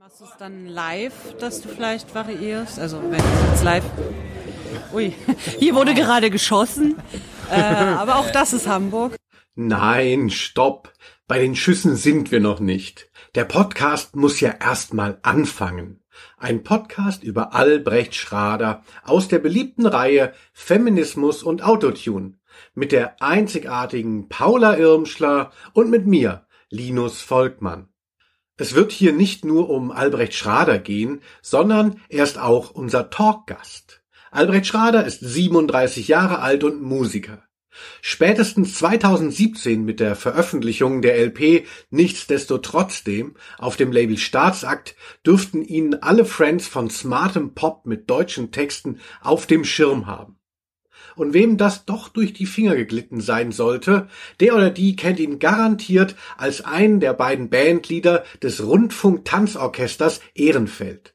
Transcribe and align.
Machst 0.00 0.22
du 0.22 0.24
es 0.24 0.36
dann 0.38 0.64
live, 0.64 1.36
dass 1.40 1.60
du 1.60 1.68
vielleicht 1.68 2.14
variierst? 2.14 2.78
Also 2.78 3.02
wenn 3.02 3.20
es 3.20 3.50
jetzt 3.50 3.64
live. 3.64 3.84
Ui, 4.94 5.12
hier 5.58 5.74
wurde 5.74 5.92
gerade 5.92 6.30
geschossen. 6.30 6.96
Äh, 7.50 7.60
aber 7.60 8.16
auch 8.16 8.30
das 8.30 8.54
ist 8.54 8.66
Hamburg. 8.66 9.16
Nein, 9.56 10.30
stopp. 10.30 10.90
Bei 11.28 11.38
den 11.38 11.54
Schüssen 11.54 11.96
sind 11.96 12.30
wir 12.30 12.40
noch 12.40 12.60
nicht. 12.60 13.10
Der 13.34 13.44
Podcast 13.44 14.16
muss 14.16 14.40
ja 14.40 14.52
erstmal 14.58 15.18
anfangen. 15.20 16.02
Ein 16.38 16.62
Podcast 16.62 17.22
über 17.22 17.54
Albrecht 17.54 18.14
Schrader 18.14 18.82
aus 19.04 19.28
der 19.28 19.38
beliebten 19.38 19.84
Reihe 19.84 20.32
Feminismus 20.54 21.42
und 21.42 21.62
Autotune 21.62 22.38
mit 22.72 22.92
der 22.92 23.20
einzigartigen 23.20 24.30
Paula 24.30 24.78
Irmschler 24.78 25.52
und 25.74 25.90
mit 25.90 26.06
mir, 26.06 26.46
Linus 26.70 27.20
Volkmann. 27.20 27.89
Es 28.60 28.74
wird 28.74 28.92
hier 28.92 29.14
nicht 29.14 29.42
nur 29.42 29.70
um 29.70 29.90
Albrecht 29.90 30.34
Schrader 30.34 30.78
gehen, 30.78 31.22
sondern 31.40 31.98
er 32.10 32.24
ist 32.24 32.38
auch 32.38 32.70
unser 32.70 33.08
Talkgast. 33.08 34.02
Albrecht 34.30 34.66
Schrader 34.66 35.06
ist 35.06 35.20
37 35.20 36.08
Jahre 36.08 36.40
alt 36.40 36.62
und 36.62 36.82
Musiker. 36.82 37.42
Spätestens 38.02 38.74
2017 38.74 39.82
mit 39.82 39.98
der 39.98 40.14
Veröffentlichung 40.14 41.00
der 41.00 41.16
LP 41.16 41.64
Nichtsdestotrotzdem 41.88 43.34
auf 43.56 43.78
dem 43.78 43.92
Label 43.92 44.18
Staatsakt 44.18 44.94
dürften 45.24 45.62
ihn 45.62 45.94
alle 45.94 46.26
Friends 46.26 46.68
von 46.68 46.90
smartem 46.90 47.54
Pop 47.54 47.86
mit 47.86 48.10
deutschen 48.10 48.52
Texten 48.52 49.00
auf 49.22 49.46
dem 49.46 49.64
Schirm 49.64 50.06
haben. 50.06 50.39
Und 51.16 51.34
wem 51.34 51.56
das 51.56 51.84
doch 51.84 52.08
durch 52.08 52.32
die 52.32 52.46
Finger 52.46 52.76
geglitten 52.76 53.20
sein 53.20 53.52
sollte, 53.52 54.08
der 54.40 54.54
oder 54.54 54.70
die 54.70 54.96
kennt 54.96 55.20
ihn 55.20 55.38
garantiert 55.38 56.14
als 56.36 56.64
einen 56.64 57.00
der 57.00 57.12
beiden 57.12 57.50
Bandleader 57.50 58.24
des 58.42 58.64
Rundfunk-Tanzorchesters 58.64 60.20
Ehrenfeld. 60.34 61.14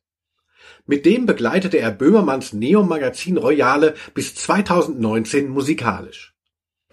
Mit 0.85 1.05
dem 1.05 1.26
begleitete 1.26 1.77
er 1.77 1.91
Böhmermanns 1.91 2.54
Neo-Magazin 2.54 3.37
Royale 3.37 3.96
bis 4.13 4.35
2019 4.35 5.49
musikalisch. 5.49 6.35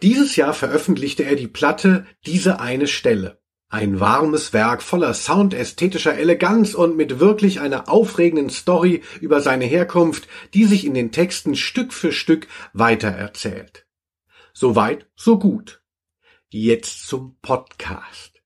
Dieses 0.01 0.35
Jahr 0.37 0.55
veröffentlichte 0.55 1.25
er 1.25 1.37
die 1.37 1.49
Platte 1.49 2.07
Diese 2.27 2.59
eine 2.59 2.87
Stelle. 2.87 3.42
Ein 3.73 4.01
warmes 4.01 4.53
Werk 4.53 4.83
voller 4.83 5.15
soundästhetischer 5.15 6.15
Eleganz 6.15 6.75
und 6.75 6.95
mit 6.95 7.21
wirklich 7.21 7.59
einer 7.59 7.89
aufregenden 7.89 8.51
Story 8.51 9.03
über 9.23 9.41
seine 9.41 9.65
Herkunft, 9.65 10.29
die 10.53 10.65
sich 10.65 10.85
in 10.85 10.93
den 10.93 11.11
Texten 11.11 11.57
Stück 11.57 11.95
für 11.95 12.13
Stück 12.13 12.49
weitererzählt. 12.75 13.87
Soweit, 14.53 15.07
so 15.17 15.39
gut. 15.39 15.83
Jetzt 16.51 17.09
zum 17.09 17.39
Podcast. 17.41 18.43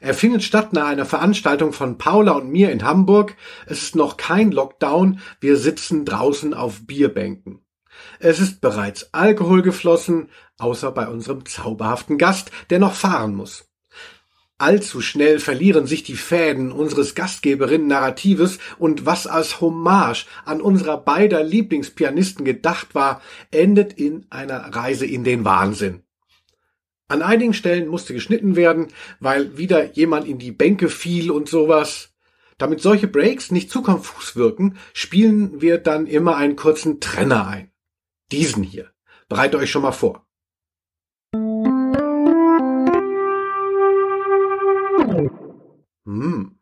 Er 0.00 0.14
findet 0.14 0.42
statt 0.42 0.72
nach 0.72 0.86
einer 0.86 1.04
Veranstaltung 1.04 1.74
von 1.74 1.98
Paula 1.98 2.32
und 2.32 2.48
mir 2.48 2.72
in 2.72 2.82
Hamburg. 2.82 3.36
Es 3.66 3.82
ist 3.82 3.94
noch 3.94 4.16
kein 4.16 4.52
Lockdown, 4.52 5.20
wir 5.38 5.58
sitzen 5.58 6.06
draußen 6.06 6.54
auf 6.54 6.86
Bierbänken. 6.86 7.62
Es 8.20 8.40
ist 8.40 8.62
bereits 8.62 9.12
Alkohol 9.12 9.60
geflossen, 9.60 10.30
außer 10.56 10.92
bei 10.92 11.08
unserem 11.08 11.44
zauberhaften 11.44 12.16
Gast, 12.16 12.50
der 12.70 12.78
noch 12.78 12.94
fahren 12.94 13.34
muss. 13.34 13.68
Allzu 14.62 15.00
schnell 15.00 15.40
verlieren 15.40 15.86
sich 15.88 16.04
die 16.04 16.14
Fäden 16.14 16.70
unseres 16.70 17.16
Gastgeberinnen-Narratives 17.16 18.60
und 18.78 19.04
was 19.04 19.26
als 19.26 19.60
Hommage 19.60 20.26
an 20.44 20.60
unserer 20.60 20.98
beider 20.98 21.42
Lieblingspianisten 21.42 22.44
gedacht 22.44 22.94
war, 22.94 23.20
endet 23.50 23.94
in 23.94 24.24
einer 24.30 24.72
Reise 24.72 25.04
in 25.04 25.24
den 25.24 25.44
Wahnsinn. 25.44 26.04
An 27.08 27.22
einigen 27.22 27.54
Stellen 27.54 27.88
musste 27.88 28.14
geschnitten 28.14 28.54
werden, 28.54 28.86
weil 29.18 29.58
wieder 29.58 29.94
jemand 29.94 30.28
in 30.28 30.38
die 30.38 30.52
Bänke 30.52 30.88
fiel 30.88 31.32
und 31.32 31.48
sowas. 31.48 32.10
Damit 32.56 32.80
solche 32.80 33.08
Breaks 33.08 33.50
nicht 33.50 33.68
zu 33.68 33.82
konfus 33.82 34.36
wirken, 34.36 34.78
spielen 34.92 35.60
wir 35.60 35.78
dann 35.78 36.06
immer 36.06 36.36
einen 36.36 36.54
kurzen 36.54 37.00
Trenner 37.00 37.48
ein. 37.48 37.72
Diesen 38.30 38.62
hier. 38.62 38.92
Bereitet 39.28 39.60
euch 39.60 39.72
schon 39.72 39.82
mal 39.82 39.90
vor. 39.90 40.24
Hm. 46.04 46.58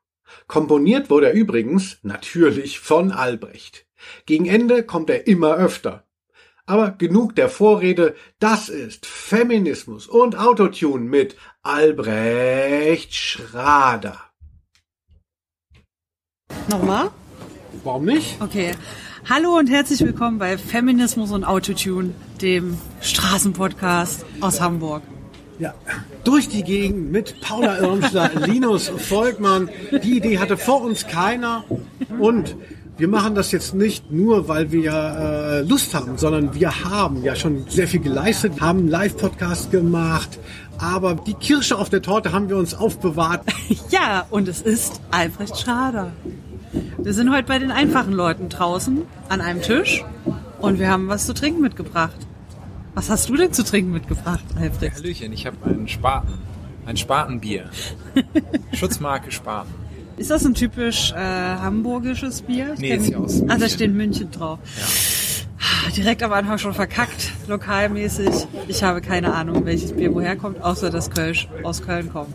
Komponiert 0.46 1.10
wurde 1.10 1.28
er 1.28 1.32
übrigens 1.32 1.98
natürlich 2.02 2.78
von 2.78 3.10
Albrecht. 3.10 3.86
Gegen 4.26 4.46
Ende 4.46 4.82
kommt 4.84 5.10
er 5.10 5.26
immer 5.26 5.56
öfter. 5.56 6.04
Aber 6.66 6.92
genug 6.92 7.34
der 7.34 7.48
Vorrede, 7.48 8.14
das 8.38 8.68
ist 8.68 9.06
Feminismus 9.06 10.06
und 10.06 10.38
Autotune 10.38 11.04
mit 11.04 11.36
Albrecht 11.62 13.14
Schrader. 13.14 14.20
Nochmal? 16.68 17.10
Warum 17.82 18.04
nicht? 18.04 18.40
Okay. 18.40 18.72
Hallo 19.28 19.58
und 19.58 19.68
herzlich 19.68 20.00
willkommen 20.00 20.38
bei 20.38 20.56
Feminismus 20.58 21.32
und 21.32 21.44
Autotune, 21.44 22.14
dem 22.40 22.78
Straßenpodcast 23.00 24.24
aus 24.40 24.60
Hamburg. 24.60 25.02
Ja, 25.60 25.75
durch 26.25 26.48
die 26.48 26.62
Gegend 26.62 27.12
mit 27.12 27.38
Paula 27.43 27.78
Irmschler, 27.81 28.31
Linus 28.47 28.88
Volkmann. 28.88 29.69
Die 30.03 30.16
Idee 30.16 30.38
hatte 30.38 30.56
vor 30.56 30.81
uns 30.81 31.06
keiner. 31.06 31.65
Und 32.19 32.56
wir 32.97 33.09
machen 33.09 33.34
das 33.34 33.53
jetzt 33.53 33.75
nicht 33.75 34.10
nur, 34.10 34.49
weil 34.49 34.72
wir 34.72 34.93
äh, 34.93 35.60
Lust 35.60 35.94
haben, 35.94 36.16
sondern 36.16 36.54
wir 36.54 36.84
haben 36.87 37.22
ja 37.22 37.37
schon 37.37 37.66
sehr 37.69 37.87
viel 37.88 38.00
geleistet, 38.00 38.59
haben 38.62 38.78
einen 38.78 38.88
Live-Podcast 38.88 39.70
gemacht. 39.70 40.38
Aber 40.78 41.15
die 41.15 41.34
Kirsche 41.34 41.76
auf 41.76 41.91
der 41.91 42.00
Torte 42.00 42.32
haben 42.32 42.49
wir 42.49 42.56
uns 42.56 42.72
aufbewahrt. 42.75 43.43
Ja, 43.91 44.26
und 44.31 44.49
es 44.49 44.62
ist 44.62 45.00
Albrecht 45.10 45.59
Schrader. 45.59 46.12
Wir 46.97 47.12
sind 47.12 47.31
heute 47.34 47.49
bei 47.49 47.59
den 47.59 47.70
einfachen 47.70 48.12
Leuten 48.12 48.49
draußen 48.49 49.03
an 49.28 49.43
einem 49.43 49.60
Tisch 49.60 50.04
und 50.60 50.78
wir 50.78 50.88
haben 50.88 51.09
was 51.09 51.26
zu 51.26 51.34
trinken 51.34 51.60
mitgebracht. 51.60 52.16
Was 52.94 53.08
hast 53.10 53.28
du 53.28 53.36
denn 53.36 53.52
zu 53.52 53.62
trinken 53.64 53.92
mitgebracht, 53.92 54.44
Alfred? 54.58 54.94
Hallöchen, 54.94 55.32
ich 55.32 55.46
habe 55.46 55.56
einen 55.64 55.88
Spaten. 55.88 56.34
Ein 56.86 56.96
Spatenbier. 56.96 57.70
Schutzmarke 58.72 59.30
Spaten. 59.30 59.72
Ist 60.16 60.30
das 60.30 60.44
ein 60.44 60.54
typisch 60.54 61.12
äh, 61.12 61.16
hamburgisches 61.16 62.42
Bier? 62.42 62.72
Ich 62.74 62.80
Nee, 62.80 62.96
ist 62.96 63.08
ja 63.08 63.18
aus 63.18 63.40
Ah, 63.42 63.44
da 63.46 63.54
München. 63.54 63.68
steht 63.70 63.92
München 63.94 64.30
drauf. 64.30 64.58
Ah, 65.58 65.90
Direkt 65.96 66.22
am 66.22 66.32
Anfang 66.32 66.58
schon 66.58 66.74
verkackt, 66.74 67.32
lokalmäßig. 67.48 68.28
Ich 68.68 68.82
habe 68.82 69.00
keine 69.00 69.32
Ahnung, 69.34 69.64
welches 69.64 69.92
Bier 69.92 70.12
woher 70.14 70.36
kommt, 70.36 70.60
außer 70.62 70.90
dass 70.90 71.10
Kölsch 71.10 71.48
aus 71.62 71.82
Köln 71.82 72.10
kommt. 72.12 72.34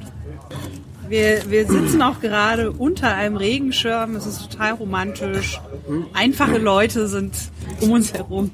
Wir, 1.10 1.42
wir 1.52 1.68
sitzen 1.68 2.02
auch 2.02 2.20
gerade 2.22 2.72
unter 2.72 3.14
einem 3.14 3.38
Regenschirm. 3.38 4.16
Es 4.16 4.26
ist 4.26 4.50
total 4.50 4.74
romantisch. 4.74 5.62
Einfache 6.14 6.58
Leute 6.58 7.08
sind 7.08 7.36
um 7.82 7.92
uns 7.92 8.14
herum. 8.14 8.50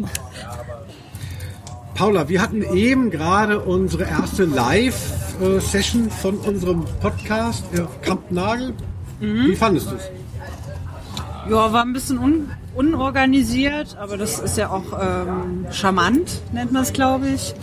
Paula, 2.01 2.27
wir 2.27 2.41
hatten 2.41 2.63
eben 2.63 3.11
gerade 3.11 3.59
unsere 3.59 4.05
erste 4.05 4.45
Live-Session 4.45 6.09
von 6.09 6.35
unserem 6.37 6.83
Podcast, 6.99 7.63
äh, 7.75 7.81
Kampnagel. 8.01 8.73
Wie 9.19 9.55
fandest 9.55 9.91
du 9.91 9.95
es? 9.97 10.09
Ja, 11.47 11.71
war 11.71 11.83
ein 11.83 11.93
bisschen 11.93 12.17
un 12.17 12.49
unorganisiert, 12.73 13.97
aber 13.99 14.17
das 14.17 14.39
ist 14.39 14.57
ja 14.57 14.71
auch 14.71 14.99
ähm, 14.99 15.67
charmant, 15.69 16.41
nennt 16.51 16.71
man 16.71 16.81
es, 16.81 16.91
glaube 16.91 17.27
ich. 17.27 17.53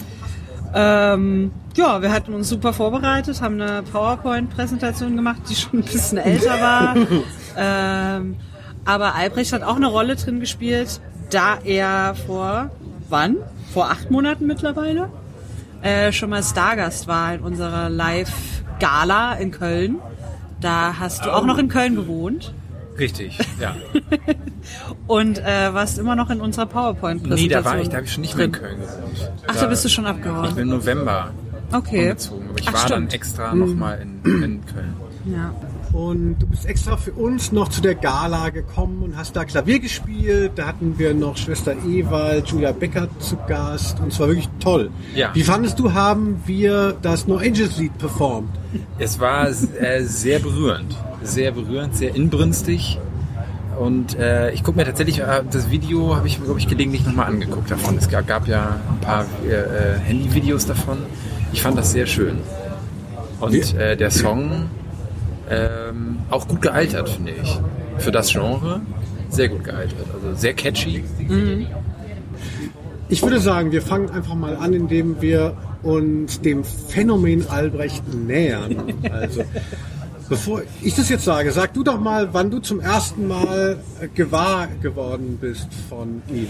Ähm, 0.73 1.51
ja, 1.77 2.01
wir 2.01 2.13
hatten 2.13 2.33
uns 2.33 2.49
super 2.49 2.73
vorbereitet, 2.73 3.43
haben 3.43 3.61
eine 3.61 3.83
PowerPoint-Präsentation 3.91 5.17
gemacht, 5.17 5.41
die 5.51 5.57
schon 5.57 5.81
ein 5.81 5.83
bisschen 5.83 6.19
älter 6.19 6.61
war. 6.61 6.97
ähm, 7.57 8.37
aber 8.85 9.17
Albrecht 9.17 9.53
hat 9.53 9.65
auch 9.65 9.75
eine 9.75 9.89
Rolle 9.89 10.15
drin 10.15 10.39
gespielt, 10.39 11.01
da 11.29 11.59
er 11.65 12.15
vor, 12.15 12.71
wann? 13.09 13.39
Vor 13.73 13.91
acht 13.91 14.11
Monaten 14.11 14.47
mittlerweile, 14.47 15.11
äh, 15.83 16.13
schon 16.13 16.31
mal 16.31 16.43
Stargast 16.43 17.07
war 17.07 17.35
in 17.35 17.41
unserer 17.41 17.89
Live-Gala 17.91 19.35
in 19.35 19.51
Köln. 19.51 19.97
Da 20.61 20.95
hast 20.99 21.25
du 21.25 21.33
auch 21.33 21.45
noch 21.45 21.59
in 21.59 21.69
Köln 21.69 21.95
gewohnt. 21.95 22.53
Richtig, 22.99 23.39
ja. 23.61 23.77
Und 25.07 25.39
äh, 25.39 25.73
warst 25.73 25.99
immer 25.99 26.17
noch 26.17 26.31
in 26.31 26.41
unserer 26.41 26.67
PowerPoint-Präsentation. 26.67 27.49
Nee, 27.49 27.55
da 27.55 27.65
war 27.65 27.79
ich, 27.79 27.89
da 27.89 27.97
habe 27.99 28.07
ich 28.07 28.13
schon 28.13 28.23
nicht 28.23 28.37
mehr 28.37 28.47
in. 28.47 28.53
Köln 28.53 28.81
gewohnt. 28.81 29.31
Ach, 29.47 29.55
da 29.57 29.67
bist 29.67 29.85
du 29.85 29.89
schon 29.89 30.07
abgehauen. 30.07 30.47
Ich 30.47 30.55
bin 30.55 30.65
im 30.65 30.71
November 30.71 31.31
Okay. 31.73 32.03
umgezogen, 32.05 32.49
aber 32.49 32.59
ich 32.59 32.69
Ach, 32.69 32.73
war 32.73 32.81
dann 32.81 32.89
stimmt. 32.89 33.15
extra 33.15 33.55
nochmal 33.55 34.01
in, 34.01 34.43
in 34.43 34.67
Köln. 34.67 34.95
Ja. 35.27 35.53
Und 35.93 36.39
du 36.39 36.47
bist 36.47 36.67
extra 36.67 36.97
für 36.97 37.13
uns 37.13 37.51
noch 37.51 37.69
zu 37.69 37.81
der 37.81 37.95
Gala 37.95 38.51
gekommen 38.51 39.03
und 39.03 39.17
hast 39.17 39.37
da 39.37 39.45
Klavier 39.45 39.79
gespielt. 39.79 40.53
Da 40.57 40.67
hatten 40.67 40.99
wir 40.99 41.15
noch 41.15 41.37
Schwester 41.37 41.75
Ewald, 41.87 42.49
Julia 42.49 42.73
Becker 42.73 43.09
zu 43.19 43.37
Gast 43.49 43.99
und 44.01 44.13
es 44.13 44.21
war 44.21 44.29
wirklich 44.29 44.49
toll. 44.61 44.91
Ja. 45.15 45.35
Wie 45.35 45.43
fandest 45.43 45.79
du, 45.79 45.93
haben 45.95 46.43
wir 46.47 46.97
das 47.01 47.27
No 47.27 47.37
Angels 47.37 47.79
Lied 47.79 47.97
performt? 47.99 48.51
Es 48.99 49.19
war 49.19 49.49
äh, 49.49 50.03
sehr 50.05 50.41
berührend, 50.41 50.95
sehr 51.23 51.53
berührend, 51.53 51.97
sehr 51.97 52.15
inbrünstig. 52.15 52.99
Und 53.79 54.19
äh, 54.19 54.51
ich 54.51 54.65
gucke 54.65 54.77
mir 54.77 54.85
tatsächlich, 54.85 55.21
äh, 55.21 55.43
das 55.51 55.71
Video 55.71 56.17
habe 56.17 56.27
ich, 56.27 56.43
glaube 56.43 56.59
ich, 56.59 56.69
gelegentlich 56.69 57.07
nochmal 57.07 57.27
angeguckt 57.27 57.71
davon. 57.71 57.97
Es 57.97 58.09
gab, 58.09 58.27
gab 58.27 58.49
ja 58.49 58.77
ein 58.91 59.01
paar 59.01 59.25
äh, 59.47 59.53
äh, 59.53 59.99
Handyvideos 60.01 60.67
davon. 60.67 60.99
Ich 61.53 61.63
fand 61.63 61.79
das 61.79 61.93
sehr 61.93 62.07
schön. 62.07 62.39
Und 63.41 63.75
äh, 63.75 63.97
der 63.97 64.11
Song 64.11 64.69
Ähm, 65.51 66.19
auch 66.31 66.47
gut 66.47 66.63
gealtert, 66.63 67.09
finde 67.09 67.33
ich. 67.43 67.61
Für 67.99 68.13
das 68.13 68.31
Genre 68.31 68.81
sehr 69.31 69.49
gut 69.49 69.65
gealtert. 69.65 70.07
Also 70.15 70.35
sehr 70.35 70.55
catchy. 70.55 71.05
Ich 73.09 73.23
würde 73.23 73.41
sagen, 73.41 73.73
wir 73.73 73.83
fangen 73.83 74.11
einfach 74.11 74.35
mal 74.35 74.57
an, 74.57 74.75
indem 74.75 75.21
wir 75.21 75.55
uns 75.83 76.41
dem 76.41 76.65
Phänomen 76.65 77.49
Albrecht 77.49 78.03
nähern. 78.13 78.95
Also, 79.11 79.45
bevor 80.29 80.63
ich 80.83 80.95
das 80.95 81.09
jetzt 81.09 81.25
sage, 81.25 81.53
sag 81.53 81.73
du 81.75 81.83
doch 81.83 82.01
mal, 82.01 82.29
wann 82.33 82.51
du 82.51 82.59
zum 82.59 82.81
ersten 82.81 83.29
Mal 83.29 83.79
äh, 84.01 84.09
gewahr 84.09 84.69
geworden 84.83 85.39
bist 85.41 85.69
von 85.89 86.23
ihm. 86.29 86.49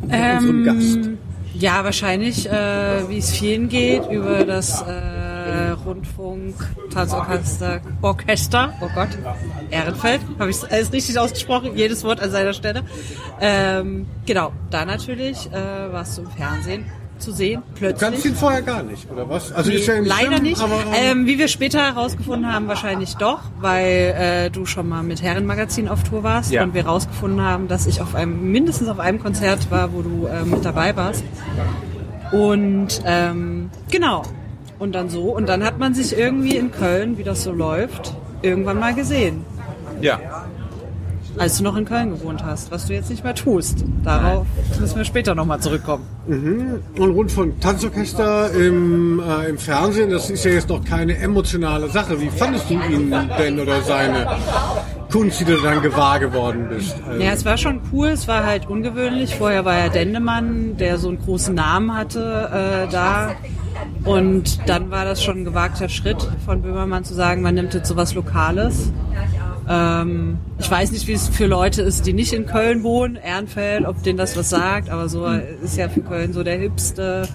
Von 0.00 0.10
unserem 0.10 0.64
Gast. 0.64 0.96
Ähm, 0.96 1.18
ja, 1.54 1.84
wahrscheinlich, 1.84 2.48
äh, 2.48 3.08
wie 3.08 3.18
es 3.18 3.30
vielen 3.30 3.68
geht, 3.68 4.10
über 4.10 4.44
das 4.44 4.82
äh, 4.82 5.27
Rundfunk 5.84 6.54
Tanzorchester 6.92 7.80
Orchester. 8.02 8.72
Oh 8.80 8.88
Gott, 8.94 9.08
Ehrenfeld. 9.70 10.20
Habe 10.38 10.50
ich 10.50 10.56
alles 10.70 10.92
richtig 10.92 11.18
ausgesprochen? 11.18 11.72
Jedes 11.76 12.04
Wort 12.04 12.20
an 12.20 12.30
seiner 12.30 12.52
Stelle. 12.52 12.82
Ähm, 13.40 14.06
genau, 14.26 14.52
da 14.70 14.84
natürlich 14.84 15.50
äh, 15.52 15.92
warst 15.92 16.18
du 16.18 16.22
im 16.22 16.30
Fernsehen 16.30 16.84
zu 17.18 17.32
sehen, 17.32 17.62
plötzlich. 17.74 18.24
ihn 18.26 18.34
vorher 18.36 18.62
gar 18.62 18.84
nicht, 18.84 19.10
oder 19.10 19.28
was? 19.28 19.50
Also 19.50 19.70
Nee, 19.70 19.78
ist 19.78 19.88
ja 19.88 19.98
nicht 19.98 20.08
leider 20.08 20.32
schlimm, 20.34 20.42
nicht. 20.44 20.60
Aber, 20.62 20.84
ähm, 20.94 21.26
wie 21.26 21.36
wir 21.36 21.48
später 21.48 21.80
herausgefunden 21.80 22.52
haben, 22.52 22.68
wahrscheinlich 22.68 23.14
doch, 23.16 23.40
weil 23.58 24.14
äh, 24.46 24.50
du 24.50 24.66
schon 24.66 24.88
mal 24.88 25.02
mit 25.02 25.20
Herrenmagazin 25.20 25.88
auf 25.88 26.04
Tour 26.04 26.22
warst 26.22 26.52
Ja. 26.52 26.62
und 26.62 26.74
wir 26.74 26.84
herausgefunden 26.84 27.42
haben, 27.42 27.66
dass 27.66 27.86
ich 27.88 28.00
auf 28.00 28.14
einem 28.14 28.52
mindestens 28.52 28.86
auf 28.88 29.00
einem 29.00 29.20
Konzert 29.20 29.68
war, 29.68 29.92
wo 29.92 30.02
du 30.02 30.26
äh, 30.26 30.44
mit 30.44 30.64
dabei 30.64 30.94
warst. 30.94 31.24
Und 32.30 33.02
ähm, 33.04 33.70
genau. 33.90 34.22
Und 34.78 34.94
dann 34.94 35.08
so. 35.08 35.22
Und 35.34 35.48
dann 35.48 35.64
hat 35.64 35.78
man 35.78 35.94
sich 35.94 36.16
irgendwie 36.16 36.56
in 36.56 36.70
Köln, 36.70 37.18
wie 37.18 37.24
das 37.24 37.42
so 37.42 37.52
läuft, 37.52 38.14
irgendwann 38.42 38.78
mal 38.78 38.94
gesehen. 38.94 39.44
Ja. 40.00 40.20
Als 41.36 41.58
du 41.58 41.64
noch 41.64 41.76
in 41.76 41.84
Köln 41.84 42.10
gewohnt 42.10 42.44
hast, 42.44 42.72
was 42.72 42.86
du 42.86 42.94
jetzt 42.94 43.10
nicht 43.10 43.22
mehr 43.22 43.34
tust. 43.34 43.84
Darauf 44.02 44.46
müssen 44.80 44.96
wir 44.96 45.04
später 45.04 45.34
nochmal 45.36 45.60
zurückkommen. 45.60 46.04
Und 46.26 47.10
Rundfunk 47.10 47.60
Tanzorchester 47.60 48.50
im, 48.52 49.20
äh, 49.20 49.48
im 49.50 49.58
Fernsehen, 49.58 50.10
das 50.10 50.30
ist 50.30 50.44
ja 50.44 50.50
jetzt 50.52 50.68
noch 50.68 50.84
keine 50.84 51.16
emotionale 51.16 51.88
Sache. 51.90 52.20
Wie 52.20 52.28
fandest 52.28 52.68
du 52.70 52.74
ihn 52.74 53.14
denn 53.38 53.60
oder 53.60 53.82
seine 53.82 54.26
Kunst, 55.12 55.40
die 55.40 55.44
du 55.44 55.56
dann 55.62 55.80
gewahr 55.80 56.18
geworden 56.18 56.66
bist? 56.70 56.96
Also, 57.06 57.22
Ja, 57.22 57.30
es 57.30 57.44
war 57.44 57.56
schon 57.56 57.80
cool, 57.92 58.08
es 58.08 58.26
war 58.26 58.44
halt 58.44 58.68
ungewöhnlich. 58.68 59.36
Vorher 59.36 59.64
war 59.64 59.78
ja 59.78 59.88
Dendemann, 59.90 60.76
der 60.76 60.98
so 60.98 61.08
einen 61.08 61.18
großen 61.20 61.54
Namen 61.54 61.96
hatte, 61.96 62.86
äh, 62.88 62.92
da. 62.92 63.32
Und 64.04 64.68
dann 64.68 64.90
war 64.90 65.04
das 65.04 65.22
schon 65.22 65.38
ein 65.38 65.44
gewagter 65.44 65.88
Schritt 65.88 66.28
von 66.44 66.62
Böhmermann 66.62 67.04
zu 67.04 67.14
sagen, 67.14 67.42
man 67.42 67.54
nimmt 67.54 67.74
jetzt 67.74 67.88
sowas 67.88 68.14
Lokales. 68.14 68.92
Ähm, 69.68 70.38
ich 70.58 70.70
weiß 70.70 70.92
nicht, 70.92 71.06
wie 71.08 71.12
es 71.12 71.28
für 71.28 71.46
Leute 71.46 71.82
ist, 71.82 72.06
die 72.06 72.12
nicht 72.12 72.32
in 72.32 72.46
Köln 72.46 72.82
wohnen, 72.82 73.16
Ehrenfeld, 73.16 73.84
ob 73.84 74.02
denen 74.02 74.16
das 74.16 74.36
was 74.36 74.48
sagt, 74.48 74.88
aber 74.88 75.08
so 75.08 75.26
ist 75.26 75.76
ja 75.76 75.88
für 75.88 76.00
Köln 76.00 76.32
so 76.32 76.42
der 76.42 76.58
hipste 76.58 77.28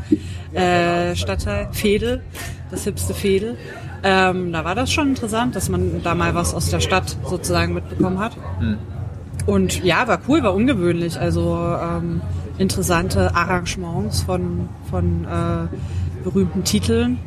äh, 0.54 1.16
Stadtteil, 1.16 1.69
Fedel, 1.72 2.22
das 2.72 2.86
hipste 2.86 3.13
Fedel. 3.13 3.57
Ähm, 4.04 4.51
da 4.51 4.66
war 4.66 4.75
das 4.75 4.92
schon 4.92 5.10
interessant, 5.10 5.56
dass 5.56 5.69
man 5.69 6.01
da 6.04 6.16
mal 6.16 6.34
was 6.34 6.54
aus 6.54 6.69
der 6.69 6.80
Stadt 6.80 7.16
sozusagen 7.24 7.74
mitbekommen 7.74 8.19
hat. 8.19 8.36
Und 9.46 9.84
ja, 9.84 10.07
war 10.07 10.19
cool, 10.28 10.44
war 10.44 10.54
ungewöhnlich. 10.54 11.19
Also 11.19 11.57
ähm, 11.81 12.22
interessante 12.57 13.36
Arrangements 13.36 14.24
von, 14.24 14.69
von 14.89 15.25
äh, 15.25 15.68
berühmten 16.24 16.64
Titeln. 16.64 17.20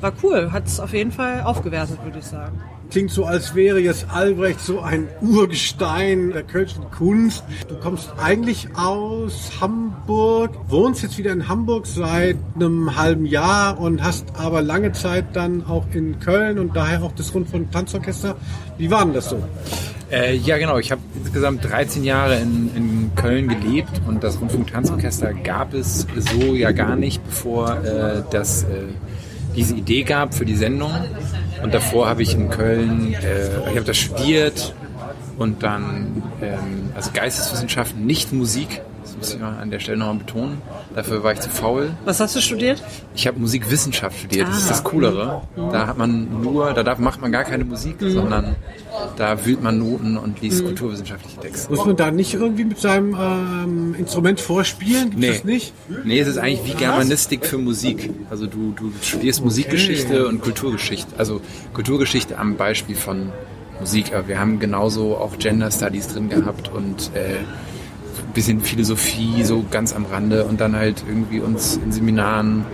War 0.00 0.12
cool, 0.22 0.52
hat 0.52 0.66
es 0.66 0.80
auf 0.80 0.92
jeden 0.92 1.12
Fall 1.12 1.42
aufgewertet, 1.42 2.02
würde 2.04 2.18
ich 2.18 2.26
sagen. 2.26 2.60
Klingt 2.90 3.10
so, 3.12 3.24
als 3.24 3.54
wäre 3.54 3.78
jetzt 3.78 4.06
Albrecht 4.10 4.60
so 4.60 4.80
ein 4.80 5.06
Urgestein 5.20 6.32
der 6.32 6.42
kölschen 6.42 6.90
Kunst. 6.90 7.44
Du 7.68 7.76
kommst 7.76 8.10
eigentlich 8.20 8.68
aus 8.74 9.52
Hamburg, 9.60 10.50
wohnst 10.68 11.02
jetzt 11.02 11.16
wieder 11.16 11.30
in 11.30 11.48
Hamburg 11.48 11.86
seit 11.86 12.36
einem 12.56 12.96
halben 12.96 13.26
Jahr 13.26 13.78
und 13.78 14.02
hast 14.02 14.26
aber 14.36 14.60
lange 14.60 14.90
Zeit 14.90 15.24
dann 15.34 15.64
auch 15.66 15.86
in 15.92 16.18
Köln 16.18 16.58
und 16.58 16.74
daher 16.74 17.02
auch 17.04 17.12
das 17.12 17.32
Rundfunk 17.32 17.70
Tanzorchester. 17.70 18.36
Wie 18.76 18.90
war 18.90 19.04
denn 19.04 19.14
das 19.14 19.30
so? 19.30 19.40
Äh, 20.10 20.34
ja, 20.36 20.58
genau. 20.58 20.78
Ich 20.78 20.90
habe 20.90 21.00
insgesamt 21.14 21.64
13 21.64 22.02
Jahre 22.02 22.38
in, 22.40 22.70
in 22.74 23.10
Köln 23.14 23.48
gelebt 23.48 24.00
und 24.08 24.24
das 24.24 24.40
Rundfunk-Tanzorchester 24.40 25.32
gab 25.34 25.72
es 25.74 26.06
so 26.16 26.54
ja 26.54 26.72
gar 26.72 26.96
nicht, 26.96 27.24
bevor 27.24 27.84
äh, 27.84 28.22
das, 28.30 28.64
äh, 28.64 28.66
diese 29.56 29.74
Idee 29.74 30.02
gab 30.02 30.34
für 30.34 30.44
die 30.44 30.56
Sendung. 30.56 30.92
Und 31.62 31.74
davor 31.74 32.08
habe 32.08 32.22
ich 32.22 32.34
in 32.34 32.50
Köln, 32.50 33.14
äh, 33.14 33.70
ich 33.70 33.76
habe 33.76 33.84
das 33.84 33.98
studiert 33.98 34.74
und 35.36 35.62
dann, 35.62 36.22
ähm, 36.42 36.90
also 36.94 37.10
Geisteswissenschaften, 37.12 38.04
nicht 38.06 38.32
Musik. 38.32 38.82
Muss 39.20 39.34
ich 39.34 39.38
mal 39.40 39.58
an 39.60 39.70
der 39.70 39.80
Stelle 39.80 39.98
nochmal 39.98 40.16
betonen. 40.16 40.62
Dafür 40.94 41.22
war 41.22 41.32
ich 41.34 41.40
zu 41.40 41.50
faul. 41.50 41.90
Was 42.06 42.20
hast 42.20 42.34
du 42.36 42.40
studiert? 42.40 42.82
Ich 43.14 43.26
habe 43.26 43.38
Musikwissenschaft 43.38 44.18
studiert, 44.18 44.48
das 44.48 44.56
ist 44.58 44.66
Ah. 44.66 44.70
das 44.70 44.84
Coolere. 44.84 45.42
Da 45.56 45.86
hat 45.86 45.98
man 45.98 46.42
nur, 46.42 46.72
da 46.72 46.82
darf, 46.82 46.98
macht 46.98 47.20
man 47.20 47.30
gar 47.30 47.44
keine 47.44 47.64
Musik, 47.64 48.00
Mhm. 48.00 48.10
sondern 48.12 48.56
da 49.16 49.44
wühlt 49.44 49.62
man 49.62 49.78
Noten 49.78 50.16
und 50.16 50.40
liest 50.40 50.64
kulturwissenschaftliche 50.64 51.38
Texte. 51.38 51.70
Muss 51.72 51.84
man 51.84 51.96
da 51.96 52.10
nicht 52.10 52.32
irgendwie 52.32 52.64
mit 52.64 52.78
seinem 52.78 53.14
ähm, 53.14 53.94
Instrument 53.98 54.40
vorspielen? 54.40 55.10
Gibt 55.10 55.20
Nee. 55.20 55.28
das 55.32 55.44
nicht? 55.44 55.72
Nee, 56.04 56.18
es 56.18 56.26
ist 56.28 56.38
eigentlich 56.38 56.64
wie 56.64 56.78
Germanistik 56.78 57.44
für 57.44 57.58
Musik. 57.58 58.10
Also 58.30 58.46
du, 58.46 58.72
du 58.74 58.90
studierst 59.02 59.44
Musikgeschichte 59.44 60.26
und 60.28 60.40
Kulturgeschichte. 60.40 61.12
Also 61.18 61.42
Kulturgeschichte 61.74 62.38
am 62.38 62.56
Beispiel 62.56 62.96
von 62.96 63.32
Musik. 63.80 64.14
Aber 64.14 64.28
wir 64.28 64.40
haben 64.40 64.58
genauso 64.60 65.16
auch 65.18 65.38
Gender 65.38 65.70
Studies 65.70 66.08
drin 66.08 66.30
gehabt 66.30 66.70
und 66.72 67.10
äh, 67.14 67.36
bisschen 68.34 68.60
Philosophie 68.60 69.44
so 69.44 69.64
ganz 69.70 69.94
am 69.94 70.04
Rande 70.04 70.44
und 70.44 70.60
dann 70.60 70.76
halt 70.76 71.04
irgendwie 71.06 71.40
uns 71.40 71.76
in 71.76 71.92
Seminaren, 71.92 72.64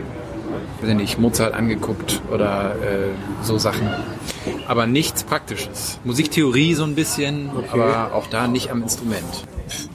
weiß 0.81 0.91
ich 0.91 0.97
nicht, 0.97 1.19
Mozart 1.19 1.55
angeguckt 1.55 2.23
oder 2.33 2.75
äh, 2.77 3.09
so 3.43 3.59
Sachen. 3.59 3.89
Aber 4.69 4.87
nichts 4.87 5.25
Praktisches. 5.25 5.99
Musiktheorie 6.05 6.75
so 6.75 6.85
ein 6.85 6.95
bisschen, 6.95 7.51
aber 7.71 8.13
auch 8.15 8.27
da 8.29 8.49
nicht 8.49 8.71
am 8.71 8.83
Instrument. 8.83 9.47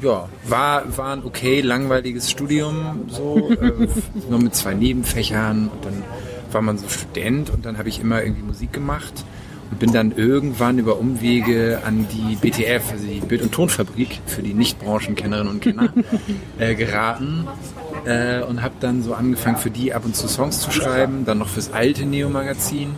Ja, 0.01 0.27
war, 0.47 0.97
war 0.97 1.13
ein 1.13 1.23
okay 1.23 1.61
langweiliges 1.61 2.29
Studium, 2.29 3.05
so, 3.07 3.51
äh, 3.51 3.87
nur 4.29 4.39
mit 4.39 4.55
zwei 4.55 4.73
Nebenfächern 4.73 5.69
und 5.73 5.85
dann 5.85 6.03
war 6.51 6.61
man 6.61 6.77
so 6.77 6.89
Student 6.89 7.49
und 7.49 7.65
dann 7.65 7.77
habe 7.77 7.87
ich 7.87 8.01
immer 8.01 8.21
irgendwie 8.21 8.43
Musik 8.43 8.73
gemacht 8.73 9.23
und 9.71 9.79
bin 9.79 9.91
dann 9.93 10.11
irgendwann 10.11 10.77
über 10.77 10.99
Umwege 10.99 11.81
an 11.85 12.05
die 12.11 12.35
BTF, 12.35 12.91
also 12.91 13.07
die 13.07 13.21
Bild- 13.21 13.41
und 13.41 13.51
Tonfabrik 13.51 14.19
für 14.25 14.41
die 14.41 14.53
Nicht-Branchenkennerinnen 14.53 15.51
und 15.51 15.61
Kenner, 15.61 15.93
äh, 16.59 16.75
geraten 16.75 17.47
äh, 18.05 18.41
und 18.41 18.61
habe 18.61 18.75
dann 18.79 19.01
so 19.01 19.13
angefangen 19.13 19.57
für 19.57 19.71
die 19.71 19.93
ab 19.93 20.03
und 20.05 20.15
zu 20.15 20.27
Songs 20.27 20.59
zu 20.59 20.71
schreiben, 20.71 21.25
dann 21.25 21.37
noch 21.37 21.49
fürs 21.49 21.71
alte 21.71 22.05
Neo-Magazin, 22.05 22.95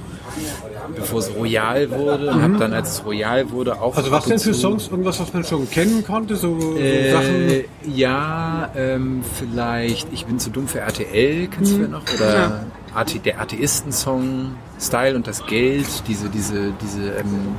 bevor 0.95 1.19
es 1.19 1.33
Royal 1.35 1.89
wurde 1.91 2.29
und 2.31 2.41
habe 2.41 2.57
dann, 2.57 2.73
als 2.73 2.91
es 2.93 3.05
Royal 3.05 3.49
wurde, 3.51 3.79
auch 3.81 3.95
Also 3.95 4.11
was 4.11 4.25
denn 4.25 4.39
für 4.39 4.53
Songs? 4.53 4.87
Irgendwas, 4.89 5.19
was 5.19 5.33
man 5.33 5.43
schon 5.43 5.69
kennen 5.69 6.03
konnte? 6.05 6.35
So, 6.35 6.75
äh, 6.77 7.11
Sachen? 7.11 7.63
ja, 7.95 8.69
ähm, 8.75 9.23
vielleicht 9.37 10.07
Ich 10.13 10.25
bin 10.25 10.39
zu 10.39 10.49
dumm 10.49 10.67
für 10.67 10.79
RTL, 10.79 11.47
kennst 11.47 11.73
du 11.73 11.81
ja 11.81 11.87
noch? 11.87 12.03
Oder 12.15 12.65
AT, 12.95 13.25
der 13.25 13.41
Atheisten-Song, 13.41 14.51
Style 14.79 15.15
und 15.15 15.25
das 15.27 15.45
Geld, 15.47 15.87
diese, 16.07 16.29
diese, 16.29 16.71
diese, 16.81 17.01
ähm, 17.09 17.55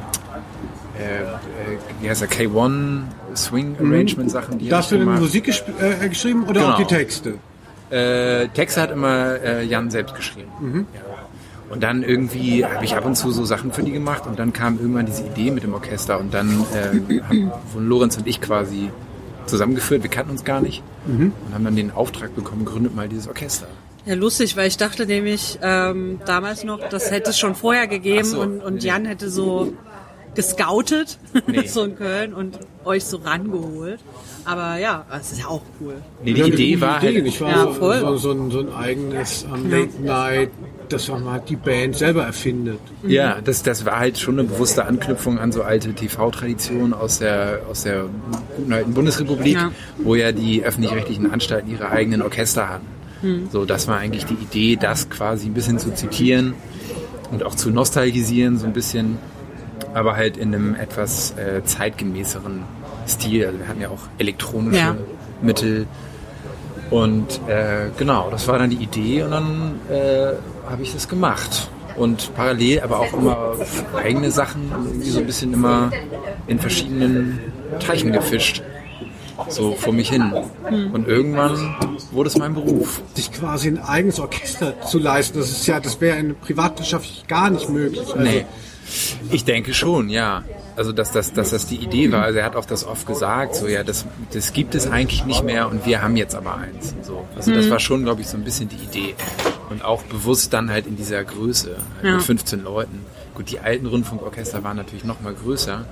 äh, 0.97 1.23
äh, 1.23 1.79
wie 2.01 2.09
heißt 2.09 2.21
der, 2.23 2.29
K1 2.31 3.03
Swing 3.35 3.77
Arrangement 3.81 4.31
Sachen, 4.31 4.59
die 4.59 4.69
Da 4.69 4.79
hast 4.79 4.93
du 4.93 4.97
denn. 4.99 5.07
Musik 5.19 5.49
gesp- 5.49 6.03
äh, 6.05 6.09
geschrieben 6.09 6.45
oder 6.45 6.61
auch 6.61 6.77
Genau. 6.77 6.79
die 6.89 6.95
Texte? 6.95 7.35
Äh, 7.91 8.49
Texte 8.49 8.81
hat 8.81 8.91
immer 8.93 9.41
äh, 9.43 9.65
Jan 9.65 9.91
selbst 9.91 10.15
geschrieben. 10.15 10.87
Ja. 10.95 11.01
Und 11.75 11.83
dann 11.83 12.03
irgendwie 12.03 12.65
habe 12.65 12.85
ich 12.85 12.95
ab 12.97 13.05
und 13.05 13.17
zu 13.17 13.31
so 13.33 13.45
Sachen 13.45 13.73
für 13.73 13.83
die 13.83 13.91
gemacht 13.93 14.27
und 14.27 14.39
dann 14.39 14.53
kam 14.53 14.79
irgendwann 14.79 15.07
diese 15.07 15.25
Idee 15.25 15.51
mit 15.51 15.63
dem 15.65 15.75
Orchester 15.75 16.19
und 16.21 16.33
dann 16.33 16.65
äh, 16.73 17.21
haben 17.23 17.53
von 17.73 17.89
Lorenz 17.89 18.17
und 18.17 18.27
ich 18.27 18.41
quasi 18.41 18.91
zusammengeführt. 19.47 20.03
Wir 20.03 20.11
kannten 20.11 20.31
uns 20.31 20.45
gar 20.45 20.61
nicht 20.61 20.83
und 21.07 21.33
haben 21.53 21.65
dann 21.65 21.77
den 21.77 21.91
Auftrag 21.91 22.35
bekommen, 22.35 22.65
gründet 22.65 22.95
mal 22.95 23.09
dieses 23.09 23.29
Orchester. 23.29 23.67
Ja, 24.07 24.15
lustig, 24.15 24.57
weil 24.57 24.69
ich 24.69 24.77
dachte 24.77 25.07
nämlich 25.07 25.59
ähm, 25.63 26.21
damals 26.27 26.63
noch, 26.65 26.79
das 26.91 27.11
hätte 27.11 27.31
es 27.31 27.39
schon 27.39 27.55
vorher 27.55 27.87
gegeben 27.87 28.25
so, 28.25 28.41
und, 28.41 28.61
und 28.63 28.75
nee. 28.75 28.81
Jan 28.89 29.05
hätte 29.07 29.31
so 29.31 29.73
gescoutet, 30.35 31.19
Nee. 31.47 31.67
so 31.67 31.85
in 31.85 31.97
Köln 31.97 32.35
und 32.35 32.59
euch 32.85 33.05
so 33.05 33.19
rangeholt. 33.19 34.01
Aber 34.45 34.77
ja, 34.79 35.07
das 35.11 35.33
ist 35.33 35.41
ja 35.41 35.47
auch 35.47 35.63
cool. 35.81 35.95
Nee, 36.23 36.35
die 36.35 36.41
Ja, 36.41 36.47
Idee 36.47 36.81
war 36.81 37.03
Idee, 37.03 37.23
halt, 37.23 37.41
wahr? 37.41 37.51
Ja, 37.51 37.63
so, 37.65 37.73
voll. 37.73 38.01
So, 38.01 38.17
so, 38.17 38.31
ein, 38.33 38.51
so 38.51 38.59
ein 38.61 38.75
eigenes 38.75 39.45
ähm, 39.45 39.71
Late 39.71 40.03
Night, 40.03 40.51
dass 40.89 41.09
man 41.09 41.25
halt 41.31 41.49
die 41.49 41.57
Band 41.57 41.97
selber 41.97 42.25
erfindet. 42.25 42.79
Ja, 43.07 43.39
das, 43.43 43.63
das 43.63 43.85
war 43.85 43.99
halt 43.99 44.19
schon 44.19 44.39
eine 44.39 44.49
bewusste 44.49 44.85
Anknüpfung 44.85 45.39
an 45.39 45.53
so 45.53 45.63
alte 45.63 45.93
TV-Traditionen 45.95 46.93
aus 46.95 47.19
der, 47.19 47.61
aus 47.71 47.83
der 47.85 48.05
guten 48.57 48.73
alten 48.73 48.95
Bundesrepublik, 48.95 49.55
Ja. 49.57 49.71
wo 49.99 50.15
ja 50.15 50.33
die 50.33 50.63
öffentlich-rechtlichen 50.65 51.31
Anstalten 51.31 51.71
ihre 51.71 51.91
eigenen 51.91 52.23
Orchester 52.23 52.69
hatten. 52.69 52.87
So, 53.51 53.65
das 53.65 53.89
war 53.89 53.97
eigentlich 53.99 54.27
die 54.27 54.35
Idee, 54.35 54.77
das 54.77 55.09
quasi 55.09 55.47
ein 55.49 55.55
bisschen 55.55 55.79
zu 55.79 55.95
zitieren 55.95 56.53
und 57.33 57.43
auch 57.43 57.55
zu 57.55 57.71
nostalgisieren, 57.71 58.59
so 58.59 58.67
ein 58.67 58.73
bisschen. 58.75 59.17
aber 59.95 60.17
halt 60.17 60.37
in 60.37 60.55
einem 60.55 60.75
etwas 60.75 61.35
äh, 61.39 61.63
zeitgemäßeren 61.65 62.63
Stil. 63.09 63.47
Also 63.47 63.59
wir 63.61 63.69
hatten 63.69 63.81
ja 63.81 63.89
auch 63.89 64.03
elektronische 64.19 64.79
Ja. 64.79 64.97
Mittel. 65.41 65.87
Und 66.91 67.41
äh, 67.49 67.89
genau, 67.97 68.29
das 68.31 68.47
war 68.49 68.59
dann 68.59 68.71
die 68.71 68.77
Idee 68.77 69.23
und 69.23 69.31
dann 69.31 69.75
äh, 69.91 70.33
habe 70.69 70.83
ich 70.83 70.93
das 70.93 71.09
gemacht. 71.09 71.69
Und 71.97 72.35
parallel 72.35 72.81
aber 72.81 72.99
auch 72.99 73.13
immer 73.13 73.55
eigene 73.97 74.31
Sachen, 74.31 74.69
irgendwie 74.71 75.11
so 75.11 75.21
ein 75.21 75.27
bisschen 75.27 75.53
immer 75.53 75.93
in 76.49 76.59
verschiedenen 76.59 77.39
Teichen 77.79 78.13
gefischt. 78.13 78.63
So 79.49 79.73
vor 79.75 79.93
mich 79.93 80.11
hin. 80.11 80.33
Und 80.93 81.09
irgendwann 81.09 81.77
wurde 82.13 82.29
es 82.29 82.39
mein 82.39 82.55
Beruf. 82.55 83.03
Sich 83.15 83.33
quasi 83.33 83.69
ein 83.69 83.79
eigenes 83.83 84.21
Orchester 84.21 84.81
zu 84.83 84.99
leisten, 84.99 85.39
das 85.39 85.51
ist 85.51 85.67
ja, 85.67 85.81
das 85.81 86.01
wäre 86.01 86.19
in 86.19 86.35
privatwirtschaftlich 86.37 87.27
gar 87.27 87.51
nicht 87.51 87.69
möglich. 87.69 88.03
Also, 88.07 88.19
Nee. 88.21 88.45
Ich 89.31 89.45
denke 89.45 89.73
schon, 89.75 90.09
ja. 90.11 90.45
Also 90.77 90.93
dass 90.93 91.11
das, 91.13 91.33
dass 91.33 91.51
das 91.51 91.67
die 91.67 91.77
Idee 91.77 92.11
war. 92.13 92.23
Also 92.23 92.39
er 92.41 92.45
hat 92.45 92.55
auch 92.57 92.65
das 92.67 92.85
oft 92.85 93.07
gesagt, 93.07 93.55
so 93.55 93.67
ja, 93.67 93.83
das, 93.83 94.05
das 94.33 94.53
gibt 94.53 94.75
es 94.75 94.87
eigentlich 94.91 95.25
nicht 95.25 95.43
mehr 95.45 95.69
und 95.71 95.87
wir 95.87 96.03
haben 96.03 96.17
jetzt 96.17 96.35
aber 96.35 96.57
eins. 96.57 96.95
So. 97.03 97.25
Also 97.37 97.53
das 97.55 97.71
war 97.71 97.79
schon, 97.81 98.05
glaube 98.05 98.21
ich, 98.21 98.29
so 98.29 98.37
ein 98.37 98.45
bisschen 98.45 98.69
die 98.69 98.77
Idee. 98.77 99.15
Und 99.71 99.85
auch 99.85 100.03
bewusst 100.03 100.53
dann 100.53 100.71
halt 100.71 100.87
in 100.87 100.97
dieser 100.97 101.25
Größe, 101.25 101.77
halt 101.97 102.05
Ja. 102.05 102.13
mit 102.17 102.23
15 102.23 102.63
Leuten. 102.65 103.01
Gut, 103.35 103.51
die 103.51 103.59
alten 103.59 103.87
Rundfunkorchester 103.87 104.63
waren 104.63 104.77
natürlich 104.77 105.05
noch 105.05 105.21
mal 105.21 105.35
größer, 105.35 105.85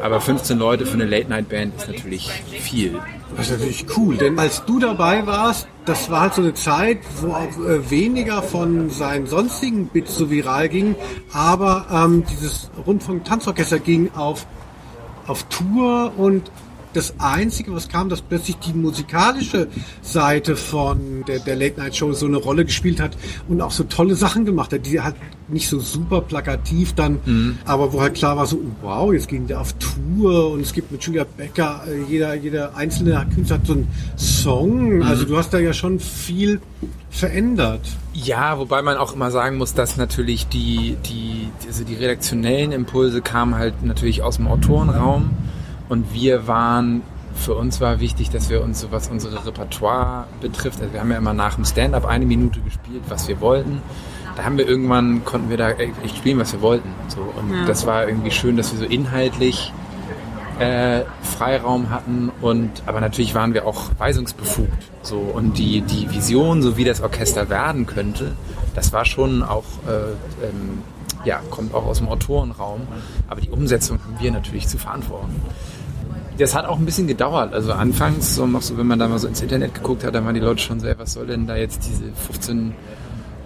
aber 0.00 0.18
15 0.18 0.58
Leute 0.58 0.86
für 0.86 0.94
eine 0.94 1.04
Late-Night-Band 1.04 1.76
ist 1.76 1.88
natürlich 1.88 2.30
viel. 2.30 2.98
Das 3.36 3.50
ist 3.50 3.58
natürlich 3.58 3.84
cool, 3.98 4.16
denn 4.16 4.38
als 4.38 4.64
du 4.64 4.78
dabei 4.78 5.26
warst, 5.26 5.68
das 5.84 6.10
war 6.10 6.22
halt 6.22 6.34
so 6.34 6.40
eine 6.40 6.54
Zeit, 6.54 6.98
wo 7.20 7.32
auch 7.32 7.58
äh, 7.58 7.90
weniger 7.90 8.42
von 8.42 8.88
seinen 8.88 9.26
sonstigen 9.26 9.88
Bits 9.88 10.16
so 10.16 10.30
viral 10.30 10.70
ging, 10.70 10.94
aber 11.34 11.86
ähm, 11.92 12.24
dieses 12.30 12.70
Rundfunk-Tanzorchester 12.86 13.78
ging 13.78 14.10
auf, 14.14 14.46
auf 15.26 15.42
Tour 15.44 16.12
und 16.16 16.50
das 16.92 17.14
Einzige, 17.18 17.72
was 17.74 17.88
kam, 17.88 18.08
dass 18.08 18.20
plötzlich 18.22 18.56
die 18.56 18.72
musikalische 18.72 19.68
Seite 20.02 20.56
von 20.56 21.24
der, 21.26 21.38
der 21.38 21.56
Late-Night-Show 21.56 22.12
so 22.12 22.26
eine 22.26 22.38
Rolle 22.38 22.64
gespielt 22.64 23.00
hat 23.00 23.16
und 23.48 23.60
auch 23.60 23.70
so 23.70 23.84
tolle 23.84 24.14
Sachen 24.14 24.44
gemacht 24.44 24.72
hat, 24.72 24.86
die 24.86 25.00
halt 25.00 25.14
nicht 25.48 25.68
so 25.68 25.80
super 25.80 26.20
plakativ 26.20 26.94
dann, 26.94 27.18
aber 27.64 27.92
wo 27.92 28.00
halt 28.00 28.14
klar 28.14 28.36
war 28.36 28.46
so, 28.46 28.60
wow, 28.82 29.12
jetzt 29.12 29.28
ging 29.28 29.46
der 29.46 29.60
auf 29.60 29.74
Tour 29.74 30.50
und 30.52 30.60
es 30.60 30.72
gibt 30.72 30.92
mit 30.92 31.02
Julia 31.02 31.24
Becker, 31.24 31.82
äh, 31.88 32.02
jeder, 32.08 32.34
jeder 32.34 32.76
einzelne 32.76 33.26
Künstler 33.34 33.56
hat 33.56 33.66
so 33.66 33.72
einen 33.72 33.88
Song, 34.16 35.02
also 35.02 35.24
du 35.24 35.36
hast 35.36 35.52
da 35.52 35.58
ja 35.58 35.72
schon 35.72 35.98
viel 35.98 36.60
verändert. 37.10 37.80
Ja, 38.14 38.58
wobei 38.58 38.82
man 38.82 38.96
auch 38.96 39.14
immer 39.14 39.30
sagen 39.30 39.56
muss, 39.56 39.74
dass 39.74 39.96
natürlich 39.96 40.46
die, 40.48 40.96
die, 41.06 41.48
also 41.66 41.84
die 41.84 41.94
redaktionellen 41.94 42.72
Impulse 42.72 43.20
kamen 43.20 43.56
halt 43.56 43.82
natürlich 43.82 44.22
aus 44.22 44.36
dem 44.36 44.46
Autorenraum 44.46 45.30
und 45.90 46.14
wir 46.14 46.46
waren, 46.46 47.02
für 47.34 47.54
uns 47.54 47.80
war 47.80 48.00
wichtig, 48.00 48.30
dass 48.30 48.48
wir 48.48 48.62
uns 48.62 48.80
so 48.80 48.90
was 48.90 49.08
unsere 49.08 49.44
Repertoire 49.46 50.26
betrifft, 50.40 50.80
also 50.80 50.92
wir 50.92 51.00
haben 51.00 51.10
ja 51.10 51.18
immer 51.18 51.34
nach 51.34 51.56
dem 51.56 51.66
Stand-up 51.66 52.06
eine 52.06 52.24
Minute 52.24 52.60
gespielt, 52.60 53.02
was 53.08 53.28
wir 53.28 53.40
wollten. 53.42 53.82
Da 54.36 54.44
haben 54.44 54.56
wir 54.56 54.66
irgendwann, 54.66 55.24
konnten 55.24 55.50
wir 55.50 55.58
da 55.58 55.70
echt 55.70 56.16
spielen, 56.16 56.38
was 56.38 56.52
wir 56.52 56.62
wollten. 56.62 56.88
So. 57.08 57.20
Und 57.20 57.52
Ja. 57.52 57.66
das 57.66 57.86
war 57.86 58.08
irgendwie 58.08 58.30
schön, 58.30 58.56
dass 58.56 58.72
wir 58.72 58.78
so 58.78 58.86
inhaltlich 58.86 59.72
äh, 60.60 61.02
Freiraum 61.22 61.90
hatten 61.90 62.30
und 62.42 62.70
aber 62.86 63.00
natürlich 63.00 63.34
waren 63.34 63.54
wir 63.54 63.66
auch 63.66 63.90
weisungsbefugt 63.98 64.90
so 65.02 65.16
und 65.16 65.56
die 65.56 65.80
die 65.80 66.10
Vision 66.10 66.60
so 66.60 66.76
wie 66.76 66.84
das 66.84 67.00
Orchester 67.00 67.48
werden 67.48 67.86
könnte 67.86 68.32
das 68.74 68.92
war 68.92 69.06
schon 69.06 69.42
auch 69.42 69.64
äh, 69.88 70.46
ähm, 70.46 70.82
ja 71.24 71.40
kommt 71.48 71.72
auch 71.72 71.86
aus 71.86 71.96
dem 71.98 72.08
Autorenraum 72.10 72.82
aber 73.28 73.40
die 73.40 73.48
Umsetzung 73.48 74.00
haben 74.04 74.16
wir 74.20 74.30
natürlich 74.32 74.68
zu 74.68 74.76
verantworten 74.76 75.40
das 76.40 76.54
hat 76.54 76.64
auch 76.66 76.78
ein 76.78 76.84
bisschen 76.84 77.06
gedauert. 77.06 77.52
Also 77.54 77.72
anfangs 77.72 78.34
so 78.34 78.46
noch 78.46 78.62
so 78.62 78.76
wenn 78.78 78.86
man 78.86 78.98
da 78.98 79.06
mal 79.08 79.18
so 79.18 79.28
ins 79.28 79.40
Internet 79.42 79.74
geguckt 79.74 80.04
hat 80.04 80.14
dann 80.14 80.24
waren 80.24 80.34
die 80.34 80.40
Leute 80.40 80.60
schon 80.60 80.80
so 80.80 80.86
ey, 80.86 80.94
was 80.98 81.12
soll 81.12 81.26
denn 81.26 81.46
da 81.46 81.56
jetzt 81.56 81.86
diese 81.88 82.04
15 82.26 82.72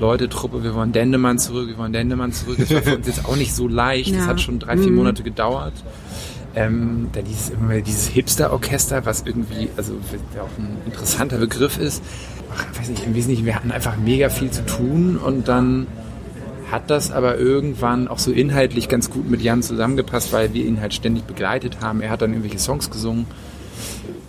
Leute 0.00 0.28
Truppe? 0.28 0.62
Wir 0.64 0.74
wollen 0.74 0.92
Dendemann 0.92 1.38
zurück 1.38 1.68
wir 1.68 1.78
wollen 1.78 1.92
Dendemann 1.92 2.32
zurück. 2.32 2.56
Das 2.58 2.72
war 2.72 2.82
für 2.82 2.96
uns 2.96 3.06
jetzt 3.06 3.24
auch 3.26 3.36
nicht 3.36 3.54
so 3.54 3.68
leicht. 3.68 4.10
Das 4.14 4.22
Ja. 4.22 4.26
hat 4.26 4.40
schon 4.40 4.58
drei 4.58 4.76
vier 4.76 4.90
Monate 4.92 5.22
gedauert. 5.22 5.72
Ähm, 6.56 7.08
dann 7.12 7.24
dieses, 7.24 7.50
dieses 7.84 8.06
Hipster-Orchester, 8.08 9.04
was 9.06 9.22
irgendwie, 9.26 9.70
also 9.76 9.94
auch 10.40 10.58
ein 10.58 10.76
interessanter 10.86 11.38
Begriff 11.38 11.78
ist. 11.78 12.00
Ach, 12.56 12.78
weiß 12.78 12.90
nicht, 12.90 13.04
im 13.04 13.14
Wesentlichen, 13.16 13.44
wir 13.44 13.56
hatten 13.56 13.72
einfach 13.72 13.96
mega 13.96 14.28
viel 14.28 14.50
zu 14.52 14.64
tun 14.64 15.16
und 15.16 15.48
dann 15.48 15.88
hat 16.70 16.90
das 16.90 17.10
aber 17.10 17.38
irgendwann 17.38 18.08
auch 18.08 18.18
so 18.18 18.32
inhaltlich 18.32 18.88
ganz 18.88 19.10
gut 19.10 19.28
mit 19.28 19.40
Jan 19.42 19.62
zusammengepasst, 19.62 20.32
weil 20.32 20.54
wir 20.54 20.64
ihn 20.64 20.80
halt 20.80 20.94
ständig 20.94 21.24
begleitet 21.24 21.78
haben. 21.80 22.00
Er 22.00 22.10
hat 22.10 22.22
dann 22.22 22.30
irgendwelche 22.30 22.58
Songs 22.58 22.90
gesungen. 22.90 23.26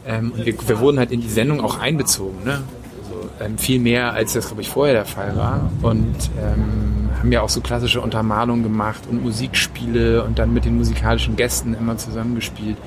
Ähm, 0.05 0.31
und 0.31 0.45
wir, 0.45 0.55
wir 0.67 0.79
wurden 0.79 0.99
halt 0.99 1.11
in 1.11 1.21
die 1.21 1.29
Sendung 1.29 1.61
auch 1.61 1.79
einbezogen, 1.79 2.43
ne? 2.43 2.61
Also, 3.03 3.29
ähm, 3.41 3.57
viel 3.57 3.79
mehr, 3.79 4.13
als 4.13 4.33
das, 4.33 4.47
glaube 4.47 4.61
ich, 4.61 4.69
vorher 4.69 4.93
der 4.93 5.05
Fall 5.05 5.35
war. 5.35 5.71
Und 5.81 6.15
ähm, 6.39 6.95
haben 7.25 7.31
ja 7.31 7.41
auch 7.41 7.49
so 7.49 7.61
klassische 7.61 8.01
Untermalungen 8.01 8.63
gemacht 8.63 9.03
und 9.09 9.23
Musikspiele 9.23 10.23
und 10.23 10.37
dann 10.37 10.53
mit 10.53 10.65
den 10.65 10.77
musikalischen 10.77 11.35
Gästen 11.35 11.73
immer 11.73 11.97
zusammengespielt. 11.97 12.77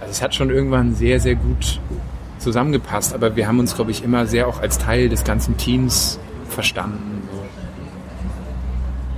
Also 0.00 0.10
es 0.10 0.22
hat 0.22 0.34
schon 0.34 0.50
irgendwann 0.50 0.94
sehr, 0.94 1.20
sehr 1.20 1.36
gut 1.36 1.80
zusammengepasst, 2.38 3.14
aber 3.14 3.36
wir 3.36 3.46
haben 3.46 3.60
uns, 3.60 3.76
glaube 3.76 3.92
ich, 3.92 4.02
immer 4.02 4.26
sehr 4.26 4.48
auch 4.48 4.60
als 4.60 4.78
Teil 4.78 5.08
des 5.08 5.22
ganzen 5.22 5.56
Teams 5.56 6.18
verstanden. 6.48 7.15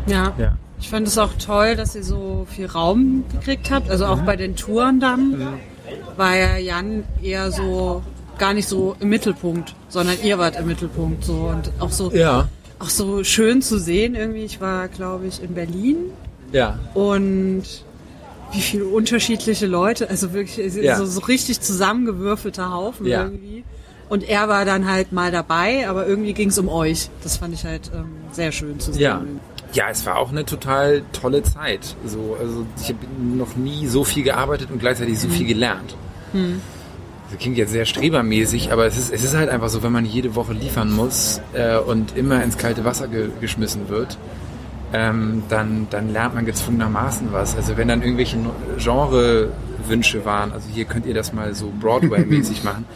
Ja. 0.06 0.32
Ja. 0.38 0.56
Ich 0.80 0.90
fand 0.90 1.08
es 1.08 1.18
auch 1.18 1.32
toll, 1.44 1.74
dass 1.74 1.96
ihr 1.96 2.04
so 2.04 2.46
viel 2.48 2.66
Raum 2.66 3.24
gekriegt 3.32 3.70
habt. 3.70 3.90
Also 3.90 4.06
auch 4.06 4.20
bei 4.20 4.36
den 4.36 4.54
Touren 4.54 5.00
dann 5.00 5.48
war 6.16 6.36
ja 6.36 6.56
Jan 6.56 7.04
eher 7.22 7.50
so 7.50 8.02
gar 8.38 8.54
nicht 8.54 8.68
so 8.68 8.94
im 9.00 9.08
Mittelpunkt, 9.08 9.74
sondern 9.88 10.16
ihr 10.22 10.38
wart 10.38 10.56
im 10.58 10.66
Mittelpunkt 10.66 11.24
so 11.24 11.34
und 11.52 11.72
auch 11.80 11.90
so 11.90 12.12
Ja. 12.12 12.48
auch 12.78 12.88
so 12.90 13.24
schön 13.24 13.60
zu 13.62 13.78
sehen 13.78 14.14
irgendwie. 14.14 14.44
Ich 14.44 14.60
war, 14.60 14.86
glaube 14.86 15.26
ich, 15.26 15.42
in 15.42 15.54
Berlin 15.54 15.96
Ja. 16.52 16.78
und 16.94 17.64
wie 18.52 18.60
viele 18.60 18.84
unterschiedliche 18.86 19.66
Leute, 19.66 20.08
also 20.08 20.32
wirklich 20.32 20.74
Ja. 20.76 20.96
so, 20.96 21.04
so 21.06 21.20
richtig 21.20 21.60
zusammengewürfelter 21.60 22.72
Haufen 22.72 23.06
Ja. 23.06 23.24
irgendwie. 23.24 23.64
Und 24.08 24.26
er 24.26 24.48
war 24.48 24.64
dann 24.64 24.88
halt 24.90 25.12
mal 25.12 25.30
dabei, 25.32 25.86
aber 25.88 26.06
irgendwie 26.06 26.32
ging 26.32 26.48
es 26.48 26.58
um 26.58 26.68
euch. 26.68 27.10
Das 27.24 27.36
fand 27.38 27.52
ich 27.52 27.64
halt 27.64 27.90
ähm, 27.94 28.06
sehr 28.32 28.52
schön 28.52 28.78
zu 28.80 28.92
sehen. 28.92 29.02
Ja. 29.02 29.22
Ja, 29.72 29.90
es 29.90 30.06
war 30.06 30.16
auch 30.16 30.30
eine 30.30 30.44
total 30.44 31.02
tolle 31.12 31.42
Zeit. 31.42 31.94
So, 32.06 32.36
also 32.40 32.66
ich 32.80 32.88
habe 32.88 32.98
noch 33.20 33.56
nie 33.56 33.86
so 33.86 34.04
viel 34.04 34.22
gearbeitet 34.22 34.70
und 34.70 34.78
gleichzeitig 34.78 35.18
so 35.18 35.28
viel 35.28 35.46
gelernt. 35.46 35.94
Das 37.30 37.38
klingt 37.38 37.58
jetzt 37.58 37.72
sehr 37.72 37.84
strebermäßig, 37.84 38.72
aber 38.72 38.86
es 38.86 38.96
ist, 38.96 39.12
es 39.12 39.22
ist 39.22 39.36
halt 39.36 39.50
einfach 39.50 39.68
so, 39.68 39.82
wenn 39.82 39.92
man 39.92 40.06
jede 40.06 40.34
Woche 40.34 40.54
liefern 40.54 40.90
muss 40.90 41.42
äh, 41.52 41.76
und 41.76 42.16
immer 42.16 42.42
ins 42.42 42.56
kalte 42.56 42.84
Wasser 42.84 43.08
ge 43.08 43.28
geschmissen 43.40 43.90
wird, 43.90 44.16
ähm, 44.94 45.42
dann, 45.50 45.86
dann 45.90 46.12
lernt 46.12 46.34
man 46.34 46.46
gezwungenermaßen 46.46 47.28
was. 47.32 47.54
Also 47.54 47.76
wenn 47.76 47.88
dann 47.88 48.02
irgendwelche 48.02 48.38
Genre-Wünsche 48.78 50.24
waren, 50.24 50.52
also 50.52 50.66
hier 50.72 50.86
könnt 50.86 51.04
ihr 51.04 51.14
das 51.14 51.34
mal 51.34 51.54
so 51.54 51.70
Broadway-mäßig 51.80 52.64
machen, 52.64 52.86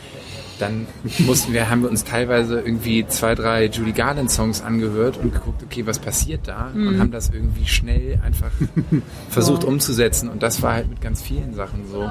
dann 0.62 0.87
mussten 1.19 1.52
wir, 1.52 1.69
haben 1.69 1.83
wir 1.83 1.90
uns 1.90 2.04
teilweise 2.04 2.61
irgendwie 2.61 3.07
zwei, 3.07 3.35
drei 3.35 3.66
Judy 3.66 3.92
Garland 3.92 4.31
Songs 4.31 4.62
angehört 4.62 5.19
und 5.19 5.35
geguckt, 5.35 5.62
okay, 5.62 5.87
was 5.87 5.99
passiert 5.99 6.47
da? 6.47 6.71
Und 6.75 6.99
haben 6.99 7.11
das 7.11 7.31
irgendwie 7.31 7.66
schnell 7.66 8.21
einfach 8.25 8.50
versucht 9.28 9.64
umzusetzen. 9.64 10.28
Und 10.28 10.42
das 10.42 10.62
war 10.62 10.75
halt 10.75 10.88
mit 10.88 11.00
ganz 11.00 11.21
vielen 11.21 11.54
Sachen 11.54 11.85
so. 11.90 12.11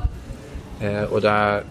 Äh, 0.80 1.06
oder 1.08 1.64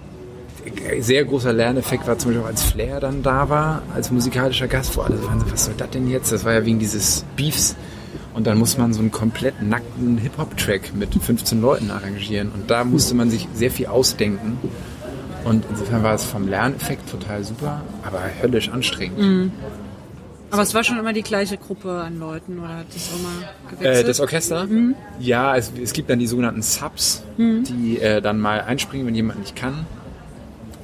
sehr 1.01 1.25
großer 1.25 1.53
Lerneffekt 1.53 2.07
war 2.07 2.19
zum 2.19 2.31
Beispiel 2.31 2.45
auch, 2.45 2.49
als 2.49 2.63
Flair 2.63 3.01
dann 3.01 3.23
da 3.23 3.49
war, 3.49 3.83
als 3.95 4.11
musikalischer 4.11 4.69
Gast, 4.69 4.97
wo 4.97 5.03
alle 5.03 5.17
so 5.17 5.27
waren 5.27 5.41
so, 5.41 5.51
was 5.51 5.65
soll 5.67 5.75
das 5.77 5.91
denn 5.91 6.09
jetzt? 6.09 6.33
Das 6.33 6.45
war 6.45 6.53
ja 6.53 6.65
wegen 6.65 6.79
dieses 6.79 7.25
Beefs. 7.37 7.77
Und 8.33 8.47
dann 8.47 8.59
muss 8.59 8.79
man 8.79 8.93
so 8.93 9.01
einen 9.01 9.11
komplett 9.11 9.61
nackten 9.61 10.17
Hip-Hop-Track 10.19 10.95
mit 10.95 11.15
15 11.15 11.61
Leuten 11.61 11.91
arrangieren. 11.91 12.51
Und 12.53 12.71
da 12.71 12.85
musste 12.85 13.15
man 13.15 13.31
sich 13.31 13.49
sehr 13.55 13.71
viel 13.71 13.87
ausdenken. 13.87 14.59
Und 15.44 15.64
insofern 15.70 16.02
war 16.02 16.14
es 16.14 16.25
vom 16.25 16.49
Lerneffekt 16.49 17.11
total 17.11 17.44
super, 17.44 17.82
aber 18.02 18.20
höllisch 18.42 18.68
anstrengend. 18.68 19.52
Aber 20.50 20.62
es 20.62 20.75
war 20.75 20.82
schon 20.82 20.99
immer 20.99 21.12
die 21.12 21.23
gleiche 21.23 21.56
Gruppe 21.56 21.92
an 21.92 22.18
Leuten 22.18 22.59
oder 22.59 22.78
hat 22.78 22.87
das 22.92 23.11
immer 23.11 23.70
gewechselt? 23.70 24.04
Äh, 24.04 24.06
das 24.06 24.20
Orchester? 24.20 24.66
Ja, 25.20 25.56
es, 25.56 25.73
es 25.80 25.92
gibt 25.92 26.11
dann 26.11 26.18
die 26.18 26.26
sogenannten 26.26 26.62
Subs, 26.62 27.23
die 27.38 28.00
äh, 28.00 28.20
dann 28.20 28.40
mal 28.40 28.61
einspringen, 28.62 29.06
wenn 29.06 29.14
jemand 29.14 29.38
nicht 29.38 29.54
kann. 29.54 29.87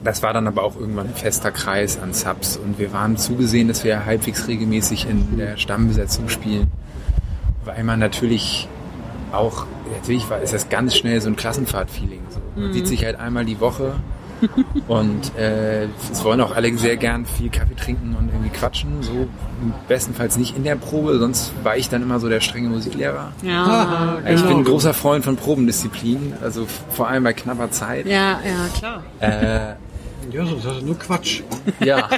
Das 0.04 0.22
war 0.22 0.32
dann 0.32 0.46
aber 0.46 0.62
auch 0.62 0.76
irgendwann 0.76 1.08
ein 1.08 1.14
fester 1.14 1.50
Kreis 1.50 1.98
an 2.00 2.14
Subs 2.14 2.56
und 2.56 2.78
wir 2.78 2.92
waren 2.92 3.16
zugesehen, 3.16 3.66
dass 3.66 3.82
wir 3.82 4.06
halbwegs 4.06 4.46
regelmäßig 4.46 5.08
in 5.10 5.36
der 5.36 5.56
Stammbesetzung 5.56 6.28
spielen. 6.28 6.68
Weil 7.64 7.82
man 7.82 7.98
natürlich 7.98 8.68
auch, 9.32 9.66
natürlich 9.92 10.30
war, 10.30 10.40
ist 10.40 10.52
das 10.52 10.68
ganz 10.68 10.94
schnell 10.94 11.20
so 11.20 11.28
ein 11.28 11.34
Klassenfahrt-Feeling. 11.34 12.20
So. 12.30 12.60
Man 12.60 12.72
sieht 12.72 12.86
sich 12.86 13.04
halt 13.04 13.18
einmal 13.18 13.44
die 13.44 13.58
Woche 13.58 13.96
Und 14.88 15.36
äh, 15.36 15.84
es 16.12 16.22
wollen 16.24 16.40
auch 16.40 16.54
alle 16.54 16.76
sehr 16.78 16.96
gern 16.96 17.24
viel 17.26 17.48
Kaffee 17.50 17.74
trinken 17.74 18.14
und 18.18 18.28
irgendwie 18.28 18.50
quatschen. 18.50 19.02
So 19.02 19.26
bestenfalls 19.88 20.36
nicht 20.36 20.56
in 20.56 20.64
der 20.64 20.76
Probe, 20.76 21.18
sonst 21.18 21.52
war 21.62 21.76
ich 21.76 21.88
dann 21.88 22.02
immer 22.02 22.20
so 22.20 22.28
der 22.28 22.40
strenge 22.40 22.68
Musiklehrer. 22.68 23.32
Ja, 23.42 24.18
Ich 24.20 24.36
genau. 24.36 24.48
bin 24.48 24.56
ein 24.58 24.64
großer 24.64 24.94
Freund 24.94 25.24
von 25.24 25.36
Probendisziplin, 25.36 26.34
also 26.42 26.66
vor 26.90 27.08
allem 27.08 27.24
bei 27.24 27.32
knapper 27.32 27.70
Zeit. 27.70 28.06
Ja, 28.06 28.40
ja, 28.44 28.68
klar. 28.76 29.02
Äh, 29.20 29.74
Ja, 30.32 30.44
sonst 30.44 30.66
hast 30.66 30.80
du 30.80 30.86
nur 30.86 30.98
Quatsch. 30.98 31.42
ja, 31.80 32.08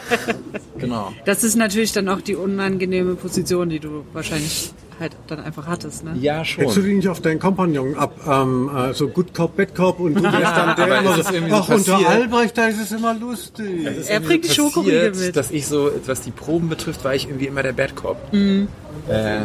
genau. 0.79 1.13
Das 1.27 1.45
ist 1.45 1.57
natürlich 1.57 1.93
dann 1.93 2.09
auch 2.09 2.21
die 2.23 2.37
unangenehme 2.37 3.15
Position, 3.17 3.69
die 3.69 3.81
du 3.81 4.05
wahrscheinlich 4.15 4.73
halt 5.01 5.17
dann 5.27 5.41
einfach 5.41 5.67
hattest, 5.67 6.05
ne? 6.05 6.15
Ja, 6.21 6.39
Hättest 6.43 6.59
du 6.59 6.71
schon. 6.73 6.85
dich 6.85 6.95
nicht 6.97 7.09
auf 7.09 7.21
deinen 7.21 7.39
Kompagnon 7.41 7.97
ab, 7.97 8.15
ähm, 8.27 8.71
äh, 8.75 8.93
so 8.95 9.09
Good 9.09 9.33
Cop, 9.35 9.57
Bad 9.57 9.75
Cop 9.75 10.01
und 10.01 10.15
du 10.15 10.23
wärst 10.23 10.35
dann 10.35 10.77
der 10.77 10.87
immer 11.01 11.19
es 11.19 11.19
ist 11.19 11.29
so, 11.29 11.55
ach, 11.55 11.69
unter. 11.69 12.09
Albrecht, 12.09 12.59
da 12.59 12.67
ist 12.67 12.81
es 12.81 12.93
immer 12.93 13.15
lustig. 13.15 13.87
Er 14.09 14.21
bringt 14.21 14.45
die 14.45 14.51
Schokoriegel 14.51 15.15
mit. 15.15 15.37
dass 15.37 15.51
ich 15.51 15.67
so, 15.67 15.91
was 16.07 16.21
die 16.23 16.31
Proben 16.31 16.69
betrifft, 16.69 17.05
war 17.05 17.15
ich 17.15 17.27
irgendwie 17.27 17.47
immer 17.47 17.63
der 17.63 17.73
Bad 17.73 17.95
Cop. 17.97 18.17
Mhm. 18.33 18.69
Äh, 19.09 19.41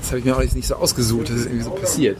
das 0.00 0.08
habe 0.10 0.18
ich 0.18 0.24
mir 0.24 0.36
auch 0.36 0.40
nicht 0.40 0.66
so 0.66 0.74
ausgesucht, 0.76 1.30
das 1.30 1.36
ist 1.36 1.46
irgendwie 1.46 1.64
so 1.64 1.70
passiert. 1.70 2.18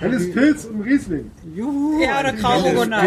Helles 0.00 0.32
Pilz 0.32 0.64
und 0.64 0.80
Riesling. 0.82 1.30
Juhu, 1.54 2.00
Ja, 2.02 2.20
oder 2.20 2.32
Grauburgunder. 2.32 3.04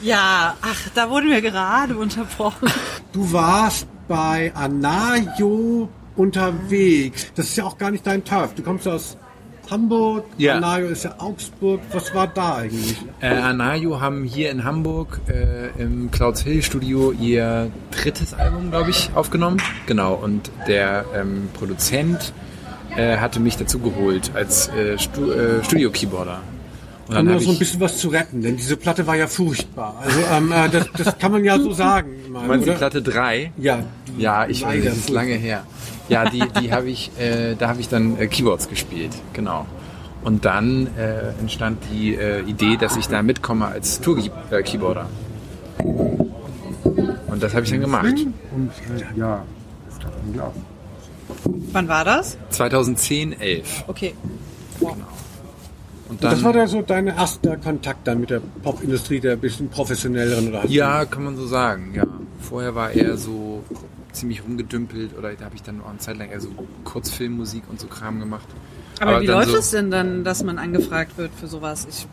Ja, 0.00 0.56
ach, 0.62 0.88
da 0.94 1.10
wurden 1.10 1.28
wir 1.30 1.42
gerade 1.42 1.96
unterbrochen. 1.98 2.70
Du 3.12 3.32
warst 3.32 3.86
bei 4.06 4.52
Anayo 4.54 5.88
unterwegs. 6.18 7.32
Das 7.34 7.46
ist 7.46 7.56
ja 7.56 7.64
auch 7.64 7.78
gar 7.78 7.90
nicht 7.90 8.06
dein 8.06 8.24
Turf. 8.24 8.54
Du 8.54 8.62
kommst 8.62 8.86
aus 8.86 9.16
Hamburg, 9.70 10.24
Ja. 10.38 10.56
Anayo 10.56 10.86
ist 10.88 11.04
ja 11.04 11.14
Augsburg. 11.18 11.80
Was 11.92 12.14
war 12.14 12.26
da 12.26 12.56
eigentlich? 12.56 12.96
Äh, 13.20 13.28
Anayo 13.28 14.00
haben 14.00 14.24
hier 14.24 14.50
in 14.50 14.64
Hamburg 14.64 15.20
äh, 15.28 15.68
im 15.82 16.10
Clouds 16.10 16.40
Hill 16.42 16.62
Studio 16.62 17.12
ihr 17.12 17.70
drittes 17.90 18.32
Album, 18.32 18.70
glaube 18.70 18.90
ich, 18.90 19.10
aufgenommen. 19.14 19.60
Genau, 19.86 20.14
und 20.14 20.50
der 20.66 21.04
ähm, 21.14 21.48
Produzent 21.52 22.32
äh, 22.96 23.18
hatte 23.18 23.40
mich 23.40 23.56
dazu 23.58 23.78
geholt 23.78 24.30
als 24.34 24.68
äh, 24.68 24.98
Stu 24.98 25.30
äh, 25.30 25.62
Studio-Keyboarder. 25.62 26.40
Um 27.08 27.14
habe 27.16 27.40
so 27.40 27.52
ein 27.52 27.58
bisschen 27.58 27.80
was 27.80 27.96
zu 27.96 28.08
retten, 28.08 28.42
denn 28.42 28.56
diese 28.56 28.76
Platte 28.76 29.06
war 29.06 29.16
ja 29.16 29.26
furchtbar. 29.26 29.96
Also 30.02 30.20
ähm, 30.30 30.52
äh, 30.52 30.68
das, 30.68 30.86
das 30.96 31.18
kann 31.18 31.32
man 31.32 31.42
ja 31.44 31.58
so 31.58 31.72
sagen. 31.74 32.10
Mal, 32.30 32.46
Meinst 32.46 32.66
du 32.66 32.70
oder? 32.70 32.78
Platte 32.78 33.00
3? 33.02 33.52
Ja, 33.56 33.82
die 34.06 34.22
Ja, 34.22 34.46
ich 34.46 34.62
weiß, 34.62 34.84
das 34.84 34.96
ist 34.96 35.08
lange 35.10 35.34
her. 35.34 35.64
Ja, 36.08 36.28
die, 36.28 36.42
die 36.60 36.72
habe 36.72 36.88
ich, 36.88 37.10
äh, 37.18 37.54
da 37.54 37.68
habe 37.68 37.80
ich 37.80 37.88
dann 37.88 38.18
äh, 38.18 38.26
Keyboards 38.26 38.68
gespielt, 38.68 39.12
genau. 39.32 39.66
Und 40.24 40.44
dann 40.44 40.88
äh, 40.96 41.30
entstand 41.40 41.78
die 41.92 42.14
äh, 42.14 42.40
Idee, 42.42 42.76
dass 42.76 42.96
ich 42.96 43.08
da 43.08 43.22
mitkomme 43.22 43.66
als 43.66 44.00
Tour-Keyboarder. 44.00 45.06
Und 45.78 47.42
das 47.42 47.54
habe 47.54 47.64
ich 47.64 47.70
dann 47.70 47.80
gemacht. 47.80 48.04
Und 48.04 48.70
äh, 48.70 49.18
ja, 49.18 49.44
ist 49.88 50.02
doch 50.02 50.10
unglaublich. 50.26 50.64
Wann 51.72 51.88
war 51.88 52.04
das? 52.04 52.38
2010, 52.50 53.38
11. 53.40 53.84
Okay. 53.86 54.14
Und 56.08 56.24
Das 56.24 56.42
war 56.42 56.52
dann, 56.52 56.62
da 56.62 56.68
so 56.68 56.82
dein 56.82 57.06
erster 57.08 57.56
Kontakt 57.58 58.06
dann 58.08 58.20
mit 58.20 58.30
der 58.30 58.40
Popindustrie, 58.62 59.20
der 59.20 59.36
bisschen 59.36 59.68
professionelleren 59.68 60.48
oder 60.48 60.60
halt 60.60 60.70
ja, 60.70 61.04
kann 61.04 61.24
man 61.24 61.36
so 61.36 61.46
sagen, 61.46 61.92
ja. 61.94 62.04
Vorher 62.40 62.74
war 62.74 62.90
er 62.92 63.18
so 63.18 63.62
ziemlich 64.12 64.44
rumgedümpelt 64.44 65.16
oder 65.16 65.32
da 65.34 65.44
habe 65.44 65.54
ich 65.54 65.62
dann 65.62 65.80
auch 65.80 65.90
eine 65.90 65.98
Zeit 65.98 66.16
lang 66.18 66.30
eher 66.30 66.40
so 66.40 66.48
Kurzfilmmusik 66.84 67.64
und 67.68 67.80
so 67.80 67.86
Kram 67.86 68.20
gemacht. 68.20 68.48
Aber, 69.00 69.20
wie 69.20 69.26
dann 69.26 69.36
läuft 69.36 69.50
so 69.50 69.58
es 69.58 69.70
denn 69.70 69.90
dann, 69.90 70.24
dass 70.24 70.42
man 70.42 70.58
angefragt 70.58 71.18
wird 71.18 71.32
für 71.34 71.46
sowas? 71.46 71.86
Ich 71.90 72.06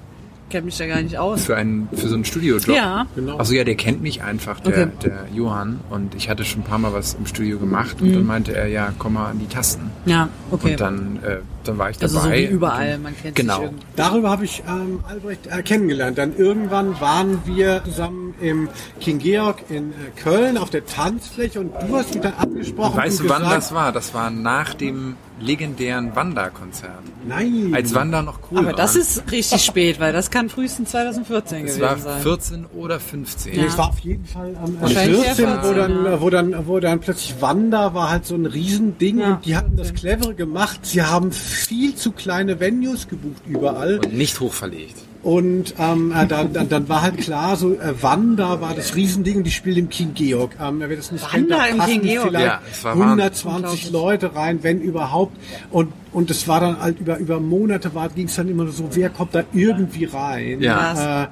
kenne 0.49 0.65
mich 0.65 0.77
da 0.77 0.85
gar 0.87 1.01
nicht 1.01 1.17
aus. 1.17 1.45
Für 1.45 1.55
einen, 1.57 1.89
für 1.93 2.07
so 2.07 2.15
einen 2.15 2.25
Studiojob. 2.25 2.75
Ja. 2.75 3.05
Genau. 3.15 3.37
Achso, 3.39 3.53
ja, 3.53 3.63
der 3.63 3.75
kennt 3.75 4.01
mich 4.01 4.21
einfach, 4.23 4.59
der, 4.59 4.73
Okay. 4.73 4.89
der 5.03 5.25
Johann. 5.33 5.79
Und 5.89 6.15
ich 6.15 6.29
hatte 6.29 6.45
schon 6.45 6.61
ein 6.61 6.65
paar 6.65 6.77
Mal 6.79 6.93
was 6.93 7.15
im 7.15 7.25
Studio 7.25 7.57
gemacht. 7.59 7.99
Mhm. 8.01 8.07
Und 8.07 8.13
dann 8.15 8.25
meinte 8.25 8.55
er, 8.55 8.67
ja, 8.67 8.93
komm 8.99 9.13
mal 9.13 9.29
an 9.31 9.39
die 9.39 9.47
Tasten. 9.47 9.89
Ja, 10.05 10.29
okay. 10.51 10.71
Und 10.71 10.79
dann, 10.81 11.19
äh, 11.23 11.37
dann 11.63 11.77
war 11.77 11.89
ich 11.89 11.97
dabei. 11.97 12.13
also 12.15 12.27
so 12.27 12.31
wie 12.33 12.45
überall, 12.45 12.97
man 12.99 13.15
kennt 13.19 13.35
Genau. 13.35 13.55
sich 13.55 13.63
irgendwie. 13.65 13.85
Darüber 13.95 14.29
habe 14.29 14.45
ich 14.45 14.63
ähm, 14.67 14.99
Albrecht 15.09 15.47
äh, 15.47 15.61
kennengelernt. 15.63 16.17
Dann 16.17 16.35
irgendwann 16.37 16.99
waren 17.01 17.39
wir 17.45 17.83
zusammen 17.83 18.33
im 18.41 18.69
King 18.99 19.17
Georg 19.19 19.63
in 19.69 19.91
äh, 19.91 19.93
Köln 20.21 20.57
auf 20.57 20.69
der 20.69 20.85
Tanzfläche 20.85 21.59
und 21.59 21.71
du 21.87 21.95
hast 21.95 22.13
mich 22.13 22.21
dann 22.21 22.33
angesprochen. 22.35 22.97
Weißt 22.97 23.19
du, 23.21 23.29
wann 23.29 23.41
gesagt, 23.43 23.57
das 23.57 23.73
war? 23.73 23.91
Das 23.91 24.13
war 24.13 24.29
nach 24.29 24.73
dem 24.75 25.15
legendären 25.39 26.15
Wanda-Konzert. 26.15 26.91
Nein. 27.27 27.71
Als 27.73 27.93
Wanda 27.93 28.21
noch 28.21 28.39
cool 28.51 28.59
Aber 28.59 28.67
war. 28.67 28.73
das 28.75 28.95
ist 28.95 29.31
richtig 29.31 29.63
spät, 29.63 29.99
weil 29.99 30.13
das 30.13 30.31
kann 30.31 30.49
frühestens 30.49 30.91
2014 30.91 31.57
Es 31.57 31.75
gewesen 31.75 31.81
war 31.81 31.97
sein. 31.97 32.21
14 32.21 32.65
oder 32.75 32.99
15. 32.99 33.53
Nee, 33.55 33.65
es 33.65 33.77
war 33.77 33.89
auf 33.89 33.99
jeden 33.99 34.25
Fall 34.25 34.55
am 34.63 34.79
Wahrscheinlich 34.81 35.21
14, 35.21 35.45
eher 35.45 35.57
wo 35.57 35.67
14, 35.67 35.75
dann, 35.75 36.05
ja. 36.05 36.21
wo 36.21 36.29
dann, 36.29 36.67
wo 36.67 36.79
dann 36.79 36.99
plötzlich 36.99 37.41
Wanda 37.41 37.93
war 37.93 38.09
halt 38.09 38.25
so 38.25 38.35
ein 38.35 38.45
Riesending 38.45 39.19
Ja, 39.19 39.33
und 39.33 39.45
die 39.45 39.55
hatten 39.55 39.75
das 39.75 39.93
clevere 39.93 40.33
gemacht. 40.35 40.79
Sie 40.83 41.01
haben 41.01 41.31
viel 41.31 41.95
zu 41.95 42.11
kleine 42.11 42.59
Venues 42.59 43.07
gebucht 43.07 43.43
überall 43.47 43.99
Und 43.99 44.13
nicht 44.15 44.39
hochverlegt. 44.39 45.04
Und 45.25 45.73
ähm, 45.79 46.13
äh, 46.15 46.27
dann, 46.27 46.53
dann, 46.53 46.69
dann 46.69 46.87
war 46.87 47.01
halt 47.01 47.17
klar, 47.17 47.55
so 47.57 47.73
äh, 47.73 48.01
Wanda 48.01 48.61
war 48.61 48.75
das 48.75 48.95
Riesending 48.95 49.37
und 49.37 49.43
die 49.43 49.49
spielt 49.51 49.75
im 49.77 49.89
King 49.89 50.13
Georg. 50.13 50.51
Ähm, 50.61 50.75
wer 50.79 50.95
das 50.95 51.11
nicht 51.11 51.23
Wanda 51.23 51.37
kennt, 51.37 51.51
da 51.51 51.65
im 51.65 51.77
passen 51.79 51.91
King 51.93 52.01
Georg? 52.03 52.27
vielleicht 52.27 52.45
Ja, 52.45 52.61
es 52.71 52.83
war 52.83 52.93
120 52.93 53.55
Unglaublich. 53.55 53.91
Leute 53.91 54.35
rein, 54.35 54.59
wenn 54.61 54.81
überhaupt. 54.81 55.35
Und 55.71 55.91
und 56.11 56.29
es 56.29 56.47
war 56.47 56.59
dann 56.59 56.79
halt 56.79 56.99
über 56.99 57.17
über 57.17 57.39
Monate 57.39 57.95
war 57.95 58.09
ging 58.09 58.27
es 58.27 58.35
dann 58.35 58.47
immer 58.49 58.67
so, 58.67 58.87
wer 58.91 59.09
kommt 59.09 59.33
da 59.33 59.43
irgendwie 59.51 60.05
rein? 60.05 60.61
Ja. 60.61 61.23
Äh, 61.23 61.27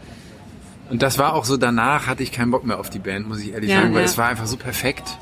Und 0.89 1.03
das 1.03 1.19
war 1.19 1.33
auch 1.35 1.45
so, 1.45 1.55
danach 1.57 2.07
hatte 2.07 2.23
ich 2.23 2.31
keinen 2.31 2.49
Bock 2.49 2.65
mehr 2.65 2.79
auf 2.79 2.89
die 2.89 2.99
Band, 2.99 3.27
muss 3.27 3.39
ich 3.41 3.53
ehrlich 3.53 3.69
Ja, 3.69 3.81
sagen, 3.81 3.93
weil 3.93 3.99
ja. 4.01 4.05
es 4.05 4.17
war 4.17 4.27
einfach 4.27 4.47
so 4.47 4.57
perfekt. 4.57 5.17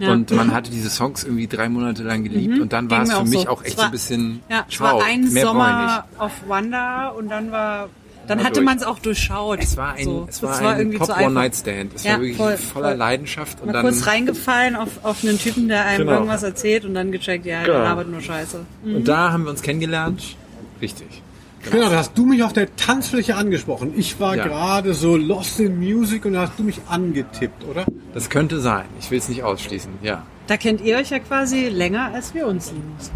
Ja. 0.00 0.12
Und 0.12 0.30
man 0.32 0.52
hatte 0.54 0.70
diese 0.70 0.88
Songs 0.90 1.24
irgendwie 1.24 1.46
drei 1.46 1.68
Monate 1.68 2.02
lang 2.02 2.24
geliebt 2.24 2.58
und 2.58 2.72
dann 2.72 2.90
war 2.90 3.02
es 3.02 3.12
für 3.12 3.22
mich 3.24 3.42
so. 3.42 3.48
auch 3.48 3.60
Es 3.62 3.68
echt 3.68 3.76
war- 3.78 3.84
so 3.84 3.88
ein 3.88 3.92
bisschen 3.92 4.40
Ja, 4.48 4.64
es 4.66 4.74
schwau. 4.74 4.98
war 4.98 5.04
ein 5.04 5.32
Mehr 5.32 5.44
Sommer 5.46 6.04
auf 6.18 6.32
Wanda 6.48 7.08
und 7.08 7.28
dann 7.28 7.52
war, 7.52 7.88
dann 8.26 8.38
War 8.38 8.46
hatte 8.46 8.60
man 8.62 8.76
es 8.78 8.82
auch 8.84 8.98
durchschaut. 8.98 9.58
Es 9.60 9.76
war 9.76 9.92
ein, 9.94 10.04
so. 10.04 10.26
es 10.28 10.42
war 10.42 10.50
Das 10.50 10.60
ein 10.62 10.78
irgendwie 10.78 10.98
Pop 10.98 11.10
One. 11.18 11.30
Night 11.32 11.54
Stand. 11.56 11.94
Es 11.94 12.04
Ja, 12.04 12.12
war 12.12 12.20
wirklich 12.20 12.36
voll, 12.36 12.56
voller 12.56 12.88
voll. 12.90 12.96
Leidenschaft 12.96 13.60
und 13.60 13.66
Mal 13.66 13.72
dann 13.74 13.82
kurz 13.82 14.06
reingefallen 14.06 14.76
auf, 14.76 14.88
auf 15.04 15.22
einen 15.22 15.38
Typen, 15.38 15.68
der 15.68 15.84
einem 15.84 16.00
Genau. 16.06 16.12
irgendwas 16.18 16.42
erzählt 16.44 16.84
und 16.84 16.94
dann 16.94 17.12
gecheckt, 17.12 17.44
ja, 17.44 17.62
Genau. 17.62 17.74
der 17.74 17.82
labert 17.84 18.08
nur 18.08 18.20
Scheiße. 18.20 18.64
und 18.84 19.06
da 19.08 19.32
haben 19.32 19.44
wir 19.44 19.50
uns 19.50 19.62
kennengelernt. 19.62 20.36
Richtig. 20.80 21.22
Genau, 21.70 21.90
da 21.90 21.96
hast 21.98 22.16
du 22.16 22.24
mich 22.24 22.42
auf 22.42 22.52
der 22.54 22.74
Tanzfläche 22.76 23.36
angesprochen. 23.36 23.92
Ich 23.96 24.18
war 24.18 24.34
Ja. 24.36 24.46
gerade 24.46 24.94
so 24.94 25.16
lost 25.16 25.60
in 25.60 25.78
music 25.78 26.24
und 26.24 26.32
da 26.32 26.42
hast 26.48 26.58
du 26.58 26.62
mich 26.62 26.80
angetippt, 26.88 27.64
oder? 27.64 27.84
Das 28.14 28.30
könnte 28.30 28.60
sein. 28.60 28.86
Ich 28.98 29.10
will 29.10 29.18
es 29.18 29.28
nicht 29.28 29.42
ausschließen. 29.42 29.90
Ja. 30.02 30.24
Da 30.46 30.56
kennt 30.56 30.80
ihr 30.80 30.96
euch 30.96 31.10
ja 31.10 31.18
quasi 31.18 31.68
länger 31.68 32.12
als 32.14 32.32
wir 32.34 32.46
uns, 32.46 32.72
Linus. 32.72 33.10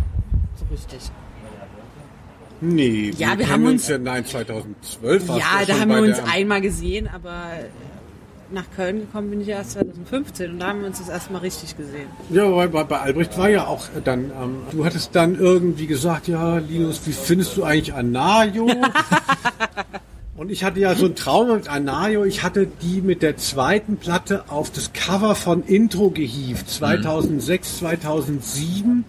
So 0.57 0.67
richtig. 0.71 1.11
Nee, 2.61 3.13
Ja, 3.19 3.31
wir 3.31 3.37
kennen 3.39 3.51
haben 3.51 3.67
uns- 3.67 3.89
ja, 3.89 3.99
nein, 3.99 4.25
2012 4.25 5.29
warst 5.29 5.41
Ja, 5.41 5.65
da 5.67 5.81
haben 5.81 5.91
wir 5.91 6.03
uns 6.03 6.19
einmal 6.33 6.61
gesehen, 6.61 7.09
aber 7.13 7.47
nach 8.55 8.71
Köln 8.75 9.01
gekommen 9.01 9.31
bin 9.31 9.41
ich 9.41 9.49
erst 9.49 9.73
2015 9.73 10.53
und 10.53 10.59
da 10.61 10.69
haben 10.69 10.81
wir 10.81 10.87
uns 10.87 10.99
das 10.99 11.09
erste 11.09 11.33
Mal 11.33 11.41
richtig 11.41 11.77
gesehen. 11.77 12.09
Ja, 12.31 12.49
bei, 12.49 12.67
bei, 12.69 12.85
bei 12.85 13.01
Albrecht 13.01 13.37
war 13.37 13.51
ja 13.51 13.67
auch 13.67 13.87
dann, 14.05 14.31
ähm, 14.41 14.57
du 14.73 14.85
hattest 14.85 15.15
dann 15.15 15.39
irgendwie 15.39 15.87
gesagt, 15.87 16.29
ja, 16.29 16.59
Linus, 16.59 17.03
wie 17.07 17.13
findest 17.13 17.57
du 17.57 17.65
eigentlich 17.65 17.93
Anayo? 17.93 18.71
Und 20.37 20.51
ich 20.51 20.65
hatte 20.65 20.81
ja 20.81 20.95
so 20.97 21.05
einen 21.05 21.15
Traum 21.15 21.55
mit 21.55 21.69
Anayo. 21.69 22.25
Ich 22.25 22.43
hatte 22.43 22.67
die 22.67 23.01
mit 23.01 23.23
der 23.23 23.37
zweiten 23.37 23.99
Platte 23.99 24.45
auf 24.49 24.71
das 24.73 24.93
Cover 24.93 25.37
von 25.37 25.63
Intro 25.63 26.11
gehievt, 26.11 26.69
2006, 26.69 27.79
2007. 27.79 29.05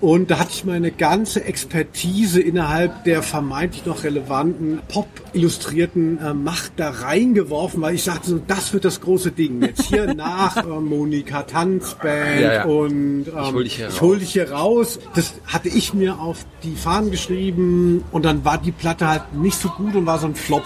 Und 0.00 0.30
da 0.30 0.38
hatte 0.38 0.50
ich 0.52 0.64
meine 0.64 0.92
ganze 0.92 1.44
Expertise 1.44 2.40
innerhalb 2.40 3.04
der 3.04 3.22
vermeintlich 3.22 3.84
noch 3.84 4.04
relevanten 4.04 4.80
Pop-illustrierten 4.88 6.18
äh, 6.18 6.34
Macht 6.34 6.72
da 6.76 6.90
reingeworfen, 6.90 7.82
weil 7.82 7.94
ich 7.96 8.04
sagte 8.04 8.30
so, 8.30 8.40
das 8.46 8.72
wird 8.72 8.84
das 8.84 9.00
große 9.00 9.32
Ding. 9.32 9.60
Jetzt 9.60 9.82
hier 9.86 10.14
nach 10.14 10.56
äh, 10.56 10.66
Monika 10.66 11.42
Tanzband 11.42 12.40
Ja, 12.40 12.54
ja. 12.54 12.64
und 12.64 13.26
ähm, 13.26 13.34
Ich 13.36 13.52
hol 13.52 13.62
ich 13.64 14.00
hol 14.00 14.18
dich 14.18 14.32
hier 14.32 14.52
raus. 14.52 15.00
Das 15.14 15.34
hatte 15.46 15.68
ich 15.68 15.94
mir 15.94 16.20
auf 16.20 16.44
die 16.62 16.76
Fahnen 16.76 17.10
geschrieben 17.10 18.04
und 18.12 18.24
dann 18.24 18.44
war 18.44 18.58
die 18.58 18.72
Platte 18.72 19.08
halt 19.08 19.34
nicht 19.34 19.58
so 19.58 19.68
gut 19.68 19.96
und 19.96 20.06
war 20.06 20.18
so 20.18 20.26
ein 20.26 20.34
Flop. 20.34 20.64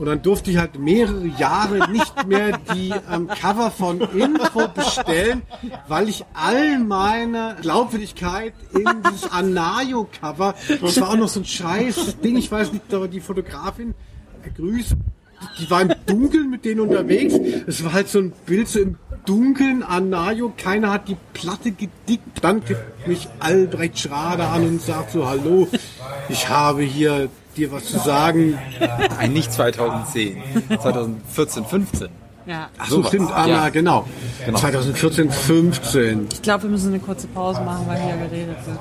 Und 0.00 0.06
dann 0.06 0.22
durfte 0.22 0.50
ich 0.50 0.56
halt 0.56 0.78
mehrere 0.78 1.26
Jahre 1.26 1.90
nicht 1.90 2.26
mehr 2.26 2.58
die 2.74 2.90
ähm, 3.12 3.28
Cover 3.28 3.70
von 3.70 4.00
Info 4.00 4.66
bestellen, 4.74 5.42
weil 5.88 6.08
ich 6.08 6.24
all 6.32 6.78
meine 6.78 7.56
Glaubwürdigkeit 7.60 8.54
in 8.72 8.86
dieses 9.06 9.30
Anayo-Cover, 9.30 10.54
das 10.80 11.00
war 11.02 11.10
auch 11.10 11.16
noch 11.16 11.28
so 11.28 11.40
ein 11.40 11.44
scheiß 11.44 12.16
Ding, 12.24 12.38
ich 12.38 12.50
weiß 12.50 12.72
nicht, 12.72 12.94
aber 12.94 13.08
die 13.08 13.20
Fotografin, 13.20 13.92
äh, 14.42 14.48
Grüße, 14.48 14.96
die 15.58 15.70
war 15.70 15.82
im 15.82 15.92
Dunkeln 16.06 16.48
mit 16.48 16.64
denen 16.64 16.80
unterwegs. 16.80 17.34
Es 17.66 17.84
war 17.84 17.92
halt 17.92 18.08
so 18.08 18.20
ein 18.20 18.32
Bild 18.46 18.68
so 18.68 18.80
im 18.80 18.96
Dunkeln 19.26 19.82
an 19.82 20.08
Najo, 20.08 20.50
keiner 20.56 20.92
hat 20.92 21.08
die 21.08 21.16
Platte 21.34 21.72
gedickt. 21.72 22.42
Dann 22.42 22.64
tippt 22.64 23.06
mich 23.06 23.28
Albrecht 23.38 23.98
Schrader 23.98 24.48
an 24.50 24.66
und 24.66 24.80
sagt 24.80 25.10
so, 25.10 25.28
hallo, 25.28 25.68
ich 26.30 26.48
habe 26.48 26.80
hier 26.80 27.28
dir 27.56 27.70
was 27.72 27.84
zu 27.86 27.98
sagen. 27.98 28.58
Nein, 29.18 29.32
nicht 29.32 29.52
2010. 29.52 30.36
2014, 30.80 31.64
15. 31.64 32.08
Ja. 32.46 32.68
Ach 32.78 32.88
so, 32.88 33.04
stimmt, 33.04 33.30
Anna, 33.32 33.48
Ja. 33.48 33.68
genau. 33.68 34.06
Genau. 34.44 34.58
2014, 34.58 35.30
15. 35.30 36.28
Ich 36.32 36.42
glaube, 36.42 36.64
wir 36.64 36.70
müssen 36.70 36.88
eine 36.88 36.98
kurze 36.98 37.26
Pause 37.28 37.60
machen, 37.62 37.86
weil 37.86 38.00
hier 38.00 38.16
geredet 38.16 38.56
wird. 38.66 38.78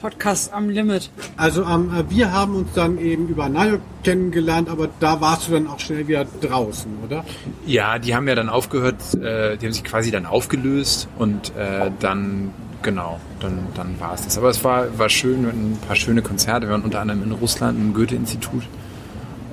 Podcast 0.00 0.52
am 0.52 0.68
Limit. 0.68 1.10
Also 1.36 1.64
ähm, 1.64 1.90
äh, 1.94 2.10
wir 2.10 2.32
haben 2.32 2.54
uns 2.56 2.72
dann 2.74 2.98
eben 2.98 3.28
über 3.28 3.48
Najo 3.48 3.78
kennengelernt, 4.02 4.68
aber 4.68 4.88
da 5.00 5.20
warst 5.20 5.48
du 5.48 5.52
dann 5.52 5.66
auch 5.66 5.80
schnell 5.80 6.06
wieder 6.08 6.26
draußen, 6.40 6.90
oder? 7.04 7.24
Ja, 7.66 7.98
die 7.98 8.14
haben 8.14 8.28
ja 8.28 8.34
dann 8.34 8.48
aufgehört, 8.48 8.96
äh, 9.14 9.56
die 9.56 9.66
haben 9.66 9.72
sich 9.72 9.84
quasi 9.84 10.10
dann 10.10 10.26
aufgelöst 10.26 11.08
und 11.18 11.56
äh, 11.56 11.90
dann, 12.00 12.52
genau, 12.82 13.20
dann, 13.40 13.66
dann 13.74 13.98
war 14.00 14.14
es 14.14 14.22
das. 14.24 14.36
Aber 14.38 14.50
es 14.50 14.62
war, 14.62 14.98
war 14.98 15.08
schön, 15.08 15.42
wir 15.42 15.48
hatten 15.48 15.72
ein 15.72 15.78
paar 15.86 15.96
schöne 15.96 16.22
Konzerte. 16.22 16.66
Wir 16.66 16.72
waren 16.72 16.82
unter 16.82 17.00
anderem 17.00 17.22
in 17.22 17.32
Russland 17.32 17.78
im 17.78 17.94
Goethe-Institut 17.94 18.64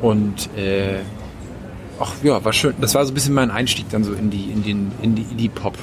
und 0.01 0.49
äh, 0.57 0.99
ach 1.99 2.13
ja, 2.23 2.43
war 2.43 2.53
schön. 2.53 2.73
Das 2.81 2.95
war 2.95 3.05
so 3.05 3.11
ein 3.11 3.13
bisschen 3.13 3.33
mein 3.33 3.51
Einstieg 3.51 3.89
dann 3.89 4.03
so 4.03 4.13
in 4.13 4.29
die, 4.29 4.51
in 4.51 4.63
den, 4.63 4.91
in 5.01 5.15
die 5.15 5.23
Indie-Pop. 5.23 5.77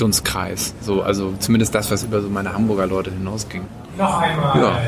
Dunstkreis. 0.00 0.74
So, 0.80 1.02
also 1.02 1.34
zumindest 1.38 1.74
das, 1.74 1.90
was 1.90 2.04
über 2.04 2.20
so 2.20 2.28
meine 2.28 2.52
Hamburger 2.52 2.86
Leute 2.86 3.10
hinausging. 3.10 3.62
Noch 3.96 4.18
einmal 4.18 4.58
Ja. 4.60 4.78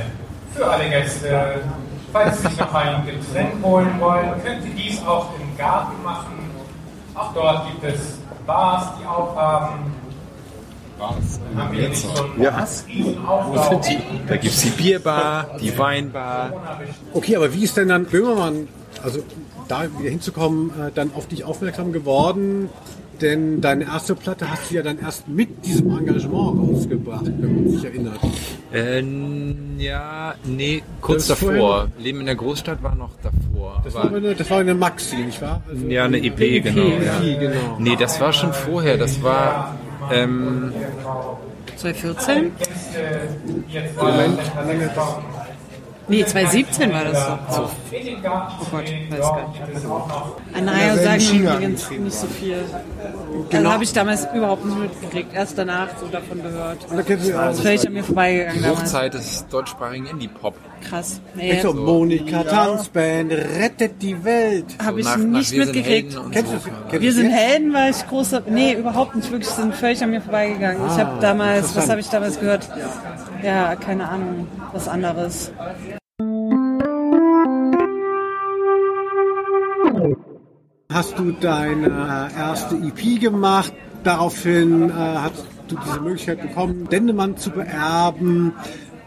für 0.55 0.67
alle 0.67 0.89
Gäste, 0.89 1.61
falls 2.13 2.41
Sie 2.43 2.49
sich 2.49 2.59
noch 2.59 2.73
ein 2.75 3.05
Getränk 3.07 3.63
holen 3.63 3.89
wollen, 4.01 4.31
könnt 4.45 4.65
ihr 4.65 4.75
dies 4.75 5.03
auch 5.07 5.29
im 5.41 5.57
Garten 5.59 6.03
machen. 6.03 6.39
Auch 7.15 7.33
dort 7.35 7.67
gibt 7.67 7.85
es 7.93 8.19
Bars, 8.47 8.85
die 9.01 9.07
aufhaben. 9.07 9.93
Bars? 10.99 11.41
Haben 11.57 11.73
wir 11.77 11.87
einen 11.87 12.43
Ja. 12.43 12.67
Riesenaufbau. 12.87 13.81
Da 14.29 14.37
gibt's 14.37 14.63
die 14.63 14.71
Bierbar, 14.71 15.47
die 15.61 15.77
Weinbar. 15.77 16.53
Okay, 17.13 17.37
aber 17.37 17.53
wie 17.53 17.65
ist 17.65 17.77
denn 17.77 17.89
dann 17.89 18.05
Böhmermann, 18.05 18.69
also 19.03 19.21
da 19.67 19.85
wieder 19.99 20.11
hinzukommen, 20.11 20.71
äh, 20.71 20.91
dann 20.95 21.11
auf 21.15 21.27
dich 21.27 21.45
aufmerksam 21.45 21.93
geworden? 21.93 22.69
Denn 23.21 23.61
deine 23.61 23.85
erste 23.85 24.15
Platte 24.15 24.51
hast 24.51 24.71
du 24.71 24.77
ja 24.77 24.83
dann 24.83 24.99
erst 24.99 25.29
mit 25.29 25.65
diesem 25.65 25.91
Engagement 25.99 26.59
rausgebracht, 26.59 27.27
wenn 27.27 27.55
man 27.55 27.71
sich 27.71 27.85
erinnert. 27.85 28.19
Ähm, 28.73 29.57
ja, 29.79 30.35
nee, 30.45 30.83
kurz 31.01 31.27
Das 31.27 31.41
davor. 31.41 31.89
Leben 31.99 32.21
in 32.21 32.27
der 32.27 32.37
Großstadt 32.37 32.83
war 32.83 32.95
noch 32.95 33.11
davor. 33.23 33.83
Das 33.85 33.95
war, 33.95 34.13
eine, 34.13 34.35
das 34.35 34.49
war 34.51 34.61
eine 34.61 34.75
Maxi, 34.75 35.17
nicht 35.17 35.43
wahr? 35.43 35.63
Also, 35.69 35.87
ja, 35.87 36.05
eine 36.05 36.19
EP, 36.19 36.63
genau. 36.63 36.83
Ja. 36.83 37.21
EP, 37.23 37.41
genau. 37.41 37.77
Nee, 37.79 37.97
das 37.97 38.21
war 38.21 38.33
schon 38.33 38.53
vorher. 38.53 38.97
Das 38.97 39.23
war, 39.23 39.75
ähm, 40.11 40.73
2014? 41.77 42.53
Moment, 43.97 44.39
Nee, 46.11 46.25
2017 46.25 46.93
war 46.93 47.05
das 47.05 47.27
so. 47.55 47.63
Oh 47.63 48.67
Gott, 48.71 48.85
weiß 49.11 49.21
gar 49.21 49.49
nicht. 49.49 50.65
Naja, 50.65 50.97
sagen 50.97 51.21
China 51.21 51.55
übrigens 51.55 51.91
nicht 51.91 52.13
so 52.13 52.27
viel. 52.27 52.65
Also 53.53 53.73
habe 53.73 53.85
ich 53.85 53.93
damals 53.93 54.27
überhaupt 54.35 54.65
nicht 54.65 54.79
mitgekriegt. 54.79 55.35
Erst 55.35 55.57
danach 55.57 55.89
so 56.01 56.07
davon 56.09 56.43
gehört. 56.43 56.79
da 56.91 57.03
kennst 57.03 57.27
du 57.27 57.31
ja 57.31 57.47
Das 57.47 57.57
ist 57.57 57.63
völlig 57.63 57.87
an 57.87 57.93
mir 57.93 58.05
vorbeigegangen 58.05 58.63
damals. 58.63 58.81
Hochzeit 58.81 59.15
des 59.15 59.47
deutschsprachigen 59.49 60.07
Indie-Pop. 60.07 60.55
Krass. 60.89 61.21
Nee, 61.35 61.51
Echt 61.51 61.63
so, 61.63 61.73
Monika 61.75 62.43
Tanzband, 62.43 63.33
rettet 63.33 64.03
die 64.03 64.25
Welt. 64.25 64.65
habe 64.83 65.01
ich 65.01 65.07
nach, 65.07 65.17
nach 65.17 65.25
nicht 65.25 65.51
sind 65.51 65.59
mitgekriegt. 65.59 66.19
Kennst 66.33 66.53
so. 66.53 66.71
du 66.91 67.01
Wir 67.01 67.13
sind? 67.13 67.31
Helden, 67.31 67.73
war 67.73 67.89
ich 67.89 68.07
großer. 68.09 68.43
Nee, 68.49 68.73
überhaupt 68.73 69.15
nicht. 69.15 69.31
Wirklich, 69.31 69.51
sind 69.51 69.75
völlig 69.75 70.03
an 70.03 70.11
mir 70.11 70.21
vorbeigegangen. 70.21 70.83
ich 70.87 70.99
habe 70.99 71.21
damals, 71.21 71.77
was 71.77 71.89
habe 71.89 72.01
ich 72.01 72.09
damals 72.09 72.41
gehört? 72.41 72.69
Ja, 73.43 73.77
keine 73.77 74.09
Ahnung, 74.09 74.49
was 74.73 74.89
anderes. 74.89 75.53
Hast 80.93 81.19
du 81.19 81.33
deine 81.33 82.31
äh, 82.35 82.39
erste 82.39 82.75
EP 82.77 83.21
gemacht? 83.21 83.73
Daraufhin 84.03 84.91
äh, 84.91 84.93
hast 84.93 85.45
du 85.69 85.77
diese 85.87 86.01
Möglichkeit 86.01 86.41
bekommen, 86.43 86.89
Dendemann 86.91 87.37
zu 87.37 87.51
beerben. 87.51 88.53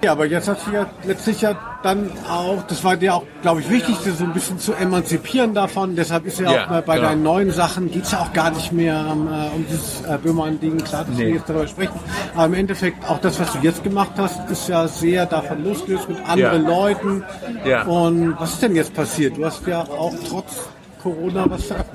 Ja, 0.04 0.12
aber 0.14 0.26
jetzt 0.26 0.48
hast 0.50 0.68
du 0.68 0.72
ja 0.72 0.86
letztlich 1.06 1.42
ja 1.42 1.56
dann 1.82 2.10
auch, 2.30 2.64
das 2.68 2.84
war 2.84 2.96
dir 2.98 3.16
auch, 3.16 3.24
glaube 3.42 3.62
ich, 3.62 3.70
wichtig, 3.70 3.96
so 4.18 4.24
ein 4.24 4.34
bisschen 4.34 4.60
zu 4.60 4.74
emanzipieren 4.74 5.54
davon. 5.54 5.96
Deshalb 5.96 6.26
ist 6.26 6.40
ja, 6.40 6.52
Ja, 6.52 6.64
auch 6.66 6.82
bei 6.84 6.96
genau. 6.98 7.08
deinen 7.10 7.24
neuen 7.24 7.52
Sachen 7.52 7.90
geht's 7.92 8.12
ja 8.12 8.20
auch 8.20 8.32
gar 8.34 8.52
nicht 8.52 8.72
mehr 8.72 9.06
ähm, 9.12 9.28
äh, 9.28 9.56
um 9.56 9.66
dieses 9.68 10.02
äh, 10.04 10.18
Böhmermann-Ding. 10.22 10.78
Klar, 10.84 11.06
dass 11.06 11.18
wir 11.18 11.26
Nee. 11.28 11.34
jetzt 11.36 11.50
darüber 11.50 11.68
sprechen. 11.68 12.00
Aber 12.36 12.46
im 12.46 12.54
Endeffekt, 12.54 13.10
auch 13.10 13.20
das, 13.20 13.40
was 13.40 13.52
du 13.54 13.60
jetzt 13.60 13.84
gemacht 13.84 14.12
hast, 14.18 14.50
ist 14.50 14.68
ja 14.70 14.88
sehr 14.88 15.26
davon 15.26 15.64
losgelöst 15.64 16.08
mit 16.10 16.18
anderen 16.30 16.64
Ja. 16.64 16.70
Leuten. 16.70 17.24
Ja. 17.66 17.84
Und 17.84 18.36
was 18.40 18.54
ist 18.54 18.62
denn 18.62 18.76
jetzt 18.76 18.94
passiert? 18.94 19.38
Du 19.38 19.46
hast 19.46 19.66
ja 19.68 19.82
auch 19.84 20.14
trotz 20.30 20.68
Corona 21.04 21.50
was 21.50 21.68
gerade. 21.68 21.86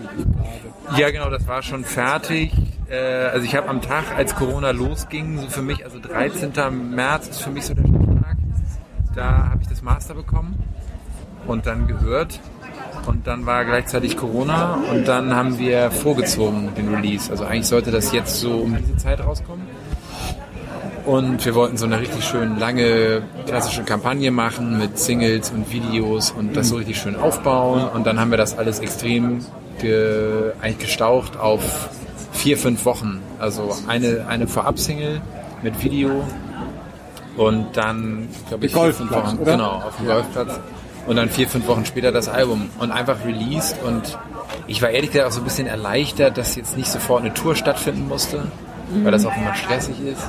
Ja, 0.99 1.11
genau, 1.11 1.31
das 1.31 1.47
war 1.47 1.63
schon 1.63 1.85
fertig. 1.85 2.53
Äh, 2.91 2.97
also 2.97 3.45
ich 3.45 3.57
habe 3.57 3.69
am 3.69 3.81
Tag, 3.81 4.05
als 4.15 4.35
Corona 4.35 4.71
losging, 4.71 5.39
so 5.39 5.49
für 5.49 5.63
mich, 5.63 5.85
also 5.85 5.99
13. 5.99 6.53
März 6.95 7.29
ist 7.29 7.43
für 7.43 7.51
mich 7.51 7.65
so 7.65 7.75
der 7.75 7.83
Stichtag. 7.83 8.37
Da 9.15 9.49
habe 9.51 9.63
ich 9.63 9.69
das 9.69 9.83
Master 9.83 10.15
bekommen 10.15 10.63
und 11.47 11.67
dann 11.67 11.87
gehört. 11.87 12.39
Und 13.07 13.27
dann 13.27 13.47
war 13.47 13.65
gleichzeitig 13.65 14.19
Corona 14.19 14.75
und 14.93 15.09
dann 15.09 15.35
haben 15.35 15.59
wir 15.59 15.91
vorgezogen 15.91 16.75
den 16.77 16.95
Release. 16.95 17.31
Also 17.31 17.45
eigentlich 17.45 17.67
sollte 17.67 17.91
das 17.91 18.13
jetzt 18.13 18.39
so 18.39 18.59
um 18.59 18.77
diese 18.77 18.97
Zeit 18.99 19.21
rauskommen. 19.25 19.67
Und 21.09 21.43
wir 21.47 21.55
wollten 21.55 21.79
so 21.79 21.87
eine 21.87 22.01
richtig 22.01 22.23
schön 22.23 22.59
lange 22.59 23.23
klassische 23.47 23.83
Kampagne 23.83 24.31
machen 24.31 24.77
mit 24.77 24.99
Singles 24.99 25.51
und 25.51 25.73
Videos 25.73 26.33
und 26.33 26.55
das 26.55 26.69
so 26.69 26.77
richtig 26.77 26.99
schön 26.99 27.17
aufbauen. 27.17 27.89
Und 27.89 28.07
dann 28.07 28.21
haben 28.21 28.31
wir 28.31 28.37
das 28.37 28.59
alles 28.59 28.79
extrem 28.81 29.43
ge, 29.81 30.53
eigentlich 30.61 30.81
gestaucht 30.81 31.39
auf 31.39 31.89
vier, 32.33 32.59
fünf 32.59 32.85
Wochen. 32.85 33.23
Also 33.39 33.75
eine, 33.87 34.27
eine 34.29 34.47
Vorab-Single 34.47 35.23
mit 35.63 35.83
Video 35.83 36.25
und 37.39 37.75
dann, 37.75 38.29
glaube 38.49 38.67
ich, 38.67 38.75
vier, 38.75 38.93
fünf 38.93 39.11
Golfplatz, 39.11 39.25
Wochen, 39.25 39.39
oder? 39.39 39.53
genau, 39.53 39.71
auf 39.87 39.97
dem 39.97 40.07
Golfplatz. 40.09 40.61
Und 41.07 41.17
dann 41.17 41.31
vier, 41.31 41.49
fünf 41.49 41.67
Wochen 41.69 41.87
später 41.87 42.13
das 42.13 42.29
Album 42.29 42.69
und 42.81 42.91
einfach 42.91 43.25
released. 43.25 43.83
Und 43.83 44.19
ich 44.67 44.83
war 44.83 44.91
ehrlich 44.91 45.13
gesagt 45.13 45.31
auch 45.31 45.33
so 45.33 45.41
ein 45.41 45.45
bisschen 45.45 45.69
erleichtert, 45.69 46.37
dass 46.37 46.55
jetzt 46.55 46.77
nicht 46.77 46.91
sofort 46.93 47.23
eine 47.23 47.33
Tour 47.33 47.57
stattfinden 47.57 48.09
musste, 48.09 48.53
weil 49.03 49.11
das 49.11 49.25
auch 49.25 49.35
immer 49.35 49.55
stressig 49.55 49.97
ist. 50.05 50.21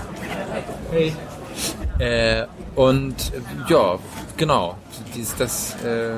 Äh, 1.99 2.45
und 2.75 3.15
äh, 3.33 3.71
ja, 3.71 3.99
genau. 4.37 4.75
Dies, 5.15 5.35
das, 5.37 5.75
äh, 5.83 6.11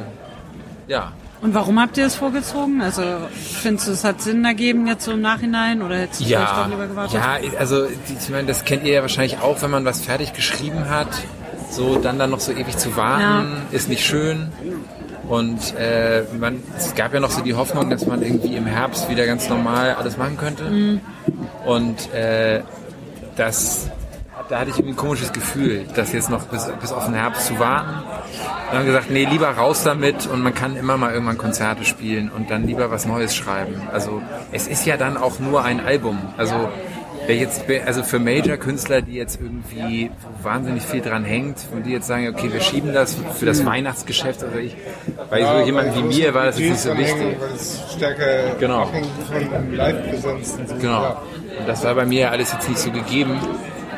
ja. 0.88 1.12
Und 1.42 1.56
warum 1.56 1.80
habt 1.80 1.98
ihr 1.98 2.06
es 2.06 2.16
vorgezogen? 2.16 2.82
Also 2.82 3.02
findest 3.34 3.88
du, 3.88 3.92
es 3.94 4.04
hat 4.04 4.22
Sinn 4.22 4.46
ergeben 4.46 4.86
jetzt 4.86 5.06
so 5.06 5.12
im 5.14 5.22
Nachhinein 5.22 5.82
oder 5.82 5.96
hättest 5.98 6.22
du 6.22 6.26
vielleicht 6.26 6.52
Ja, 6.52 6.64
doch 6.64 6.70
lieber 6.70 6.86
gewartet? 6.88 7.16
ja, 7.16 7.38
also 7.58 7.86
ich 7.86 8.30
meine, 8.30 8.48
das 8.48 8.64
kennt 8.64 8.84
ihr 8.84 8.94
ja 8.94 9.02
wahrscheinlich 9.02 9.40
auch, 9.40 9.60
wenn 9.64 9.72
man 9.72 9.84
was 9.84 10.02
fertig 10.02 10.34
geschrieben 10.34 10.88
hat, 10.88 11.08
so 11.72 11.98
dann 11.98 12.20
dann 12.20 12.30
noch 12.30 12.42
so 12.42 12.52
ewig 12.52 12.78
zu 12.78 12.96
warten, 12.96 13.54
ist 13.72 13.90
nicht 13.90 14.06
schön. 14.06 14.52
Und 15.28 15.76
äh, 15.80 16.24
man, 16.40 16.62
es 16.78 16.94
gab 16.94 17.14
ja 17.14 17.20
noch 17.20 17.32
so 17.32 17.42
die 17.42 17.56
Hoffnung, 17.56 17.90
dass 17.90 18.06
man 18.06 18.22
irgendwie 18.22 18.56
im 18.56 18.66
Herbst 18.68 19.10
wieder 19.10 19.26
ganz 19.26 19.50
normal 19.50 19.96
alles 19.96 20.18
machen 20.18 20.38
könnte. 20.38 20.66
Mhm. 20.66 21.02
Und 21.66 22.14
äh, 22.14 22.62
das, 23.36 23.90
da 24.50 24.60
hatte 24.60 24.70
ich 24.70 24.78
irgendwie 24.78 24.94
ein 24.94 24.98
komisches 24.98 25.34
Gefühl, 25.34 25.86
das 25.96 26.12
jetzt 26.14 26.30
noch 26.30 26.44
bis, 26.46 26.70
bis 26.82 26.92
auf 26.92 27.06
den 27.06 27.14
Herbst 27.14 27.48
zu 27.48 27.60
warten. 27.60 27.90
Und 28.70 28.74
dann 28.74 28.86
gesagt, 28.86 29.10
nee, 29.10 29.26
lieber 29.26 29.50
raus 29.50 29.84
damit 29.84 30.28
und 30.28 30.42
man 30.42 30.54
kann 30.54 30.76
immer 30.76 30.98
mal 30.98 31.14
irgendwann 31.14 31.38
Konzerte 31.38 31.86
spielen 31.86 32.30
und 32.30 32.50
dann 32.50 32.66
lieber 32.66 32.92
was 32.92 33.06
Neues 33.06 33.36
schreiben. 33.36 33.82
Also 33.92 34.22
es 34.52 34.68
ist 34.68 34.86
ja 34.86 34.98
dann 34.98 35.18
auch 35.18 35.40
nur 35.40 35.64
ein 35.64 35.80
Album. 35.80 36.18
Also 36.38 36.70
wer 37.28 37.36
jetzt, 37.36 37.64
also 37.86 38.04
für 38.04 38.20
Major-Künstler, 38.20 39.02
die 39.02 39.14
jetzt 39.14 39.40
irgendwie 39.42 40.12
wahnsinnig 40.42 40.84
viel 40.84 41.02
dran 41.02 41.24
hängt 41.24 41.58
und 41.74 41.86
die 41.86 41.92
jetzt 41.92 42.08
sagen, 42.08 42.28
okay, 42.30 42.52
wir 42.52 42.62
schieben 42.62 42.94
das 42.94 43.18
für 43.38 43.46
das 43.46 43.66
Weihnachtsgeschäft 43.66 44.44
oder 44.44 44.60
ich, 44.60 44.76
bei 45.30 45.44
so 45.44 45.66
jemandem 45.66 45.96
wie 45.96 46.04
mir 46.20 46.34
war 46.34 46.46
das 46.46 46.60
jetzt 46.60 46.70
nicht 46.70 46.80
so 46.82 46.98
wichtig. 46.98 47.38
Weil 47.40 47.96
stärker 47.96 48.56
Genau. 48.60 48.86
von 48.88 50.44
so. 50.44 50.76
Genau. 50.80 51.02
Ja. 51.04 51.22
Und 51.60 51.68
das 51.68 51.84
war 51.84 51.96
bei 51.96 52.06
mir 52.06 52.32
alles 52.32 52.52
jetzt 52.54 52.68
nicht 52.70 52.80
so 52.80 52.92
gegeben. 52.92 53.40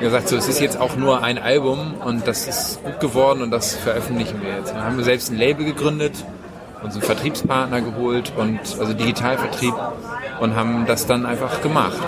Ich 0.03 0.09
habe 0.09 0.17
gesagt, 0.17 0.31
so, 0.31 0.35
es 0.35 0.49
ist 0.49 0.59
jetzt 0.59 0.77
auch 0.77 0.97
nur 0.97 1.23
ein 1.23 1.37
Album 1.37 1.93
und 2.03 2.27
das 2.27 2.45
ist 2.45 2.83
gut 2.83 2.99
geworden 2.99 3.41
und 3.41 3.51
das 3.51 3.73
veröffentlichen 3.73 4.41
wir 4.41 4.57
jetzt. 4.57 4.73
Dann 4.73 4.83
haben 4.83 4.97
wir 4.97 5.05
selbst 5.05 5.31
ein 5.31 5.37
Label 5.37 5.63
gegründet, 5.63 6.25
uns 6.83 6.95
einen 6.95 7.03
Vertriebspartner 7.03 7.79
geholt 7.79 8.33
und 8.35 8.59
also 8.77 8.93
Digitalvertrieb 8.93 9.73
und 10.41 10.57
haben 10.57 10.85
das 10.87 11.07
dann 11.07 11.25
einfach 11.25 11.61
gemacht. 11.61 12.03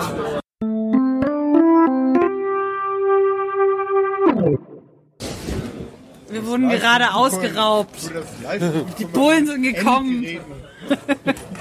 Wir 6.28 6.46
wurden 6.46 6.68
gerade 6.68 7.14
ausgeraubt. 7.14 8.10
Die 8.98 9.06
Bullen 9.06 9.46
sind 9.46 9.62
gekommen. 9.62 10.26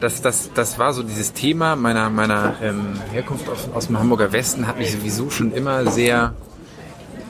Das, 0.00 0.22
das, 0.22 0.50
das 0.54 0.78
war 0.78 0.94
so 0.94 1.02
dieses 1.02 1.34
Thema 1.34 1.76
meiner, 1.76 2.08
meiner 2.08 2.54
ähm, 2.62 2.98
Herkunft 3.12 3.48
aus, 3.50 3.68
aus 3.74 3.86
dem 3.88 3.98
Hamburger 3.98 4.32
Westen, 4.32 4.66
hat 4.66 4.78
mich 4.78 4.92
sowieso 4.92 5.28
schon 5.28 5.52
immer 5.52 5.90
sehr 5.90 6.34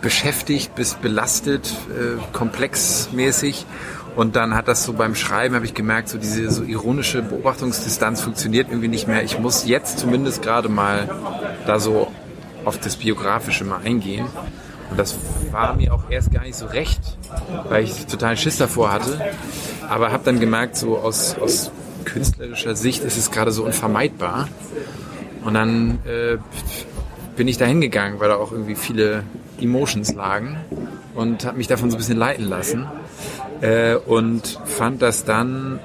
beschäftigt 0.01 0.75
bis 0.77 0.95
belastet, 0.95 1.75
äh, 1.91 2.21
komplexmäßig. 2.33 3.67
Und 4.15 4.37
dann 4.37 4.55
hat 4.55 4.69
das 4.69 4.85
so 4.85 4.93
beim 4.93 5.15
Schreiben, 5.15 5.55
habe 5.55 5.65
ich 5.65 5.75
gemerkt, 5.75 6.09
so 6.09 6.19
diese 6.19 6.51
so 6.51 6.63
ironische 6.63 7.23
Beobachtungsdistanz 7.23 8.21
funktioniert 8.21 8.69
irgendwie 8.69 8.89
nicht 8.89 9.09
mehr. 9.09 9.23
Ich 9.25 9.39
muss 9.39 9.67
jetzt 9.67 9.99
zumindest 9.99 10.43
gerade 10.43 10.69
mal 10.69 11.09
da 11.67 11.81
so 11.81 12.09
auf 12.65 12.79
das 12.79 12.97
Biografische 12.97 13.65
mal 13.65 13.81
eingehen. 13.85 14.27
Und 14.91 14.99
das 14.99 15.17
war 15.53 15.75
mir 15.75 15.95
auch 15.95 16.11
erst 16.11 16.33
gar 16.33 16.43
nicht 16.43 16.57
so 16.57 16.67
recht, 16.67 17.01
weil 17.69 17.85
ich 17.85 18.07
total 18.07 18.37
Schiss 18.37 18.59
davor 18.59 18.93
hatte. 18.93 19.21
Aber 19.89 20.11
habe 20.13 20.25
dann 20.25 20.41
gemerkt, 20.41 20.77
so 20.77 20.99
aus, 20.99 21.37
aus 21.39 21.71
künstlerischer 22.05 22.77
Sicht 22.77 23.05
ist 23.05 23.17
es 23.17 23.31
gerade 23.31 23.53
so 23.53 23.65
unvermeidbar. 23.65 24.49
Und 25.45 25.55
dann 25.55 25.99
äh, 26.05 26.37
bin 27.37 27.49
ich 27.49 27.57
da 27.57 27.65
hingegangen, 27.65 28.21
weil 28.21 28.29
da 28.29 28.37
auch 28.37 28.53
irgendwie 28.53 28.75
viele 28.75 29.25
Emotions 29.61 30.13
lagen 30.15 30.57
und 31.15 31.45
habe 31.45 31.59
mich 31.59 31.67
davon 31.67 31.91
so 31.91 31.97
ein 31.97 31.99
bisschen 31.99 32.19
leiten 32.19 32.49
lassen 32.49 32.87
äh, 33.61 33.95
und 33.95 34.61
fand 34.67 35.03
das 35.03 35.25
dann 35.25 35.81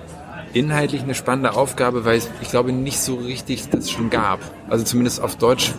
inhaltlich 0.54 1.04
eine 1.04 1.16
spannende 1.16 1.54
Aufgabe, 1.54 2.06
weil 2.06 2.18
ich, 2.18 2.28
ich 2.42 2.50
glaube 2.50 2.72
nicht 2.72 3.00
so 3.00 3.16
richtig 3.16 3.70
das 3.70 3.92
schon 3.92 4.10
gab. 4.10 4.40
Also 4.70 4.86
zumindest 4.86 5.22
auf 5.22 5.36
Deutsch 5.36 5.74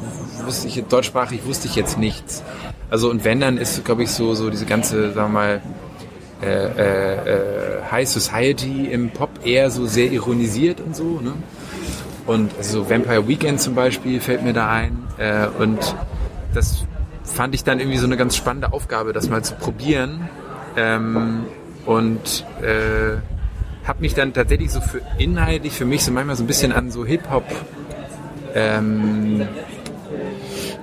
wusste 0.45 0.69
ich, 0.69 0.83
deutschsprachig 0.85 1.47
wusste 1.47 1.67
ich 1.67 1.77
jetzt 1.77 1.99
nichts. 1.99 2.43
Also 2.91 3.11
und 3.11 3.25
wenn 3.25 3.41
dann 3.41 3.57
ist, 3.57 3.85
glaube 3.85 4.03
ich, 4.03 4.11
so 4.11 4.35
so 4.35 4.51
diese 4.51 4.67
ganze, 4.67 5.13
sagen 5.13 5.33
wir 5.33 5.41
mal, 5.41 5.63
äh, 6.43 6.47
äh, 6.47 7.15
äh, 7.15 7.83
High 7.91 8.09
Society 8.09 8.87
im 8.87 9.11
Pop 9.11 9.31
eher 9.45 9.71
so 9.71 9.87
sehr 9.87 10.11
ironisiert 10.13 10.81
und 10.81 10.95
so. 10.95 11.21
Ne? 11.21 11.33
Und 12.27 12.53
so 12.63 12.91
Vampire 12.91 13.27
Weekend 13.27 13.61
zum 13.61 13.75
Beispiel 13.75 14.21
fällt 14.21 14.43
mir 14.43 14.53
da 14.53 14.71
ein. 14.71 15.05
Äh, 15.19 15.47
und 15.59 15.97
das 16.53 16.85
fand 17.25 17.55
ich 17.55 17.65
dann 17.65 17.81
irgendwie 17.81 17.99
so 17.99 18.07
eine 18.07 18.17
ganz 18.17 18.37
spannende 18.37 18.73
Aufgabe, 18.73 19.13
das 19.13 19.29
mal 19.29 19.43
zu 19.43 19.55
probieren. 19.55 20.29
Ähm, 20.77 21.45
und 21.87 22.45
äh, 22.61 23.17
habe 23.87 24.01
mich 24.01 24.15
dann 24.15 24.33
tatsächlich 24.33 24.73
so 24.73 24.81
für 24.81 25.01
inhaltlich 25.19 25.73
für 25.73 25.85
mich 25.85 26.05
so 26.05 26.11
manchmal 26.11 26.37
so 26.37 26.43
ein 26.43 26.49
bisschen 26.49 26.73
an 26.73 26.91
so 26.91 27.07
Hip-Hop 27.07 27.45
ähm, 28.55 29.47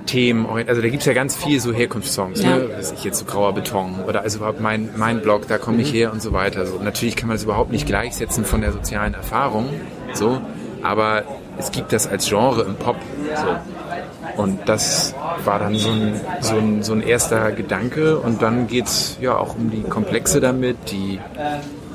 Themen, 0.06 0.46
also 0.46 0.82
da 0.82 0.88
gibt's 0.88 1.06
ja 1.06 1.12
ganz 1.14 1.34
viel 1.36 1.60
so 1.60 1.72
Herkunftssongs, 1.72 2.42
Ja. 2.42 2.56
ne? 2.58 2.68
Weiß 2.76 2.92
ich 2.92 3.04
jetzt 3.04 3.18
so 3.18 3.24
grauer 3.24 3.54
Beton 3.54 4.00
oder 4.06 4.20
also 4.22 4.38
überhaupt 4.38 4.60
mein, 4.60 4.90
mein 4.96 5.20
Blog, 5.22 5.48
da 5.48 5.58
komme 5.58 5.80
ich 5.82 5.92
her 5.92 6.12
und 6.12 6.20
so 6.20 6.32
weiter. 6.32 6.66
So, 6.66 6.78
natürlich 6.82 7.16
kann 7.16 7.28
man 7.28 7.36
das 7.36 7.44
überhaupt 7.44 7.70
nicht 7.72 7.86
gleichsetzen 7.86 8.44
von 8.44 8.60
der 8.60 8.72
sozialen 8.72 9.14
Erfahrung, 9.14 9.68
so, 10.12 10.40
aber 10.82 11.22
es 11.58 11.70
gibt 11.70 11.92
das 11.92 12.06
als 12.06 12.28
Genre 12.28 12.62
im 12.62 12.74
Pop. 12.74 12.96
So. 13.34 14.42
Und 14.42 14.68
das 14.68 15.14
war 15.44 15.58
dann 15.58 15.76
so 15.76 15.90
ein, 15.90 16.20
so 16.40 16.56
ein, 16.56 16.82
so 16.82 16.92
ein 16.92 17.02
erster 17.02 17.52
Gedanke 17.52 18.18
und 18.18 18.42
dann 18.42 18.66
geht's 18.66 19.16
ja 19.20 19.36
auch 19.36 19.54
um 19.56 19.70
die 19.70 19.82
Komplexe 19.82 20.40
damit, 20.40 20.76
die 20.90 21.20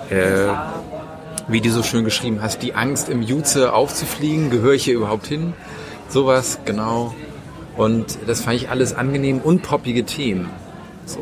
äh, 0.10 0.48
wie 1.48 1.62
du 1.62 1.70
so 1.72 1.84
schön 1.84 2.06
geschrieben 2.06 2.40
hast, 2.42 2.62
die 2.62 2.76
Angst 2.76 3.10
im 3.10 3.22
Juze 3.22 3.74
aufzufliegen, 3.74 4.50
gehöre 4.50 4.74
ich 4.74 4.86
hier 4.86 4.96
überhaupt 4.96 5.28
hin? 5.28 5.54
Sowas, 6.08 6.60
genau. 6.66 7.14
Und 7.80 8.18
das 8.28 8.42
fand 8.42 8.58
ich 8.58 8.70
alles 8.70 8.94
angenehm 8.94 9.40
und 9.40 9.64
poppige 9.64 10.04
Themen. 10.04 10.50
So. 11.06 11.20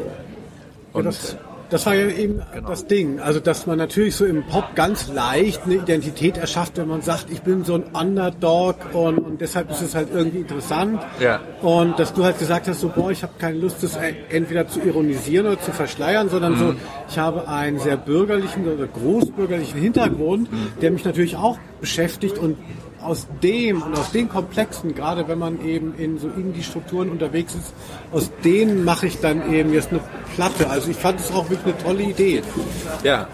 Und 0.91 1.05
das, 1.05 1.37
das 1.69 1.85
war 1.85 1.93
ja 1.93 2.07
eben 2.07 2.41
Genau. 2.51 2.69
das 2.69 2.87
Ding. 2.87 3.19
Also, 3.19 3.39
dass 3.39 3.67
man 3.67 3.77
natürlich 3.77 4.15
so 4.15 4.25
im 4.25 4.41
Pop 4.43 4.73
ganz 4.73 5.07
leicht 5.09 5.61
eine 5.65 5.75
Identität 5.75 6.35
erschafft, 6.37 6.77
wenn 6.77 6.87
man 6.87 7.03
sagt, 7.03 7.27
ich 7.29 7.41
bin 7.43 7.63
so 7.63 7.75
ein 7.75 7.83
Underdog 7.93 8.77
und, 8.93 9.19
und 9.19 9.39
deshalb 9.41 9.69
ist 9.69 9.81
es 9.83 9.93
halt 9.93 10.07
irgendwie 10.11 10.39
interessant. 10.39 10.99
Ja. 11.19 11.41
Und 11.61 11.99
dass 11.99 12.13
du 12.13 12.23
halt 12.23 12.39
gesagt 12.39 12.67
hast, 12.67 12.79
so, 12.79 12.89
boah, 12.89 13.11
ich 13.11 13.21
habe 13.21 13.33
keine 13.37 13.57
Lust, 13.59 13.83
das 13.83 13.95
entweder 14.29 14.67
zu 14.67 14.79
ironisieren 14.81 15.45
oder 15.45 15.59
zu 15.61 15.71
verschleiern, 15.71 16.29
sondern 16.29 16.57
so, 16.57 16.65
Mhm. 16.65 16.77
ich 17.07 17.19
habe 17.19 17.47
einen 17.47 17.77
sehr 17.79 17.97
bürgerlichen 17.97 18.67
oder 18.67 18.87
großbürgerlichen 18.87 19.79
Hintergrund, 19.79 20.51
Mhm. 20.51 20.71
der 20.81 20.89
mich 20.89 21.05
natürlich 21.05 21.35
auch 21.35 21.59
beschäftigt 21.81 22.39
und 22.39 22.57
aus 23.07 23.27
dem 23.41 23.81
und 23.81 23.97
aus 23.97 24.11
den 24.11 24.29
Komplexen, 24.29 24.93
gerade 24.93 25.27
wenn 25.27 25.39
man 25.39 25.65
eben 25.65 25.95
in 25.97 26.19
so 26.19 26.27
Indie-Strukturen 26.27 27.09
unterwegs 27.09 27.55
ist, 27.55 27.73
aus 28.11 28.29
denen 28.43 28.83
mache 28.83 29.07
ich 29.07 29.19
dann 29.19 29.51
eben 29.53 29.73
jetzt 29.73 29.89
eine 29.91 30.01
Platte. 30.35 30.69
Also 30.69 30.91
ich 30.91 30.97
fand 30.97 31.19
es 31.19 31.31
auch 31.31 31.49
wirklich 31.49 31.73
eine 31.75 31.83
tolle 31.83 32.03
Idee. 32.03 32.43
ja, 33.03 33.27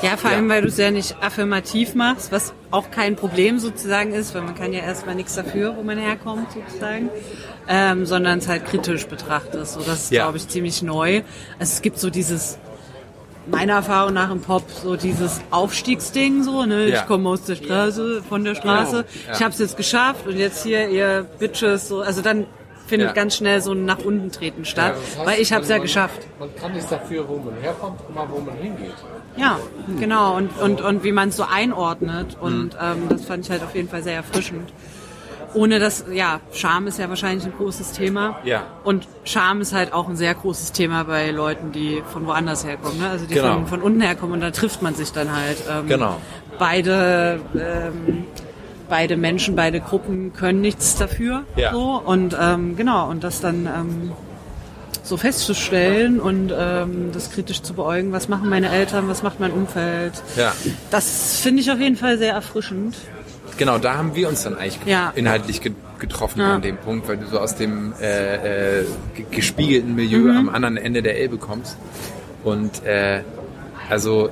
Ja, 0.00 0.16
vor 0.16 0.30
allem, 0.30 0.48
Ja. 0.48 0.54
weil 0.54 0.62
du 0.62 0.68
es 0.68 0.76
ja 0.76 0.90
nicht 0.92 1.16
affirmativ 1.22 1.94
machst, 1.96 2.30
was 2.30 2.52
auch 2.70 2.90
kein 2.90 3.16
Problem 3.16 3.58
sozusagen 3.58 4.12
ist, 4.12 4.32
weil 4.34 4.42
man 4.42 4.54
kann 4.54 4.72
ja 4.72 4.80
erstmal 4.80 5.14
nichts 5.16 5.34
dafür, 5.34 5.76
wo 5.76 5.82
man 5.82 5.98
herkommt 5.98 6.46
sozusagen, 6.52 7.10
ähm, 7.68 8.06
sondern 8.06 8.38
es 8.38 8.46
halt 8.48 8.64
kritisch 8.64 9.06
betrachtest. 9.06 9.74
So, 9.74 9.80
das 9.80 10.04
ist, 10.04 10.12
Ja. 10.12 10.22
glaube 10.24 10.38
ich, 10.38 10.46
ziemlich 10.48 10.82
neu. 10.82 11.22
Also 11.58 11.72
es 11.72 11.82
gibt 11.82 11.98
so 11.98 12.10
dieses, 12.10 12.58
meiner 13.50 13.74
Erfahrung 13.74 14.14
nach 14.14 14.30
im 14.30 14.40
Pop, 14.40 14.64
so 14.70 14.96
dieses 14.96 15.40
Aufstiegsding, 15.50 16.42
so, 16.42 16.64
ne, 16.64 16.88
Ja. 16.88 17.00
ich 17.00 17.06
komme 17.06 17.28
aus 17.28 17.44
der 17.44 17.56
Straße, 17.56 18.22
von 18.28 18.44
der 18.44 18.54
Straße, 18.54 19.04
Genau, 19.04 19.26
ja. 19.28 19.34
ich 19.34 19.42
habe 19.42 19.52
es 19.52 19.58
jetzt 19.58 19.76
geschafft 19.76 20.26
und 20.26 20.36
jetzt 20.36 20.62
hier, 20.64 20.88
ihr 20.88 21.26
Bitches, 21.38 21.88
so, 21.88 22.00
also 22.00 22.22
dann 22.22 22.46
findet 22.86 23.08
Ja. 23.08 23.12
ganz 23.14 23.36
schnell 23.36 23.60
so 23.60 23.72
ein 23.72 23.84
nach 23.84 23.98
unten 23.98 24.30
treten 24.32 24.64
statt, 24.64 24.94
weil 25.24 25.40
ich 25.40 25.52
habe 25.52 25.62
es 25.62 25.68
ja 25.68 25.76
man, 25.76 25.82
geschafft. 25.82 26.20
Man 26.38 26.54
kann 26.56 26.72
nichts 26.72 26.88
dafür, 26.88 27.28
wo 27.28 27.36
man 27.36 27.54
herkommt, 27.60 28.00
immer 28.08 28.26
wo 28.30 28.38
man 28.40 28.56
hingeht. 28.56 28.94
Ja, 29.36 29.58
genau. 30.00 30.36
Und, 30.36 30.58
und, 30.58 30.80
und 30.80 31.04
wie 31.04 31.12
man 31.12 31.28
es 31.28 31.36
so 31.36 31.44
einordnet. 31.44 32.36
Und 32.40 32.70
ähm, 32.80 33.02
das 33.10 33.24
fand 33.26 33.44
ich 33.44 33.50
halt 33.50 33.62
auf 33.62 33.74
jeden 33.74 33.88
Fall 33.88 34.02
sehr 34.02 34.14
erfrischend. 34.14 34.72
Ohne 35.54 35.78
das, 35.78 36.04
ja, 36.12 36.40
Scham 36.52 36.86
ist 36.86 36.98
ja 36.98 37.08
wahrscheinlich 37.08 37.44
ein 37.46 37.52
großes 37.56 37.92
Thema. 37.92 38.38
Ja. 38.44 38.64
Und 38.84 39.06
Scham 39.24 39.60
ist 39.60 39.72
halt 39.72 39.92
auch 39.92 40.08
ein 40.08 40.16
sehr 40.16 40.34
großes 40.34 40.72
Thema 40.72 41.04
bei 41.04 41.30
Leuten, 41.30 41.72
die 41.72 42.02
von 42.12 42.26
woanders 42.26 42.64
herkommen. 42.66 42.98
Ne? 43.00 43.08
Also 43.08 43.24
die 43.26 43.34
Genau. 43.34 43.54
von, 43.54 43.66
von 43.66 43.82
unten 43.82 44.00
herkommen 44.02 44.34
und 44.34 44.40
da 44.40 44.50
trifft 44.50 44.82
man 44.82 44.94
sich 44.94 45.12
dann 45.12 45.34
halt. 45.34 45.58
Ähm, 45.70 45.86
Genau. 45.88 46.16
Beide, 46.58 47.40
ähm, 47.54 48.24
beide 48.88 49.16
Menschen, 49.16 49.56
beide 49.56 49.80
Gruppen 49.80 50.32
können 50.34 50.60
nichts 50.60 50.96
dafür. 50.96 51.44
Ja. 51.56 51.72
So. 51.72 52.02
Und 52.04 52.36
ähm, 52.40 52.76
genau, 52.76 53.08
und 53.08 53.24
das 53.24 53.40
dann 53.40 53.66
ähm, 53.66 54.12
so 55.02 55.16
festzustellen 55.16 56.20
und 56.20 56.52
ähm, 56.54 57.10
das 57.14 57.30
kritisch 57.30 57.62
zu 57.62 57.72
beäugen, 57.72 58.12
was 58.12 58.28
machen 58.28 58.50
meine 58.50 58.68
Eltern, 58.68 59.08
was 59.08 59.22
macht 59.22 59.40
mein 59.40 59.52
Umfeld. 59.52 60.12
ja. 60.36 60.52
Das 60.90 61.38
finde 61.40 61.62
ich 61.62 61.70
auf 61.70 61.78
jeden 61.78 61.96
Fall 61.96 62.18
sehr 62.18 62.34
erfrischend. 62.34 62.96
Genau, 63.58 63.78
da 63.78 63.96
haben 63.98 64.14
wir 64.14 64.28
uns 64.28 64.42
dann 64.44 64.56
eigentlich 64.56 64.78
Ja. 64.86 65.12
inhaltlich 65.14 65.60
ge 65.60 65.72
getroffen 65.98 66.40
Ja. 66.40 66.54
an 66.54 66.62
dem 66.62 66.76
Punkt, 66.76 67.08
weil 67.08 67.16
du 67.16 67.26
so 67.26 67.40
aus 67.40 67.56
dem 67.56 67.92
äh, 68.00 68.82
äh, 68.82 68.84
ge- 69.16 69.26
gespiegelten 69.32 69.96
Milieu 69.96 70.30
Mhm. 70.32 70.36
am 70.38 70.48
anderen 70.48 70.76
Ende 70.76 71.02
der 71.02 71.18
Elbe 71.18 71.38
kommst. 71.38 71.76
Und 72.44 72.84
äh, 72.84 73.22
also, 73.90 74.30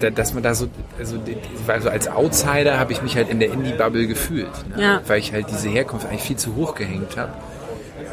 dass 0.00 0.34
man 0.34 0.42
da 0.42 0.54
so, 0.56 0.66
also, 0.98 1.20
also 1.68 1.88
als 1.88 2.08
Outsider 2.08 2.80
habe 2.80 2.92
ich 2.92 3.00
mich 3.00 3.14
halt 3.14 3.28
in 3.30 3.38
der 3.38 3.52
Indie-Bubble 3.52 4.08
gefühlt, 4.08 4.50
ne? 4.76 4.82
Ja. 4.82 5.00
weil 5.06 5.20
ich 5.20 5.32
halt 5.32 5.46
diese 5.50 5.68
Herkunft 5.68 6.06
eigentlich 6.08 6.22
viel 6.22 6.36
zu 6.36 6.56
hoch 6.56 6.74
gehängt 6.74 7.16
habe. 7.16 7.32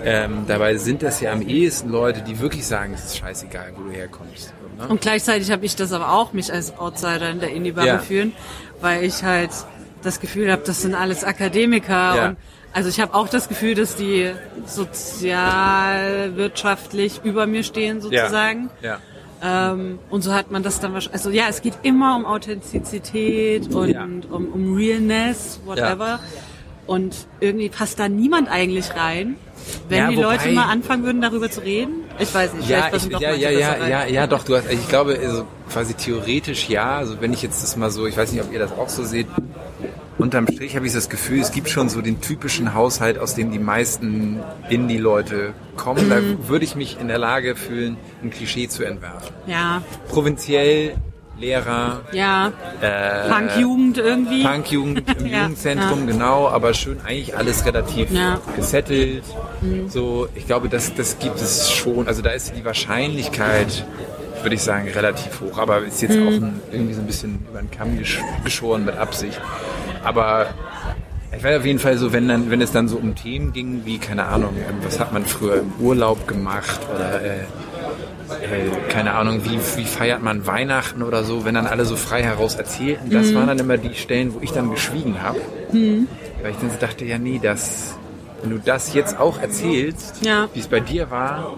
Ähm, 0.06 0.44
dabei 0.48 0.78
sind 0.78 1.02
das 1.02 1.20
ja 1.22 1.32
am 1.32 1.42
ehesten 1.42 1.89
Leute, 1.89 2.22
die 2.22 2.39
wirklich 2.39 2.68
sagen, 2.68 2.94
es 2.94 3.04
ist 3.04 3.18
scheißegal, 3.18 3.74
wo 3.76 3.84
du 3.89 3.92
herkommst. 3.92 4.54
Ne? 4.78 4.88
Und 4.88 5.02
gleichzeitig 5.02 5.50
habe 5.52 5.65
ich 5.65 5.76
das 5.76 5.92
aber 5.92 6.12
auch, 6.13 6.34
mich 6.34 6.54
als 6.54 6.78
Outsider 6.78 7.32
in 7.32 7.39
der 7.39 7.50
Indie-Bubble 7.50 7.88
Ja. 7.88 7.98
fühlen, 7.98 8.32
weil 8.80 9.04
ich 9.04 9.24
halt 9.24 9.50
das 10.02 10.20
Gefühl 10.20 10.52
habe, 10.52 10.64
das 10.66 10.82
sind 10.82 10.96
alles 10.96 11.24
Akademiker. 11.24 12.16
Ja. 12.16 12.28
Und 12.30 12.38
also 12.74 12.90
ich 12.90 13.00
habe 13.00 13.14
auch 13.16 13.28
das 13.30 13.48
Gefühl, 13.50 13.76
dass 13.76 13.96
die 13.96 14.32
sozialwirtschaftlich 14.66 17.22
über 17.24 17.46
mir 17.48 17.64
stehen 17.64 18.02
sozusagen. 18.02 18.70
Ja. 18.82 19.00
Ähm, 19.42 20.00
und 20.10 20.22
so 20.22 20.34
hat 20.34 20.52
man 20.52 20.64
das 20.64 20.80
dann 20.80 20.94
wahrscheinlich. 20.94 21.14
Also 21.20 21.30
ja, 21.30 21.46
es 21.50 21.62
geht 21.62 21.76
immer 21.84 22.16
um 22.16 22.26
Authentizität 22.26 23.74
und 23.74 23.90
Ja. 23.90 24.04
um, 24.04 24.48
um 24.48 24.76
Realness, 24.76 25.60
whatever. 25.66 26.20
Und 26.88 27.16
irgendwie 27.40 27.70
passt 27.70 28.00
da 28.00 28.10
niemand 28.10 28.50
eigentlich 28.50 28.96
rein. 28.96 29.36
Wenn 29.88 29.98
Ja, 30.00 30.10
die 30.10 30.18
wobei- 30.18 30.36
Leute 30.38 30.52
mal 30.52 30.66
anfangen 30.66 31.04
würden, 31.04 31.22
darüber 31.22 31.50
zu 31.52 31.62
reden. 31.62 32.04
Ich 32.19 32.34
weiß 32.34 32.53
nicht, 32.53 32.69
Ja, 32.69 32.89
ich, 32.93 33.05
ja, 33.08 33.32
ja, 33.32 33.49
ja, 33.49 33.88
ja, 33.88 34.05
ja, 34.05 34.27
doch, 34.27 34.43
du 34.43 34.55
hast, 34.55 34.71
ich 34.71 34.88
glaube, 34.89 35.17
also 35.21 35.45
quasi 35.71 35.93
theoretisch 35.93 36.69
ja, 36.69 36.97
also 36.97 37.21
wenn 37.21 37.34
ich 37.34 37.41
jetzt 37.41 37.63
das 37.63 37.75
mal 37.77 37.89
so, 37.91 38.05
ich 38.05 38.17
weiß 38.17 38.32
nicht, 38.32 38.43
ob 38.43 38.51
ihr 38.51 38.60
das 38.60 38.71
auch 38.73 38.89
so 38.89 39.03
seht, 39.03 39.27
unterm 40.17 40.47
Strich 40.51 40.75
habe 40.75 40.86
ich 40.86 40.93
das 40.93 41.10
Gefühl, 41.10 41.39
es 41.39 41.51
gibt 41.51 41.69
schon 41.69 41.89
so 41.89 42.01
den 42.01 42.19
typischen 42.21 42.73
Haushalt, 42.73 43.17
aus 43.17 43.36
dem 43.36 43.51
die 43.51 43.60
meisten 43.60 44.39
Indie-Leute 44.69 45.53
kommen. 45.77 46.10
Da 46.10 46.17
würde 46.47 46.65
ich 46.65 46.75
mich 46.75 46.99
in 46.99 47.08
der 47.08 47.17
Lage 47.17 47.55
fühlen, 47.55 47.97
ein 48.21 48.29
Klischee 48.29 48.67
zu 48.67 48.84
entwerfen. 48.84 49.34
Ja, 49.47 49.82
Provinziell, 50.10 50.95
Lehrer, 51.39 52.02
Ja, 52.12 52.52
äh, 52.82 53.30
Punkjugend 53.30 53.97
irgendwie. 53.97 54.43
Punkjugend 54.43 55.04
im 55.17 55.25
Ja, 55.32 55.41
Jugendzentrum, 55.43 56.06
genau, 56.08 56.47
aber 56.49 56.73
schön 56.73 56.99
eigentlich 57.06 57.36
alles 57.38 57.65
relativ 57.65 58.12
Ja. 58.12 58.36
Mhm. 58.36 58.56
gesettelt. 58.56 59.23
So, 59.88 60.28
ich 60.36 60.45
glaube, 60.45 60.69
das, 60.69 60.93
das 60.93 61.17
gibt 61.19 61.41
es 61.41 61.71
schon. 61.71 62.08
Also 62.08 62.21
da 62.21 62.32
ist 62.32 62.54
die 62.56 62.63
Wahrscheinlichkeit, 62.65 63.86
würde 64.41 64.56
ich 64.56 64.62
sagen, 64.63 64.88
relativ 64.89 65.41
hoch. 65.41 65.58
Aber 65.58 65.80
ist 65.82 66.02
jetzt 66.02 66.15
Mhm. 66.15 66.28
auch 66.28 66.32
ein, 66.34 66.62
irgendwie 66.71 66.93
so 66.93 67.02
ein 67.02 67.08
bisschen 67.08 67.39
über 67.49 67.60
den 67.60 67.71
Kamm 67.71 67.97
gesch 67.97 68.19
geschoren 68.43 68.86
mit 68.86 68.97
Absicht. 68.97 69.39
Aber 70.04 70.47
ich 71.36 71.43
weiß 71.43 71.60
auf 71.60 71.65
jeden 71.65 71.80
Fall 71.80 71.97
so, 71.97 72.12
wenn 72.13 72.28
dann, 72.28 72.49
wenn 72.49 72.62
es 72.62 72.71
dann 72.71 72.88
so 72.88 72.97
um 72.97 73.15
Themen 73.15 73.54
ging, 73.54 73.82
wie, 73.86 73.97
keine 73.97 74.25
Ahnung, 74.25 74.56
was 74.84 74.99
hat 74.99 75.13
man 75.13 75.25
früher 75.25 75.60
im 75.60 75.71
Urlaub 75.80 76.28
gemacht 76.28 76.80
oder 76.95 77.21
äh, 77.21 77.39
äh, 78.52 78.92
keine 78.92 79.14
Ahnung, 79.14 79.42
wie, 79.46 79.60
wie 79.78 79.86
feiert 79.86 80.22
man 80.24 80.46
Weihnachten 80.48 81.04
oder 81.04 81.24
so, 81.24 81.46
wenn 81.46 81.56
dann 81.56 81.68
alle 81.68 81.86
so 81.86 81.96
frei 81.96 82.24
heraus 82.24 82.56
erzählten, 82.56 83.10
das 83.10 83.34
waren 83.34 83.48
dann 83.48 83.60
immer 83.60 83.78
die 83.78 83.94
Stellen, 83.96 84.34
wo 84.34 84.40
ich 84.42 84.52
dann 84.52 84.72
geschwiegen 84.72 85.22
habe. 85.22 85.40
Weil 85.72 86.52
ich 86.52 86.58
dann 86.58 86.70
so 86.72 86.78
dachte, 86.80 87.06
ja 87.06 87.18
nee, 87.18 87.40
das, 87.42 87.94
wenn 88.42 88.52
du 88.52 88.60
das 88.60 88.94
jetzt 88.94 89.20
auch 89.20 89.40
erzählst, 89.42 90.24
Ja. 90.26 90.48
wie 90.54 90.60
es 90.60 90.68
bei 90.68 90.80
dir 90.80 91.10
war, 91.12 91.58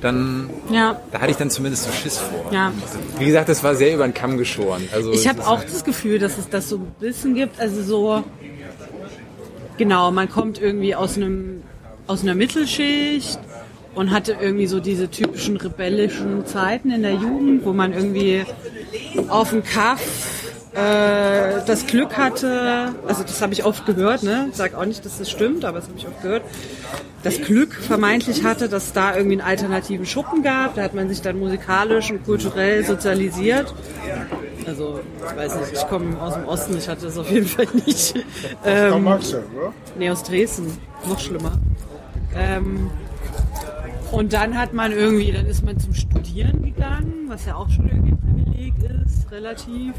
dann, 0.00 0.50
Ja, 0.70 1.00
da 1.12 1.20
hatte 1.20 1.30
ich 1.30 1.36
dann 1.38 1.48
zumindest 1.50 1.84
so 1.84 1.92
Schiss 1.92 2.18
vor. 2.18 2.52
ja. 2.52 2.72
Wie 3.18 3.24
gesagt, 3.26 3.48
das 3.48 3.64
war 3.64 3.74
sehr 3.74 3.94
über 3.94 4.06
den 4.06 4.12
Kamm 4.14 4.36
geschoren. 4.36 4.82
Also 4.92 5.12
Ich 5.12 5.26
habe 5.28 5.46
auch 5.46 5.62
das 5.64 5.82
Gefühl, 5.84 6.18
dass 6.18 6.36
es 6.38 6.48
das 6.48 6.68
so 6.68 6.76
ein 6.76 6.94
bisschen 7.00 7.34
gibt. 7.34 7.58
Also 7.58 7.82
so, 7.82 8.22
genau, 9.78 10.10
man 10.10 10.28
kommt 10.28 10.60
irgendwie 10.60 10.94
aus 10.94 11.16
einem 11.16 11.62
aus 12.06 12.22
einer 12.22 12.34
Mittelschicht 12.34 13.38
und 13.94 14.10
hatte 14.10 14.36
irgendwie 14.40 14.66
so 14.66 14.80
diese 14.80 15.10
typischen 15.10 15.56
rebellischen 15.56 16.46
Zeiten 16.46 16.90
in 16.90 17.02
der 17.02 17.14
Jugend, 17.14 17.64
wo 17.64 17.72
man 17.72 17.92
irgendwie 17.92 18.44
auf 19.28 19.50
dem 19.50 19.62
Kaff 19.62 20.00
äh, 20.74 21.64
das 21.66 21.86
Glück 21.86 22.16
hatte, 22.16 22.94
also 23.06 23.22
das 23.22 23.40
habe 23.40 23.52
ich 23.52 23.64
oft 23.64 23.86
gehört, 23.86 24.24
ne? 24.24 24.48
Ich 24.50 24.56
sage 24.56 24.76
auch 24.76 24.84
nicht, 24.84 25.04
dass 25.04 25.18
das 25.18 25.30
stimmt, 25.30 25.64
aber 25.64 25.78
das 25.78 25.88
habe 25.88 25.98
ich 25.98 26.06
oft 26.08 26.20
gehört, 26.22 26.42
das 27.22 27.40
Glück 27.40 27.72
vermeintlich 27.74 28.42
hatte, 28.42 28.68
dass 28.68 28.86
es 28.86 28.92
da 28.92 29.16
irgendwie 29.16 29.40
einen 29.40 29.48
alternativen 29.48 30.04
Schuppen 30.04 30.42
gab. 30.42 30.74
Da 30.74 30.82
hat 30.82 30.94
man 30.94 31.08
sich 31.08 31.22
dann 31.22 31.38
musikalisch 31.38 32.10
und 32.10 32.24
kulturell 32.24 32.84
sozialisiert. 32.84 33.72
Also, 34.66 35.00
ich 35.30 35.36
weiß 35.36 35.56
nicht, 35.56 35.72
ich 35.74 35.88
komme 35.88 36.20
aus 36.20 36.34
dem 36.34 36.44
Osten, 36.46 36.76
ich 36.76 36.88
hatte 36.88 37.06
das 37.06 37.18
auf 37.18 37.30
jeden 37.30 37.46
Fall 37.46 37.68
nicht. 37.86 38.14
Ähm, 38.64 39.08
nee, 39.98 40.10
aus 40.10 40.22
Dresden, 40.22 40.76
noch 41.08 41.20
schlimmer. 41.20 41.52
Ähm, 42.36 42.90
und 44.14 44.32
dann 44.32 44.56
hat 44.56 44.72
man 44.72 44.92
irgendwie, 44.92 45.32
dann 45.32 45.46
ist 45.46 45.64
man 45.64 45.78
zum 45.78 45.92
Studieren 45.94 46.62
gegangen, 46.62 47.24
was 47.28 47.46
ja 47.46 47.56
auch 47.56 47.68
schon 47.68 47.88
irgendwie 47.88 48.12
ein 48.12 48.18
Privileg 48.18 48.74
ist, 49.04 49.30
relativ. 49.30 49.94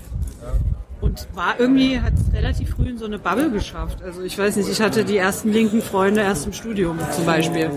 Und 1.01 1.27
war 1.33 1.59
irgendwie, 1.59 1.99
hat 1.99 2.13
es 2.13 2.33
relativ 2.33 2.69
früh 2.71 2.89
in 2.89 2.97
so 2.97 3.05
eine 3.05 3.19
Bubble 3.19 3.51
geschafft. 3.51 4.01
Also 4.01 4.21
ich 4.21 4.37
weiß 4.37 4.55
nicht, 4.55 4.69
ich 4.69 4.81
hatte 4.81 5.03
die 5.03 5.17
ersten 5.17 5.51
linken 5.51 5.81
Freunde 5.81 6.21
erst 6.21 6.45
im 6.45 6.53
Studium 6.53 6.97
zum 7.11 7.25
Beispiel. 7.25 7.69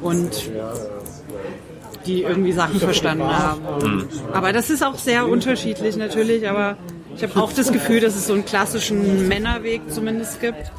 Und 0.00 0.50
die 2.06 2.22
irgendwie 2.22 2.52
Sachen 2.52 2.80
verstanden 2.80 3.24
haben. 3.24 4.08
Aber 4.32 4.52
das 4.52 4.70
ist 4.70 4.84
auch 4.84 4.96
sehr 4.96 5.28
unterschiedlich 5.28 5.96
natürlich, 5.96 6.48
aber 6.48 6.76
ich 7.16 7.22
habe 7.22 7.40
auch 7.42 7.52
das 7.52 7.72
Gefühl, 7.72 8.00
dass 8.00 8.14
es 8.14 8.26
so 8.26 8.34
einen 8.34 8.44
klassischen 8.44 9.26
Männerweg 9.28 9.80
zumindest 9.90 10.40
gibt. 10.40 10.70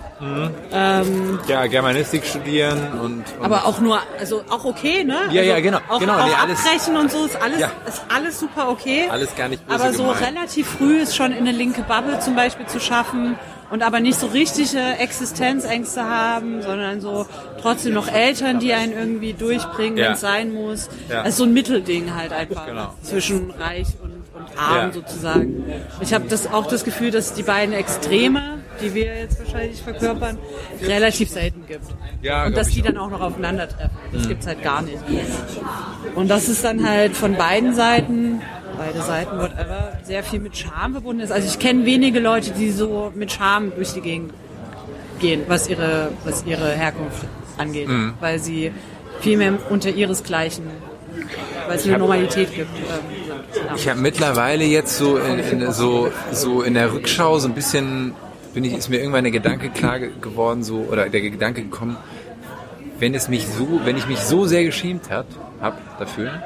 ja, 1.48 1.66
Germanistik 1.68 2.26
studieren 2.26 2.80
und, 3.02 3.24
und 3.38 3.44
Aber 3.44 3.66
auch 3.66 3.80
nur, 3.80 4.00
also 4.20 4.42
auch 4.50 4.66
okay, 4.66 5.04
ne? 5.04 5.14
Ja, 5.32 5.42
also 5.42 5.52
ja, 5.52 5.60
genau, 5.60 5.80
Auch, 5.90 6.00
genau, 6.00 6.14
auch 6.18 6.26
nee, 6.28 6.34
alles- 6.42 6.66
abbrechen 6.66 6.98
und 6.98 7.12
so 7.12 7.26
ist 7.26 7.40
alles, 7.42 7.60
Ja. 7.60 7.72
ist 7.88 8.02
alles 8.14 8.40
super 8.40 8.70
okay. 8.70 9.06
alles 9.10 9.36
gar 9.36 9.48
nicht 9.48 9.66
böse 9.68 9.80
aber 9.84 9.94
so 9.94 10.04
gemeint. 10.04 10.22
relativ 10.26 10.68
früh 10.68 10.98
ist 11.00 11.16
schon 11.16 11.32
in 11.32 11.40
eine 11.48 11.52
linke 11.52 11.82
Bubble 11.84 12.20
zum 12.20 12.36
Beispiel 12.36 12.66
zu 12.66 12.80
schaffen 12.80 13.38
und 13.70 13.84
aber 13.84 14.00
nicht 14.00 14.20
so 14.20 14.28
richtige 14.28 14.80
Existenzängste 14.98 16.04
haben, 16.04 16.62
sondern 16.62 17.02
so 17.02 17.26
trotzdem 17.62 17.94
noch 17.94 18.08
Eltern, 18.12 18.60
die 18.60 18.74
einen 18.74 18.94
irgendwie 18.94 19.34
durchbringen, 19.34 19.98
Ja. 19.98 20.06
wenn 20.06 20.12
es 20.14 20.22
sein 20.22 20.54
muss. 20.54 20.90
Ja. 21.10 21.22
Also 21.24 21.40
so 21.40 21.44
ein 21.44 21.54
Mittelding 21.54 22.16
halt 22.16 22.32
einfach 22.32 22.66
Genau. 22.66 22.94
zwischen 23.04 23.52
reich 23.52 23.88
und, 24.02 24.17
und 24.38 24.58
arm 24.58 24.88
Ja. 24.88 24.92
sozusagen. 24.94 25.64
Ich 26.02 26.14
habe 26.14 26.28
das 26.28 26.48
auch 26.52 26.68
das 26.68 26.84
Gefühl, 26.84 27.12
dass 27.12 27.34
die 27.34 27.44
beiden 27.44 27.74
Extreme, 27.74 28.60
die 28.82 28.94
wir 28.94 29.06
jetzt 29.18 29.40
wahrscheinlich 29.40 29.82
verkörpern, 29.82 30.38
relativ 30.84 31.30
selten 31.30 31.66
gibt. 31.68 31.86
Ja, 32.22 32.46
und 32.46 32.56
dass 32.56 32.70
die 32.70 32.82
dann 32.82 32.98
auch 32.98 33.10
noch 33.10 33.22
aufeinandertreffen. 33.22 33.98
Das 34.12 34.28
gibt's 34.28 34.48
halt 34.48 34.62
gar 34.64 34.82
nicht. 34.82 34.98
Und 36.16 36.30
das 36.30 36.48
ist 36.48 36.64
dann 36.64 36.88
halt 36.88 37.16
von 37.16 37.36
beiden 37.36 37.74
Seiten, 37.74 38.42
beide 38.78 39.02
Seiten, 39.02 39.38
whatever, 39.38 39.94
sehr 40.04 40.24
viel 40.24 40.40
mit 40.40 40.56
Scham 40.56 40.94
verbunden 40.94 41.22
ist. 41.22 41.32
Also 41.32 41.48
ich 41.48 41.60
kenne 41.60 41.86
wenige 41.86 42.20
Leute, 42.20 42.52
die 42.52 42.72
so 42.72 43.12
mit 43.16 43.32
Scham 43.32 43.72
durch 43.76 43.94
die 43.94 44.02
Gegend 44.02 44.34
gehen, 45.20 45.42
was 45.48 45.68
ihre, 45.68 46.10
was 46.24 46.46
ihre 46.46 46.72
Herkunft 46.72 47.24
angeht. 47.58 47.88
Mhm. 47.88 48.14
Weil 48.20 48.40
sie 48.40 48.72
viel 49.20 49.38
mehr 49.38 49.54
unter 49.70 49.90
ihresgleichen, 49.90 50.66
weil 51.68 51.78
es 51.78 51.86
eine 51.88 51.98
Normalität 51.98 52.54
gibt. 52.54 52.70
Ähm. 52.78 53.27
Ich 53.76 53.88
habe 53.90 54.00
mittlerweile 54.00 54.66
jetzt 54.66 54.98
so 54.98 55.18
in, 55.18 55.40
in, 55.40 55.72
so, 55.72 56.12
so 56.32 56.62
in 56.62 56.74
der 56.74 56.94
Rückschau 56.94 57.40
so 57.40 57.48
ein 57.48 57.54
bisschen, 57.54 58.14
bin 58.54 58.64
ich, 58.64 58.74
ist 58.74 58.90
mir 58.90 58.98
irgendwann 59.00 59.24
der 59.24 59.32
Gedanke 59.32 59.70
klar 59.70 60.00
ge- 60.00 60.10
geworden, 60.22 60.64
so, 60.64 60.86
oder 60.92 61.10
der 61.10 61.22
Gedanke 61.22 61.64
gekommen, 61.64 61.98
wenn 63.00 63.14
es 63.14 63.30
mich 63.30 63.48
so, 63.48 63.82
wenn 63.84 63.98
ich 63.98 64.08
mich 64.08 64.20
so 64.20 64.46
sehr 64.46 64.64
geschämt 64.64 65.10
hat, 65.10 65.28
hab 65.62 66.00
dafür, 66.00 66.42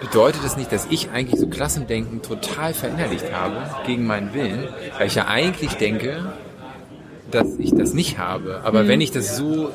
bedeutet 0.00 0.42
es 0.44 0.56
nicht, 0.56 0.70
dass 0.72 0.86
ich 0.90 1.10
eigentlich 1.10 1.40
so 1.40 1.46
Klassendenken 1.46 2.22
total 2.22 2.74
verinnerlicht 2.74 3.32
habe, 3.32 3.56
gegen 3.86 4.06
meinen 4.06 4.34
Willen, 4.34 4.68
weil 4.98 5.06
ich 5.06 5.14
ja 5.14 5.26
eigentlich 5.26 5.74
denke, 5.74 6.32
dass 7.30 7.56
ich 7.58 7.72
das 7.74 7.92
nicht 7.94 8.18
habe. 8.18 8.60
Aber 8.64 8.82
Mhm. 8.84 8.88
wenn 8.88 9.00
ich 9.00 9.10
das 9.10 9.36
so, 9.36 9.70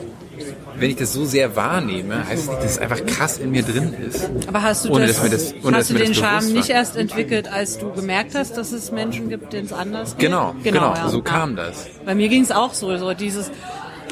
wenn 0.77 0.89
ich 0.89 0.95
das 0.95 1.13
so 1.13 1.25
sehr 1.25 1.55
wahrnehme, 1.55 2.27
heißt 2.27 2.43
es 2.43 2.49
nicht, 2.49 2.63
dass 2.63 2.71
es 2.71 2.77
einfach 2.79 3.05
krass 3.05 3.37
in 3.37 3.51
mir 3.51 3.63
drin 3.63 3.93
ist. 3.93 4.29
Aber 4.47 4.61
hast 4.63 4.85
du, 4.85 4.89
Ohne, 4.93 5.07
das, 5.07 5.21
das- 5.29 5.53
ohne, 5.63 5.77
hast 5.77 5.89
du 5.89 5.93
das 5.95 6.03
den 6.03 6.13
Charme 6.15 6.51
nicht 6.53 6.69
erst 6.69 6.95
entwickelt, 6.95 7.51
als 7.51 7.77
du 7.77 7.91
gemerkt 7.91 8.35
hast, 8.35 8.57
dass 8.57 8.71
es 8.71 8.91
Menschen 8.91 9.29
gibt, 9.29 9.53
denen 9.53 9.65
es 9.65 9.73
anders 9.73 10.17
geht? 10.17 10.29
Genau, 10.29 10.55
genau, 10.63 10.93
ja, 10.95 11.07
so 11.09 11.21
kam 11.21 11.55
das. 11.55 11.87
Bei 12.05 12.15
mir 12.15 12.29
ging 12.29 12.43
es 12.43 12.51
auch 12.51 12.73
so, 12.73 12.95
so 12.97 13.13
dieses. 13.13 13.49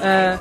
Äh, 0.04 0.38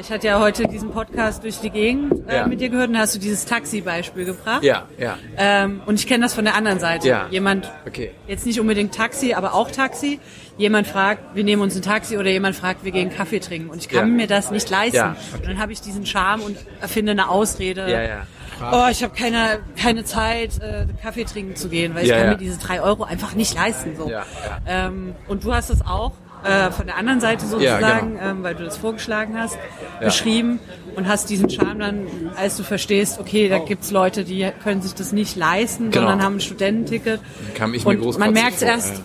ich 0.00 0.10
hatte 0.10 0.26
ja 0.26 0.38
heute 0.40 0.66
diesen 0.68 0.90
Podcast 0.90 1.44
durch 1.44 1.58
die 1.60 1.70
Gegend 1.70 2.28
äh, 2.28 2.36
Ja. 2.36 2.46
mit 2.46 2.60
dir 2.60 2.68
gehört 2.68 2.88
und 2.88 2.94
da 2.94 3.00
hast 3.00 3.14
du 3.14 3.18
dieses 3.18 3.44
Taxi-Beispiel 3.44 4.24
gebracht. 4.24 4.62
Ja, 4.62 4.86
ja. 4.98 5.16
Ähm, 5.36 5.80
und 5.86 5.94
ich 6.00 6.06
kenne 6.06 6.24
das 6.24 6.34
von 6.34 6.44
der 6.44 6.54
anderen 6.56 6.78
Seite. 6.80 7.08
Ja. 7.08 7.26
Jemand, 7.30 7.70
Okay. 7.86 8.10
jetzt 8.26 8.44
nicht 8.46 8.60
unbedingt 8.60 8.94
Taxi, 8.94 9.34
aber 9.34 9.54
auch 9.54 9.70
Taxi. 9.70 10.20
Jemand 10.56 10.86
fragt, 10.88 11.36
wir 11.36 11.44
nehmen 11.44 11.62
uns 11.62 11.76
ein 11.76 11.82
Taxi 11.82 12.18
oder 12.18 12.30
jemand 12.30 12.56
fragt, 12.56 12.84
wir 12.84 12.90
gehen 12.90 13.10
Kaffee 13.10 13.38
trinken. 13.38 13.70
Und 13.70 13.78
ich 13.78 13.88
kann 13.88 14.08
Ja. 14.10 14.14
mir 14.16 14.26
das 14.26 14.50
nicht 14.50 14.68
leisten. 14.68 14.96
Ja, 14.96 15.16
okay. 15.32 15.36
Und 15.42 15.46
dann 15.48 15.58
habe 15.60 15.72
ich 15.72 15.80
diesen 15.80 16.04
Charme 16.04 16.42
und 16.42 16.58
erfinde 16.80 17.12
eine 17.12 17.28
Ausrede. 17.28 17.90
Ja, 17.90 18.02
ja. 18.02 18.26
Oh, 18.72 18.88
ich 18.90 19.04
habe 19.04 19.14
keine, 19.14 19.60
keine 19.80 20.02
Zeit, 20.04 20.60
äh, 20.60 20.86
Kaffee 21.00 21.22
trinken 21.24 21.54
zu 21.54 21.68
gehen, 21.68 21.94
weil 21.94 22.02
ich 22.02 22.08
Ja, 22.08 22.16
kann 22.16 22.24
ja. 22.24 22.30
mir 22.32 22.38
diese 22.38 22.58
drei 22.58 22.82
Euro 22.82 23.04
einfach 23.04 23.34
nicht 23.36 23.54
leisten. 23.54 23.94
So. 23.96 24.10
Ja, 24.10 24.24
Ähm, 24.66 25.14
und 25.28 25.44
du 25.44 25.54
hast 25.54 25.70
es 25.70 25.80
auch 25.82 26.10
äh, 26.44 26.70
von 26.70 26.86
der 26.86 26.96
anderen 26.96 27.20
Seite 27.20 27.44
Ja, 27.44 27.50
sozusagen, 27.50 28.14
genau. 28.14 28.24
ähm, 28.30 28.42
weil 28.42 28.54
du 28.54 28.64
das 28.64 28.76
vorgeschlagen 28.76 29.38
hast, 29.38 29.58
beschrieben 30.00 30.60
und 30.96 31.08
hast 31.08 31.28
diesen 31.30 31.50
Charme 31.50 31.78
dann, 31.78 32.06
als 32.36 32.56
du 32.56 32.62
verstehst, 32.62 33.18
okay, 33.20 33.48
da 33.48 33.58
gibt's 33.58 33.90
Leute, 33.90 34.24
die 34.24 34.48
können 34.62 34.82
sich 34.82 34.94
das 34.94 35.12
nicht 35.12 35.36
leisten, 35.36 35.90
Genau. 35.90 36.06
sondern 36.06 36.22
haben 36.24 36.36
ein 36.36 36.40
Studententicket. 36.40 37.20
Kam 37.54 37.74
ich 37.74 37.84
mir 37.84 38.00
und 38.00 38.18
man 38.18 38.32
merkt 38.32 38.62
erst, 38.62 39.02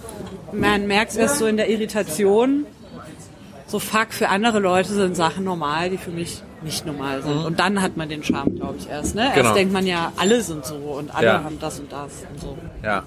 man 0.52 0.88
merkt 0.88 1.16
erst 1.16 1.40
so 1.40 1.48
in 1.48 1.58
der 1.58 1.70
Irritation, 1.70 2.66
so 3.68 3.80
fuck, 3.80 4.08
für 4.14 4.30
andere 4.30 4.60
Leute 4.60 4.94
sind 4.94 5.16
Sachen 5.16 5.44
normal, 5.44 5.90
die 5.90 5.98
für 5.98 6.12
mich 6.12 6.44
nicht 6.62 6.86
normal 6.86 7.24
sind. 7.24 7.44
Und 7.44 7.60
dann 7.60 7.82
hat 7.82 7.98
man 7.98 8.08
den 8.08 8.24
Charme, 8.24 8.56
glaube 8.56 8.76
ich, 8.78 8.88
erst. 8.88 9.16
Ne? 9.16 9.24
Mhm. 9.30 9.34
Genau. 9.34 9.46
Erst 9.48 9.58
denkt 9.58 9.74
man 9.74 9.86
ja, 9.88 10.14
alle 10.18 10.42
sind 10.42 10.66
so 10.66 10.76
und 10.76 11.14
alle 11.14 11.26
Ja. 11.28 11.44
haben 11.44 11.58
das 11.60 11.80
und 11.80 11.92
das 11.92 12.12
und 12.32 12.40
so. 12.40 12.58
Ja. 12.84 13.04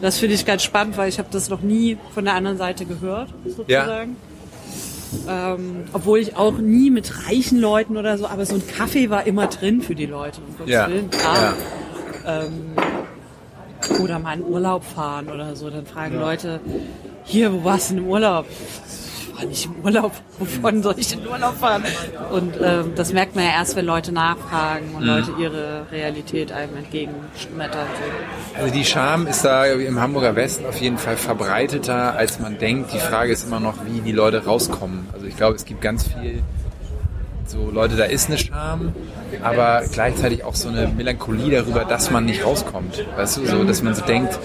Das 0.00 0.18
finde 0.18 0.34
ich 0.34 0.46
ganz 0.46 0.62
spannend, 0.62 0.96
weil 0.96 1.08
ich 1.08 1.18
habe 1.18 1.28
das 1.30 1.48
noch 1.48 1.60
nie 1.60 1.98
von 2.14 2.24
der 2.24 2.34
anderen 2.34 2.58
Seite 2.58 2.84
gehört, 2.86 3.28
sozusagen. 3.44 4.16
Ähm, 5.28 5.84
obwohl 5.92 6.18
ich 6.18 6.36
auch 6.36 6.58
nie 6.58 6.90
mit 6.90 7.26
reichen 7.26 7.58
Leuten 7.60 7.96
oder 7.96 8.18
so, 8.18 8.26
aber 8.26 8.44
so 8.44 8.54
ein 8.56 8.62
Kaffee 8.66 9.08
war 9.10 9.26
immer 9.26 9.46
drin 9.46 9.80
für 9.80 9.94
die 9.94 10.06
Leute. 10.06 10.40
Um 10.46 10.58
Gottes 10.58 10.72
Ja. 10.72 10.88
Willen, 10.88 11.10
klar. 11.10 11.54
Oder 14.02 14.18
mal 14.18 14.34
in 14.34 14.44
Urlaub 14.44 14.84
fahren 14.84 15.28
oder 15.28 15.56
so. 15.56 15.70
Dann 15.70 15.86
fragen 15.86 16.18
Leute, 16.18 16.60
hier, 17.24 17.52
wo 17.52 17.64
warst 17.64 17.90
du 17.90 17.94
denn 17.94 18.04
im 18.04 18.10
Urlaub? 18.10 18.46
War 19.38 19.44
nicht 19.46 19.66
im 19.66 19.74
Urlaub. 19.84 20.12
Wovon 20.38 20.82
soll 20.82 20.94
ich 20.98 21.12
in 21.12 21.26
Urlaub 21.26 21.56
fahren? 21.58 21.84
Und 22.32 22.54
ähm, 22.60 22.92
das 22.96 23.12
merkt 23.12 23.36
man 23.36 23.44
ja 23.44 23.50
erst, 23.52 23.76
wenn 23.76 23.84
Leute 23.86 24.10
nachfragen 24.12 24.88
Mhm. 24.90 24.96
und 24.96 25.02
Leute 25.04 25.30
ihre 25.38 25.86
Realität 25.92 26.50
einem 26.50 26.76
entgegenschmettern. 26.76 27.86
Also 28.58 28.72
die 28.74 28.84
Scham 28.84 29.26
ist 29.26 29.44
da 29.44 29.64
im 29.66 30.00
Hamburger 30.00 30.34
Westen 30.34 30.66
auf 30.66 30.80
jeden 30.80 30.98
Fall 30.98 31.16
verbreiteter, 31.16 32.14
als 32.16 32.40
man 32.40 32.58
denkt. 32.58 32.92
Die 32.92 32.98
Frage 32.98 33.32
ist 33.32 33.44
immer 33.46 33.60
noch, 33.60 33.74
wie 33.86 34.00
die 34.00 34.12
Leute 34.12 34.44
rauskommen. 34.44 35.06
Also 35.12 35.26
ich 35.26 35.36
glaube, 35.36 35.54
es 35.56 35.64
gibt 35.64 35.80
ganz 35.82 36.04
viel 36.04 36.42
so, 37.48 37.70
Leute, 37.70 37.96
da 37.96 38.04
ist 38.04 38.28
eine 38.28 38.36
Scham, 38.36 38.92
aber 39.42 39.82
gleichzeitig 39.90 40.44
auch 40.44 40.54
so 40.54 40.68
eine 40.68 40.86
Melancholie 40.88 41.50
darüber, 41.50 41.84
dass 41.84 42.10
man 42.10 42.26
nicht 42.26 42.44
rauskommt. 42.44 43.06
Weißt 43.16 43.38
du, 43.38 43.46
so, 43.46 43.64
dass 43.64 43.82
man 43.82 43.94
so 43.94 44.02
denkt, 44.02 44.38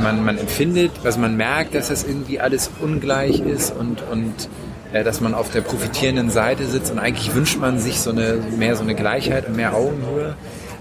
man, 0.00 0.24
man 0.24 0.38
empfindet, 0.38 0.92
also 1.04 1.20
man 1.20 1.36
merkt, 1.36 1.74
dass 1.74 1.88
das 1.88 2.04
irgendwie 2.04 2.40
alles 2.40 2.70
ungleich 2.80 3.40
ist 3.40 3.76
und, 3.76 4.02
und 4.10 4.48
äh, 4.94 5.04
dass 5.04 5.20
man 5.20 5.34
auf 5.34 5.50
der 5.50 5.60
profitierenden 5.60 6.30
Seite 6.30 6.64
sitzt 6.64 6.90
und 6.90 6.98
eigentlich 6.98 7.34
wünscht 7.34 7.58
man 7.58 7.78
sich 7.78 8.00
so 8.00 8.10
eine, 8.10 8.38
mehr 8.56 8.76
so 8.76 8.82
eine 8.82 8.94
Gleichheit 8.94 9.48
und 9.48 9.56
mehr 9.56 9.74
Augenhöhe, 9.74 10.34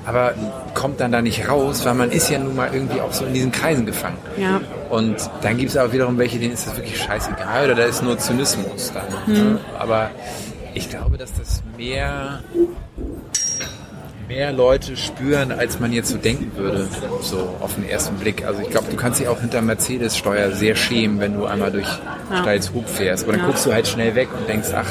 aber 0.06 0.34
kommt 0.74 1.02
dann 1.02 1.12
da 1.12 1.22
nicht 1.22 1.50
raus, 1.50 1.86
weil 1.86 1.96
man 1.96 2.12
ist 2.12 2.30
ja 2.30 2.40
nun 2.40 2.56
mal 2.56 2.70
irgendwie 2.74 3.02
auch 3.02 3.12
so 3.12 3.26
in 3.26 3.34
diesen 3.34 3.52
Kreisen 3.52 3.86
gefangen. 3.86 4.18
Ja. 4.38 4.62
Und 4.90 5.18
dann 5.42 5.58
gibt 5.58 5.72
es 5.72 5.78
aber 5.78 5.92
wiederum 5.92 6.18
welche, 6.18 6.40
denen 6.40 6.54
ist 6.54 6.66
das 6.66 6.78
wirklich 6.78 6.98
scheißegal 6.98 7.66
oder 7.66 7.76
da 7.76 7.84
ist 7.84 8.02
nur 8.02 8.18
Zynismus 8.18 8.94
dann. 8.94 9.34
Ne? 9.34 9.60
Aber 9.78 10.10
ich 10.74 10.90
glaube, 10.90 11.18
dass 11.18 11.34
das 11.34 11.62
mehr, 11.78 12.42
mehr 14.28 14.52
Leute 14.54 14.96
spüren, 14.96 15.52
als 15.52 15.80
man 15.80 15.92
jetzt 15.92 16.10
so 16.10 16.18
denken 16.18 16.52
würde, 16.56 16.88
so 17.22 17.56
auf 17.60 17.76
den 17.76 17.88
ersten 17.90 18.16
Blick. 18.16 18.46
Also 18.46 18.62
ich 18.62 18.70
glaube, 18.70 18.88
du 18.90 18.96
kannst 18.96 19.20
dich 19.20 19.28
auch 19.28 19.40
hinter 19.42 19.62
Mercedes-Steuer 19.62 20.52
sehr 20.52 20.76
schämen, 20.76 21.20
wenn 21.20 21.34
du 21.38 21.46
einmal 21.46 21.72
durch 21.72 21.88
Ja. 22.32 22.38
Steilshoop 22.42 22.88
fährst. 22.88 23.24
Aber 23.24 23.34
dann 23.34 23.42
Ja. 23.42 23.48
guckst 23.48 23.66
du 23.66 23.74
halt 23.74 23.88
schnell 23.88 24.16
weg 24.16 24.30
und 24.38 24.48
denkst, 24.48 24.70
ach, 24.74 24.88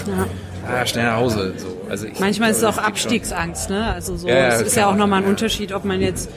ah, 0.69 0.85
schnell 0.87 1.07
nach 1.07 1.17
Hause. 1.17 1.55
So. 1.57 1.81
Also 1.89 2.07
ich 2.07 2.21
Manchmal 2.21 2.51
ist 2.51 2.57
es 2.57 2.63
glaube, 2.63 2.79
auch 2.79 2.83
Abstiegsangst, 2.85 3.71
ne? 3.71 3.93
Also 3.93 4.17
so, 4.17 4.29
Ja, 4.29 4.35
ja, 4.35 4.47
es 4.49 4.59
das 4.59 4.69
ist 4.69 4.77
ja 4.77 4.89
auch 4.89 4.97
nochmal 4.97 5.23
ein. 5.23 5.29
Unterschied, 5.29 5.73
ob 5.73 5.85
man 5.85 6.01
jetzt 6.01 6.29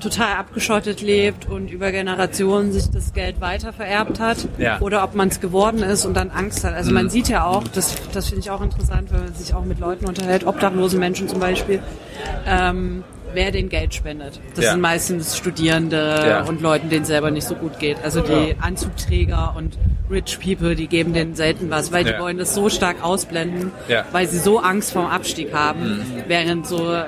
total 0.00 0.34
abgeschottet 0.36 1.00
lebt 1.00 1.46
und 1.48 1.70
über 1.70 1.90
Generationen 1.92 2.72
sich 2.72 2.90
das 2.90 3.12
Geld 3.12 3.40
weiter 3.40 3.72
vererbt 3.72 4.20
hat 4.20 4.38
Ja. 4.58 4.76
Mhm. 4.76 4.82
oder 4.82 5.02
ob 5.04 5.14
man 5.14 5.28
es 5.28 5.40
geworden 5.40 5.82
ist 5.82 6.04
und 6.06 6.14
dann 6.16 6.30
Angst 6.30 6.64
hat. 6.64 6.74
Also 6.74 6.92
man 6.92 7.10
sieht 7.10 7.28
ja 7.28 7.44
auch, 7.46 7.64
das, 7.68 7.94
das 8.12 8.26
finde 8.28 8.40
ich 8.40 8.50
auch 8.50 8.60
interessant, 8.62 9.10
wenn 9.12 9.24
man 9.24 9.34
sich 9.34 9.54
auch 9.54 9.64
mit 9.64 9.80
Leuten 9.80 10.06
unterhält, 10.06 10.46
obdachlosen 10.46 10.98
Menschen 11.00 11.28
zum 11.28 11.40
Beispiel, 11.40 11.80
ähm, 12.46 13.02
wer 13.34 13.50
den 13.50 13.68
Geld 13.68 13.92
spendet. 13.94 14.40
Das 14.54 14.64
Ja. 14.64 14.70
sind 14.72 14.80
meistens 14.80 15.36
Studierende 15.36 16.24
Ja. 16.26 16.42
und 16.44 16.62
Leuten, 16.62 16.88
denen 16.88 17.02
es 17.02 17.08
selber 17.08 17.30
nicht 17.30 17.46
so 17.46 17.54
gut 17.56 17.78
geht. 17.78 17.96
Also 18.02 18.20
die 18.22 18.56
Anzugträger 18.60 19.54
und 19.56 19.76
Rich 20.10 20.38
People, 20.42 20.74
die 20.74 20.86
geben 20.86 21.12
denen 21.12 21.34
selten 21.34 21.68
was, 21.68 21.92
weil 21.92 22.04
die 22.04 22.18
wollen 22.18 22.38
das 22.38 22.54
so 22.54 22.70
stark 22.70 23.04
ausblenden, 23.04 23.72
weil 24.12 24.26
sie 24.26 24.38
so 24.38 24.58
Angst 24.60 24.92
vorm 24.92 25.06
Abstieg 25.06 25.52
haben, 25.52 26.00
während 26.26 26.66
so 26.66 27.02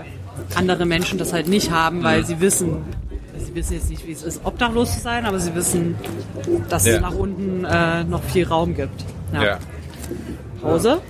andere 0.55 0.87
Menschen 0.87 1.19
das 1.19 1.33
halt 1.33 1.49
nicht 1.49 1.71
haben, 1.71 2.03
weil 2.03 2.25
sie 2.25 2.41
wissen, 2.41 2.79
sie 3.39 3.55
wissen 3.55 3.75
jetzt 3.75 3.91
nicht, 3.91 4.07
wie 4.07 4.13
es 4.13 4.23
ist, 4.23 4.41
obdachlos 4.45 4.95
zu 4.95 5.01
sein, 5.01 5.25
aber 5.27 5.39
sie 5.39 5.55
wissen, 5.55 5.97
dass 6.69 6.87
Ja. 6.87 6.95
es 6.95 7.01
nach 7.01 7.15
unten 7.15 7.65
äh, 7.65 8.05
noch 8.05 8.23
viel 8.23 8.47
Raum 8.47 8.75
gibt. 8.75 9.05
Ja. 9.33 9.59
Pause? 10.61 11.01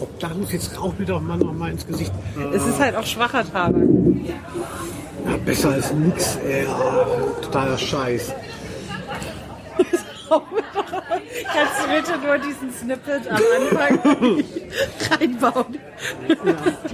Obdachlos, 0.00 0.52
jetzt 0.52 0.80
raucht 0.80 0.98
mir 0.98 1.06
doch 1.06 1.20
mal 1.20 1.36
noch 1.36 1.52
mal 1.52 1.70
ins 1.70 1.86
Gesicht. 1.86 2.12
Es 2.54 2.64
ist 2.66 2.78
halt 2.80 2.96
auch 2.96 3.04
schwacher 3.06 3.44
Tabak. 3.50 3.74
ja, 5.26 5.36
besser 5.44 5.70
als 5.70 5.92
nix, 5.92 6.36
ey. 6.46 6.66
Ah, 6.66 7.06
totaler 7.42 7.76
Scheiß. 7.78 8.32
Kannst 11.52 11.80
du 11.82 12.12
bitte 12.12 12.26
nur 12.26 12.38
diesen 12.38 12.72
Snippet 12.72 13.28
am 13.28 13.40
Anfang 13.56 14.44
reinbauen? 15.10 15.78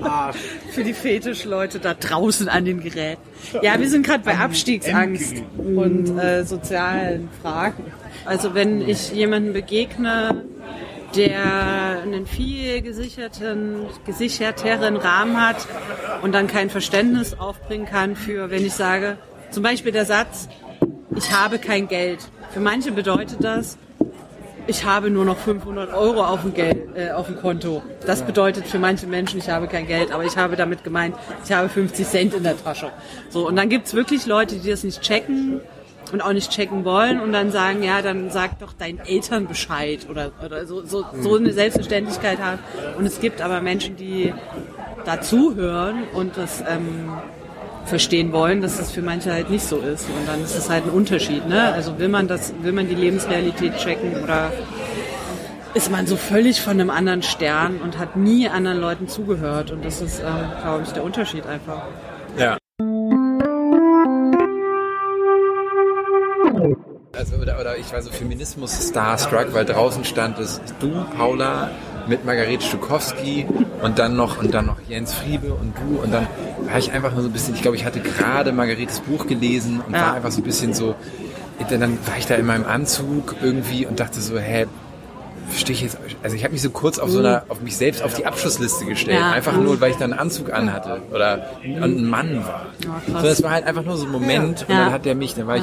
Arsch. 0.03 0.37
Für 0.73 0.85
die 0.85 0.95
Fetischleute 0.95 1.79
da 1.79 1.95
draußen 1.95 2.49
an 2.49 2.65
den 2.65 2.81
Geräten. 2.81 3.21
Ja, 3.63 3.79
wir 3.79 3.89
sind 3.89 4.07
gerade 4.07 4.25
bei 4.25 4.37
Abstiegsangst 4.37 5.43
und 5.57 6.19
äh, 6.19 6.45
sozialen 6.45 7.29
Fragen. 7.43 7.85
Also 8.25 8.55
wenn 8.55 8.87
ich 8.87 9.13
jemanden 9.13 9.53
begegne, 9.53 10.45
der 11.15 12.03
einen 12.03 12.27
viel 12.27 12.83
gesicherten, 12.83 13.87
gesicherteren 14.05 14.97
Rahmen 14.97 15.41
hat 15.41 15.67
und 16.23 16.35
dann 16.35 16.47
kein 16.47 16.71
Verständnis 16.71 17.35
aufbringen 17.35 17.87
kann 17.87 18.17
für, 18.17 18.51
wenn 18.51 18.65
ich 18.65 18.75
sage, 18.75 19.17
zum 19.51 19.63
Beispiel 19.63 19.93
der 19.93 20.05
Satz, 20.05 20.49
ich 21.15 21.33
habe 21.33 21.59
kein 21.59 21.89
Geld. 21.89 22.19
Für 22.51 22.61
manche 22.61 22.93
bedeutet 22.93 23.39
das, 23.43 23.79
ich 24.67 24.85
habe 24.85 25.11
nur 25.11 25.25
noch 25.25 25.37
500 25.39 25.93
Euro 25.95 26.25
auf 26.25 26.43
dem, 26.43 26.55
Geld, 26.55 26.97
äh, 26.97 27.11
auf 27.11 27.27
dem 27.27 27.37
Konto. 27.37 27.83
Das 28.05 28.23
bedeutet 28.23 28.67
für 28.67 28.79
manche 28.79 29.07
Menschen, 29.07 29.39
ich 29.39 29.49
habe 29.49 29.67
kein 29.69 29.87
Geld, 29.87 30.13
aber 30.13 30.25
ich 30.25 30.37
habe 30.37 30.57
damit 30.57 30.85
gemeint, 30.85 31.15
ich 31.45 31.53
habe 31.53 31.69
50 31.69 32.07
Cent 32.07 32.35
in 32.35 32.43
der 32.43 32.63
Tasche. 32.63 32.91
So, 33.31 33.47
und 33.47 33.57
dann 33.57 33.69
gibt's 33.69 33.95
wirklich 33.95 34.27
Leute, 34.27 34.57
die 34.57 34.71
das 34.71 34.85
nicht 34.85 35.03
checken 35.03 35.61
und 36.13 36.21
auch 36.21 36.33
nicht 36.33 36.51
checken 36.51 36.85
wollen 36.85 37.21
und 37.21 37.33
dann 37.33 37.51
sagen, 37.51 37.83
ja, 37.83 38.03
dann 38.03 38.31
sag 38.31 38.59
doch 38.59 38.73
deinen 38.73 38.99
Eltern 39.01 39.47
Bescheid 39.47 40.07
oder, 40.09 40.33
oder 40.45 40.67
so, 40.67 40.85
so, 40.85 41.05
so 41.21 41.37
eine 41.37 41.53
Selbstverständlichkeit 41.53 42.39
haben. 42.39 42.59
Und 42.97 43.07
es 43.07 43.21
gibt 43.21 43.41
aber 43.43 43.61
Menschen, 43.61 43.97
die 43.97 44.33
dazuhören 45.05 46.05
und 46.15 46.37
das 46.37 46.63
ähm, 46.69 47.11
verstehen 47.87 48.33
wollen, 48.33 48.61
dass 48.61 48.77
das 48.77 48.91
für 48.91 49.03
manche 49.03 49.33
halt 49.33 49.51
nicht 49.51 49.65
so 49.65 49.79
ist. 49.79 50.09
Und 50.09 50.29
dann 50.29 50.43
ist 50.43 50.57
es 50.57 50.69
halt 50.69 50.85
ein 50.85 50.91
Unterschied. 50.91 51.47
Ne? 51.49 51.73
Also 51.73 51.99
will 51.99 52.09
man 52.09 52.29
das, 52.29 52.53
will 52.63 52.73
man 52.73 52.89
die 52.89 52.95
Lebensrealität 52.95 53.77
checken 53.79 54.23
oder 54.23 54.53
ist 55.75 55.91
man 55.91 56.07
so 56.07 56.17
völlig 56.17 56.63
von 56.63 56.73
einem 56.73 56.91
anderen 56.91 57.23
Stern 57.23 57.81
und 57.83 57.99
hat 57.99 58.17
nie 58.17 58.49
anderen 58.49 58.81
Leuten 58.81 59.09
zugehört. 59.09 59.71
Und 59.71 59.85
das 59.85 60.01
ist, 60.01 60.21
ähm, 60.21 60.51
glaube 60.63 60.85
ich, 60.85 60.93
der 60.93 61.05
Unterschied 61.05 61.47
einfach. 61.47 61.83
Ja. 62.39 62.57
Also, 67.15 67.37
oder, 67.37 67.59
oder 67.61 67.77
ich 67.79 67.93
war 67.93 68.03
so 68.03 68.11
Feminismus 68.11 68.89
starstruck, 68.89 69.53
weil 69.53 69.65
draußen 69.65 70.05
stand 70.05 70.39
es 70.39 70.61
du, 70.81 70.93
Paula, 71.17 71.71
mit 72.09 72.25
Margarete 72.25 72.65
Stukowski 72.65 73.47
und 73.83 73.99
dann 73.99 74.17
noch 74.17 74.39
und 74.39 74.55
dann 74.55 74.67
noch 74.67 74.77
Jens 74.89 75.13
Friebe 75.15 75.53
und 75.55 75.75
du 75.77 76.03
und 76.03 76.13
dann 76.13 76.27
war 76.69 76.79
ich 76.79 76.93
einfach 76.93 77.13
nur 77.13 77.23
so 77.23 77.29
ein 77.29 77.33
bisschen, 77.33 77.55
ich 77.55 77.63
glaube, 77.63 77.77
ich 77.77 77.85
hatte 77.85 78.01
gerade 78.01 78.53
Margaretes 78.53 79.01
Buch 79.01 79.27
gelesen 79.27 79.81
und 79.87 79.95
Ja. 79.95 80.01
war 80.03 80.15
einfach 80.15 80.31
so 80.31 80.41
ein 80.41 80.45
bisschen 80.45 80.75
so, 80.75 80.95
dann 81.69 81.99
war 82.07 82.17
ich 82.19 82.27
da 82.27 82.35
in 82.37 82.47
meinem 82.47 82.65
Anzug 82.67 83.37
irgendwie 83.43 83.87
und 83.87 83.99
dachte 84.01 84.21
so, 84.21 84.39
hä, 84.39 84.67
stehe 85.57 85.75
ich 85.77 85.83
jetzt, 85.83 85.97
also 86.25 86.35
ich 86.35 86.43
habe 86.43 86.53
mich 86.53 86.63
so 86.63 86.71
kurz 86.71 86.99
auf 86.99 87.09
so 87.11 87.21
einer, 87.21 87.45
auf 87.49 87.61
mich 87.61 87.77
selbst 87.77 88.03
auf 88.03 88.15
die 88.15 88.27
Abschussliste 88.27 88.85
gestellt, 88.85 89.19
Ja. 89.21 89.31
einfach 89.31 89.57
nur, 89.57 89.81
weil 89.81 89.93
ich 89.93 89.97
da 89.97 90.05
einen 90.05 90.13
Anzug 90.13 90.53
anhatte 90.53 91.01
oder 91.13 91.51
ein 91.63 92.05
Mann 92.05 92.45
war. 92.45 92.67
krass. 92.81 93.23
so, 93.23 93.27
das 93.29 93.43
war 93.45 93.53
halt 93.53 93.65
einfach 93.67 93.85
nur 93.85 93.97
so 93.97 94.07
ein 94.07 94.13
Moment 94.13 94.63
und 94.69 94.75
Ja. 94.75 94.85
dann 94.87 94.93
hat 94.93 95.05
der 95.05 95.15
mich, 95.15 95.35
dann 95.35 95.47
war 95.47 95.57
ich, 95.57 95.63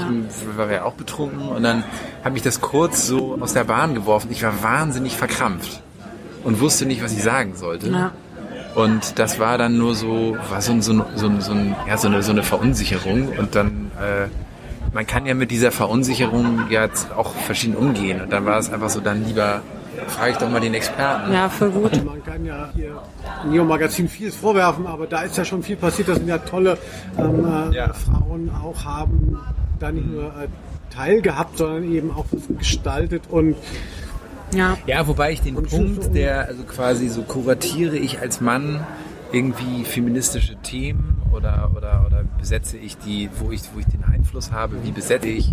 war 0.55 0.71
ja 0.71 0.83
auch 0.85 0.93
betrunken 0.93 1.49
und 1.49 1.63
dann 1.63 1.83
hat 2.23 2.31
mich 2.33 2.41
das 2.43 2.61
kurz 2.61 3.05
so 3.07 3.37
aus 3.41 3.53
der 3.53 3.65
Bahn 3.65 3.93
geworfen. 3.93 4.29
Ich 4.31 4.41
war 4.43 4.63
wahnsinnig 4.63 5.17
verkrampft 5.17 5.81
und 6.43 6.59
wusste 6.61 6.85
nicht, 6.85 7.03
was 7.03 7.13
ich 7.13 7.23
sagen 7.23 7.55
sollte. 7.55 7.89
Ja. 7.89 8.11
Und 8.75 9.19
das 9.19 9.39
war 9.39 9.57
dann 9.57 9.77
nur 9.77 9.93
so, 9.95 10.35
war 10.49 10.61
so, 10.61 10.71
ein- 10.71 10.81
so, 10.81 10.93
so, 11.15 11.29
so, 11.39 11.53
ja, 11.87 11.97
so, 11.97 12.07
eine, 12.07 12.23
so 12.23 12.31
eine 12.31 12.41
Verunsicherung. 12.43 13.29
Und 13.37 13.53
dann, 13.55 13.91
äh, 13.99 14.27
man 14.93 15.05
kann 15.05 15.25
ja 15.25 15.33
mit 15.35 15.51
dieser 15.51 15.71
Verunsicherung 15.71 16.69
jetzt 16.69 17.11
auch 17.11 17.33
verschieden 17.35 17.75
umgehen. 17.75 18.21
Und 18.21 18.31
dann 18.33 18.45
war 18.45 18.57
es 18.57 18.71
einfach 18.71 18.89
so, 18.89 18.99
dann 18.99 19.25
lieber 19.25 19.61
frage 20.07 20.31
ich 20.31 20.37
doch 20.37 20.49
mal 20.49 20.59
den 20.59 20.73
Experten. 20.73 21.31
Ja, 21.31 21.49
voll 21.49 21.69
gut. 21.69 22.03
Man 22.03 22.23
kann 22.23 22.43
ja 22.45 22.69
hier 22.75 22.99
Neo 23.47 23.63
Magazin 23.63 24.09
vieles 24.09 24.35
vorwerfen, 24.35 24.87
aber 24.87 25.05
da 25.07 25.21
ist 25.21 25.37
ja 25.37 25.45
schon 25.45 25.61
viel 25.61 25.75
passiert. 25.75 26.09
Das 26.09 26.17
sind 26.17 26.27
ja 26.27 26.39
tolle 26.39 26.77
ähm, 27.17 27.45
äh, 27.71 27.75
Ja. 27.75 27.93
Frauen 27.93 28.49
auch 28.51 28.83
haben 28.85 29.37
da 29.79 29.91
nicht 29.91 30.07
nur 30.07 30.25
äh, 30.25 30.47
teilgehabt, 30.93 31.57
sondern 31.59 31.83
eben 31.91 32.11
auch 32.11 32.25
gestaltet 32.57 33.23
und 33.29 33.55
Ja. 34.53 34.77
Ja, 34.87 35.07
wobei 35.07 35.31
ich 35.33 35.41
den 35.41 35.55
Und 35.55 35.69
Punkt, 35.69 36.13
der, 36.15 36.47
also 36.47 36.63
quasi 36.63 37.09
so 37.09 37.23
kuratiere 37.23 37.97
ich 37.97 38.19
als 38.19 38.41
Mann 38.41 38.79
irgendwie 39.31 39.83
feministische 39.83 40.55
Themen 40.57 41.21
oder, 41.31 41.71
oder, 41.75 42.03
oder 42.05 42.23
besetze 42.39 42.77
ich 42.77 42.97
die, 42.97 43.29
wo 43.39 43.51
ich, 43.51 43.61
wo 43.73 43.79
ich 43.79 43.85
den 43.87 44.03
Einfluss 44.03 44.51
habe, 44.51 44.75
wie 44.83 44.91
besetze 44.91 45.27
ich, 45.27 45.51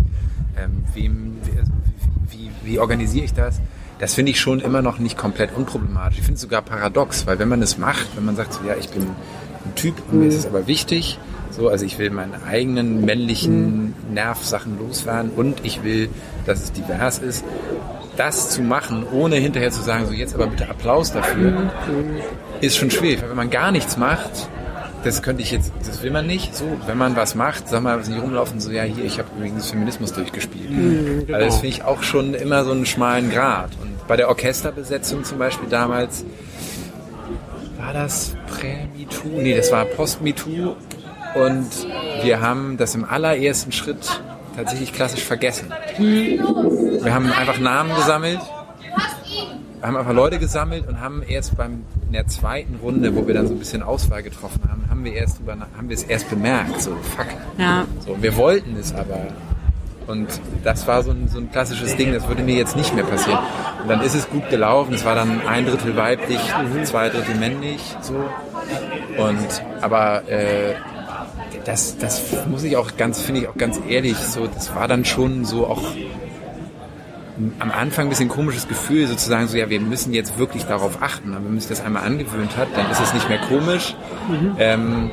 ähm, 0.57 0.83
wem, 0.93 1.37
wie- 1.45 1.57
also 1.59 1.71
wie, 2.29 2.37
wie, 2.37 2.73
wie 2.73 2.79
organisiere 2.79 3.25
ich 3.25 3.33
das? 3.33 3.59
Das 3.99 4.13
finde 4.15 4.31
ich 4.31 4.39
schon 4.39 4.59
immer 4.59 4.81
noch 4.81 4.99
nicht 4.99 5.17
komplett 5.17 5.55
unproblematisch. 5.55 6.19
Ich 6.19 6.23
finde 6.25 6.35
es 6.35 6.41
sogar 6.41 6.61
paradox, 6.61 7.25
weil 7.27 7.37
wenn 7.39 7.49
man 7.49 7.61
es 7.61 7.77
macht, 7.77 8.07
wenn 8.15 8.25
man 8.25 8.35
sagt, 8.35 8.53
so, 8.53 8.59
ja, 8.67 8.75
ich 8.79 8.89
bin 8.89 9.03
ein 9.03 9.75
Typ 9.75 9.95
und 10.11 10.19
mir 10.19 10.27
ist 10.27 10.35
es 10.35 10.45
aber 10.47 10.65
wichtig, 10.67 11.19
so, 11.51 11.67
also 11.69 11.85
ich 11.85 11.97
will 11.99 12.09
meine 12.11 12.41
eigenen 12.43 13.03
männlichen 13.05 13.93
Nervsachen 14.13 14.77
loswerden 14.79 15.31
und 15.35 15.63
ich 15.65 15.83
will, 15.83 16.09
dass 16.45 16.63
es 16.63 16.71
divers 16.71 17.19
ist, 17.19 17.43
das 18.21 18.51
zu 18.51 18.61
machen, 18.61 19.03
ohne 19.11 19.37
hinterher 19.37 19.71
zu 19.71 19.81
sagen, 19.81 20.05
so 20.05 20.13
jetzt 20.13 20.35
aber 20.35 20.45
bitte 20.45 20.69
Applaus 20.69 21.11
dafür, 21.11 21.71
ist 22.61 22.77
schon 22.77 22.91
schwierig. 22.91 23.19
Weil 23.21 23.29
wenn 23.29 23.35
man 23.35 23.49
gar 23.49 23.71
nichts 23.71 23.97
macht, 23.97 24.47
das 25.03 25.23
könnte 25.23 25.41
ich 25.41 25.49
jetzt, 25.49 25.71
das 25.87 26.03
will 26.03 26.11
man 26.11 26.27
nicht. 26.27 26.55
So, 26.55 26.65
wenn 26.85 26.99
man 26.99 27.15
was 27.15 27.33
macht, 27.33 27.67
sag 27.67 27.81
mal, 27.81 27.97
nicht 27.97 28.21
rumlaufen, 28.21 28.59
so 28.59 28.69
ja 28.69 28.83
hier, 28.83 29.05
ich 29.05 29.17
habe 29.17 29.27
übrigens 29.35 29.71
Feminismus 29.71 30.13
durchgespielt. 30.13 30.69
genau. 30.69 31.33
Also 31.33 31.47
das 31.47 31.55
finde 31.55 31.67
ich 31.69 31.83
auch 31.83 32.03
schon 32.03 32.35
immer 32.35 32.63
so 32.63 32.71
einen 32.71 32.85
schmalen 32.85 33.31
Grat. 33.31 33.71
Und 33.81 34.07
bei 34.07 34.17
der 34.17 34.29
Orchesterbesetzung 34.29 35.23
zum 35.23 35.39
Beispiel 35.39 35.67
damals, 35.67 36.23
war 37.79 37.93
das 37.93 38.35
Prä-MeToo? 38.47 39.41
Nee, 39.41 39.57
das 39.57 39.71
war 39.71 39.85
Post-MeToo. 39.85 40.75
Und 41.33 41.69
wir 42.21 42.39
haben 42.41 42.77
das 42.77 42.93
im 42.93 43.03
allerersten 43.03 43.71
Schritt 43.71 44.21
tatsächlich 44.55 44.93
klassisch 44.93 45.23
vergessen. 45.23 45.71
Wir 45.97 47.13
haben 47.13 47.31
einfach 47.31 47.59
Namen 47.59 47.95
gesammelt 47.95 48.39
haben 49.81 49.97
einfach 49.97 50.13
Leute 50.13 50.37
gesammelt 50.37 50.87
und 50.87 51.01
haben 51.01 51.23
erst 51.23 51.57
beim 51.57 51.83
in 52.05 52.13
der 52.13 52.27
zweiten 52.27 52.75
Runde, 52.83 53.15
wo 53.15 53.25
wir 53.25 53.33
dann 53.33 53.47
so 53.47 53.53
ein 53.53 53.57
bisschen 53.59 53.81
Auswahl 53.81 54.21
getroffen 54.21 54.61
haben, 54.69 54.83
haben 54.89 55.03
wir 55.03 55.13
erst 55.13 55.43
nach- 55.43 55.55
haben 55.75 55.89
wir 55.89 55.95
es 55.95 56.03
erst 56.03 56.29
bemerkt, 56.29 56.81
so 56.83 56.91
fuck. 57.15 57.25
Ja. 57.57 57.85
So, 58.05 58.15
wir 58.21 58.35
wollten 58.37 58.75
es 58.79 58.93
aber. 58.93 59.25
Und 60.05 60.27
das 60.63 60.85
war 60.87 61.01
so 61.01 61.09
ein, 61.11 61.27
so 61.29 61.39
ein 61.39 61.51
klassisches 61.51 61.95
Ding, 61.95 62.13
das 62.13 62.27
würde 62.27 62.43
mir 62.43 62.55
jetzt 62.55 62.75
nicht 62.75 62.93
mehr 62.93 63.05
passieren. 63.05 63.39
Und 63.81 63.87
dann 63.89 64.01
ist 64.01 64.13
es 64.13 64.29
gut 64.29 64.47
gelaufen. 64.51 64.93
Es 64.93 65.03
war 65.03 65.15
dann 65.15 65.41
ein 65.47 65.65
Drittel 65.65 65.95
weiblich, 65.95 66.39
zwei 66.83 67.09
Drittel 67.09 67.35
männlich, 67.35 67.79
so. 68.01 68.13
Und, 69.17 69.63
aber, 69.81 70.29
äh, 70.29 70.73
das, 71.65 71.97
das 71.97 72.21
muss 72.49 72.63
ich 72.63 72.77
auch 72.77 72.97
ganz, 72.97 73.21
finde 73.21 73.41
ich 73.41 73.47
auch 73.47 73.57
ganz 73.57 73.79
ehrlich, 73.87 74.17
so, 74.17 74.47
das 74.47 74.75
war 74.75 74.87
dann 74.87 75.05
schon 75.05 75.45
so 75.45 75.67
auch 75.67 75.83
am 77.59 77.71
Anfang 77.71 78.05
ein 78.05 78.09
bisschen 78.09 78.29
komisches 78.29 78.67
Gefühl, 78.67 79.07
sozusagen 79.07 79.47
so, 79.47 79.57
ja, 79.57 79.69
wir 79.69 79.79
müssen 79.79 80.13
jetzt 80.13 80.37
wirklich 80.37 80.65
darauf 80.65 81.01
achten. 81.01 81.33
Aber 81.33 81.43
wenn 81.43 81.51
man 81.51 81.59
sich 81.59 81.69
das 81.69 81.83
einmal 81.83 82.03
angewöhnt 82.03 82.57
hat, 82.57 82.67
dann 82.75 82.89
ist 82.91 82.99
es 82.99 83.13
nicht 83.13 83.29
mehr 83.29 83.39
komisch. 83.39 83.95
Ähm, 84.59 85.11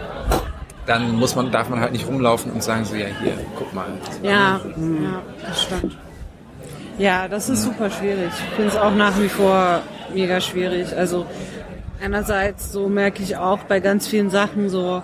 dann 0.86 1.16
muss 1.16 1.36
man, 1.36 1.50
darf 1.52 1.68
man 1.68 1.80
halt 1.80 1.92
nicht 1.92 2.06
rumlaufen 2.06 2.50
und 2.52 2.62
sagen 2.62 2.84
so, 2.84 2.96
ja, 2.96 3.06
hier, 3.20 3.34
guck 3.56 3.72
mal. 3.74 3.86
Ja, 4.22 4.30
ja, 4.32 5.22
das 5.46 5.62
stimmt. 5.62 5.96
Ja, 6.98 7.28
das 7.28 7.48
ist 7.48 7.62
super 7.62 7.90
schwierig. 7.90 8.30
Ich 8.30 8.56
finde 8.56 8.70
es 8.70 8.76
auch 8.76 8.94
nach 8.94 9.18
wie 9.20 9.28
vor 9.28 9.80
mega 10.12 10.40
schwierig. 10.40 10.96
Also 10.96 11.26
einerseits 12.02 12.72
so 12.72 12.88
merke 12.88 13.22
ich 13.22 13.36
auch 13.36 13.60
bei 13.60 13.80
ganz 13.80 14.08
vielen 14.08 14.30
Sachen 14.30 14.68
so, 14.68 15.02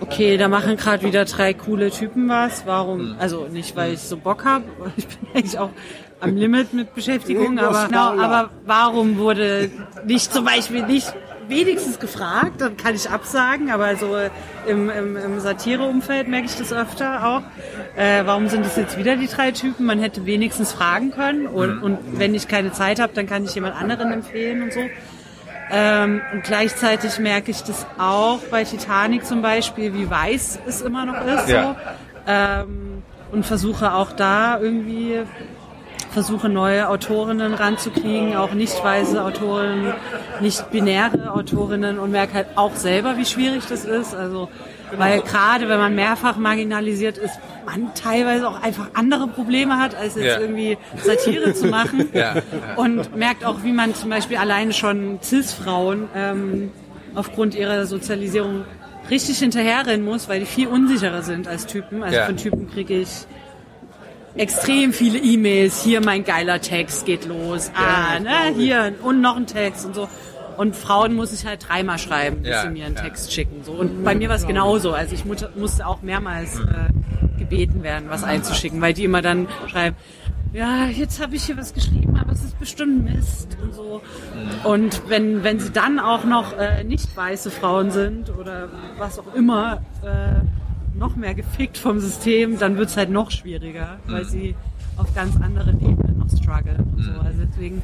okay, 0.00 0.36
da 0.36 0.48
machen 0.48 0.76
gerade 0.76 1.04
wieder 1.06 1.24
drei 1.24 1.54
coole 1.54 1.90
Typen 1.90 2.28
was. 2.28 2.66
Warum? 2.66 3.16
Also 3.18 3.46
nicht, 3.48 3.76
weil 3.76 3.94
ich 3.94 4.00
so 4.00 4.16
Bock 4.16 4.44
habe. 4.44 4.64
Ich 4.96 5.06
bin 5.06 5.28
eigentlich 5.34 5.58
auch 5.58 5.70
am 6.20 6.36
Limit 6.36 6.72
mit 6.72 6.94
Beschäftigung, 6.94 7.58
aber, 7.58 7.86
genau, 7.86 8.18
aber 8.18 8.50
warum 8.64 9.18
wurde 9.18 9.70
nicht 10.06 10.32
zum 10.32 10.44
Beispiel 10.44 10.86
nicht 10.86 11.12
wenigstens 11.48 11.98
gefragt, 11.98 12.60
dann 12.60 12.76
kann 12.76 12.94
ich 12.94 13.10
absagen, 13.10 13.70
aber 13.70 13.96
so 13.96 14.16
im, 14.66 14.90
im, 14.90 15.16
im 15.16 15.40
Satireumfeld 15.40 16.28
merke 16.28 16.46
ich 16.46 16.56
das 16.56 16.72
öfter 16.72 17.26
auch. 17.26 17.42
Äh, 17.96 18.24
warum 18.24 18.48
sind 18.48 18.64
es 18.64 18.76
jetzt 18.76 18.98
wieder 18.98 19.16
die 19.16 19.26
drei 19.26 19.50
Typen? 19.50 19.86
Man 19.86 19.98
hätte 19.98 20.26
wenigstens 20.26 20.72
fragen 20.72 21.10
können 21.10 21.46
und, 21.46 21.82
und 21.82 21.98
wenn 22.18 22.34
ich 22.34 22.48
keine 22.48 22.72
Zeit 22.72 23.00
habe, 23.00 23.12
dann 23.14 23.26
kann 23.26 23.44
ich 23.44 23.54
jemand 23.54 23.76
anderen 23.76 24.12
empfehlen 24.12 24.62
und 24.62 24.72
so. 24.72 24.80
Ähm, 25.70 26.20
und 26.32 26.44
gleichzeitig 26.44 27.18
merke 27.18 27.50
ich 27.50 27.62
das 27.62 27.86
auch 27.98 28.40
bei 28.50 28.64
Titanic 28.64 29.24
zum 29.24 29.42
Beispiel, 29.42 29.94
wie 29.94 30.08
weiß 30.08 30.60
es 30.66 30.82
immer 30.82 31.06
noch 31.06 31.24
ist. 31.24 31.48
Ja. 31.48 31.62
So. 31.62 31.76
Ähm, 32.26 33.02
und 33.32 33.44
versuche 33.44 33.92
auch 33.94 34.12
da 34.12 34.58
irgendwie 34.60 35.22
versuche 36.14 36.48
neue 36.48 36.88
Autorinnen 36.88 37.54
ranzukriegen, 37.54 38.36
auch 38.36 38.52
nicht 38.52 38.82
weiße 38.82 39.22
Autorinnen, 39.22 39.92
nicht 40.40 40.70
binäre 40.70 41.32
Autorinnen 41.32 41.98
und 41.98 42.12
merke 42.12 42.34
halt 42.34 42.46
auch 42.54 42.76
selber, 42.76 43.16
wie 43.16 43.24
schwierig 43.24 43.64
das 43.68 43.84
ist. 43.84 44.14
Also 44.14 44.48
weil 44.98 45.20
gerade 45.22 45.68
wenn 45.68 45.78
man 45.78 45.94
mehrfach 45.94 46.36
marginalisiert 46.36 47.18
ist, 47.18 47.34
man 47.66 47.94
teilweise 47.94 48.48
auch 48.48 48.62
einfach 48.62 48.88
andere 48.94 49.26
Probleme 49.28 49.78
hat, 49.78 49.94
als 49.94 50.14
jetzt 50.16 50.24
Ja. 50.24 50.38
irgendwie 50.40 50.76
Satire 51.02 51.54
zu 51.54 51.66
machen. 51.66 52.08
Ja, 52.14 52.34
ja. 52.36 52.42
Und 52.76 53.16
merkt 53.16 53.44
auch, 53.44 53.62
wie 53.62 53.72
man 53.72 53.94
zum 53.94 54.10
Beispiel 54.10 54.36
alleine 54.36 54.72
schon 54.72 55.18
Cis-Frauen 55.22 56.08
ähm, 56.14 56.70
aufgrund 57.14 57.54
ihrer 57.54 57.86
Sozialisierung 57.86 58.64
richtig 59.10 59.38
hinterherrennen 59.38 60.04
muss, 60.04 60.28
weil 60.28 60.40
die 60.40 60.46
viel 60.46 60.66
unsicherer 60.68 61.22
sind 61.22 61.46
als 61.48 61.66
Typen. 61.66 62.02
Also 62.02 62.20
von 62.20 62.36
Typen 62.36 62.70
kriege 62.70 63.00
ich 63.00 63.26
extrem 64.36 64.92
viele 64.92 65.18
E-Mails. 65.18 65.82
Hier 65.82 66.00
mein 66.00 66.24
geiler 66.24 66.60
Text 66.60 67.06
geht 67.06 67.24
los. 67.26 67.70
Ah, 67.74 68.18
ne, 68.18 68.54
hier 68.56 68.94
und 69.02 69.20
noch 69.20 69.36
ein 69.36 69.46
Text 69.46 69.86
und 69.86 69.94
so. 69.94 70.08
Und 70.56 70.76
Frauen 70.76 71.14
muss 71.14 71.32
ich 71.32 71.46
halt 71.46 71.68
dreimal 71.68 71.98
schreiben, 71.98 72.42
bis 72.42 72.50
Ja, 72.50 72.62
sie 72.62 72.68
mir 72.70 72.86
einen 72.86 72.96
ja. 72.96 73.02
Text 73.02 73.32
schicken. 73.32 73.62
So. 73.64 73.72
Und 73.72 74.04
bei 74.04 74.14
mir 74.14 74.28
war 74.28 74.36
es 74.36 74.46
genauso. 74.46 74.92
Also 74.92 75.14
ich 75.14 75.24
musste 75.24 75.86
auch 75.86 76.02
mehrmals 76.02 76.58
äh, 76.60 77.38
gebeten 77.38 77.82
werden, 77.82 78.08
was 78.08 78.24
einzuschicken, 78.24 78.80
weil 78.80 78.94
die 78.94 79.04
immer 79.04 79.22
dann 79.22 79.48
schreiben, 79.68 79.96
ja, 80.52 80.86
jetzt 80.86 81.20
habe 81.20 81.34
ich 81.34 81.44
hier 81.44 81.56
was 81.56 81.74
geschrieben, 81.74 82.16
aber 82.16 82.30
es 82.30 82.44
ist 82.44 82.58
bestimmt 82.60 83.04
Mist 83.12 83.56
und 83.60 83.74
so. 83.74 84.00
Und 84.62 85.02
wenn, 85.08 85.42
wenn 85.42 85.58
sie 85.58 85.70
dann 85.72 85.98
auch 85.98 86.24
noch 86.24 86.56
äh, 86.56 86.84
nicht 86.84 87.16
weiße 87.16 87.50
Frauen 87.50 87.90
sind 87.90 88.30
oder 88.30 88.68
was 88.96 89.18
auch 89.18 89.34
immer, 89.34 89.82
äh, 90.04 90.96
noch 90.96 91.16
mehr 91.16 91.34
gefickt 91.34 91.76
vom 91.76 91.98
System, 91.98 92.56
dann 92.58 92.76
wird's 92.76 92.96
halt 92.96 93.10
noch 93.10 93.32
schwieriger, 93.32 93.98
weil 94.06 94.24
sie 94.26 94.54
auf 94.96 95.12
ganz 95.12 95.34
anderen 95.42 95.80
Ebenen 95.80 96.18
noch 96.18 96.30
strugglen 96.30 96.84
und 96.96 97.02
so. 97.02 97.10
Also 97.10 97.40
deswegen, 97.50 97.82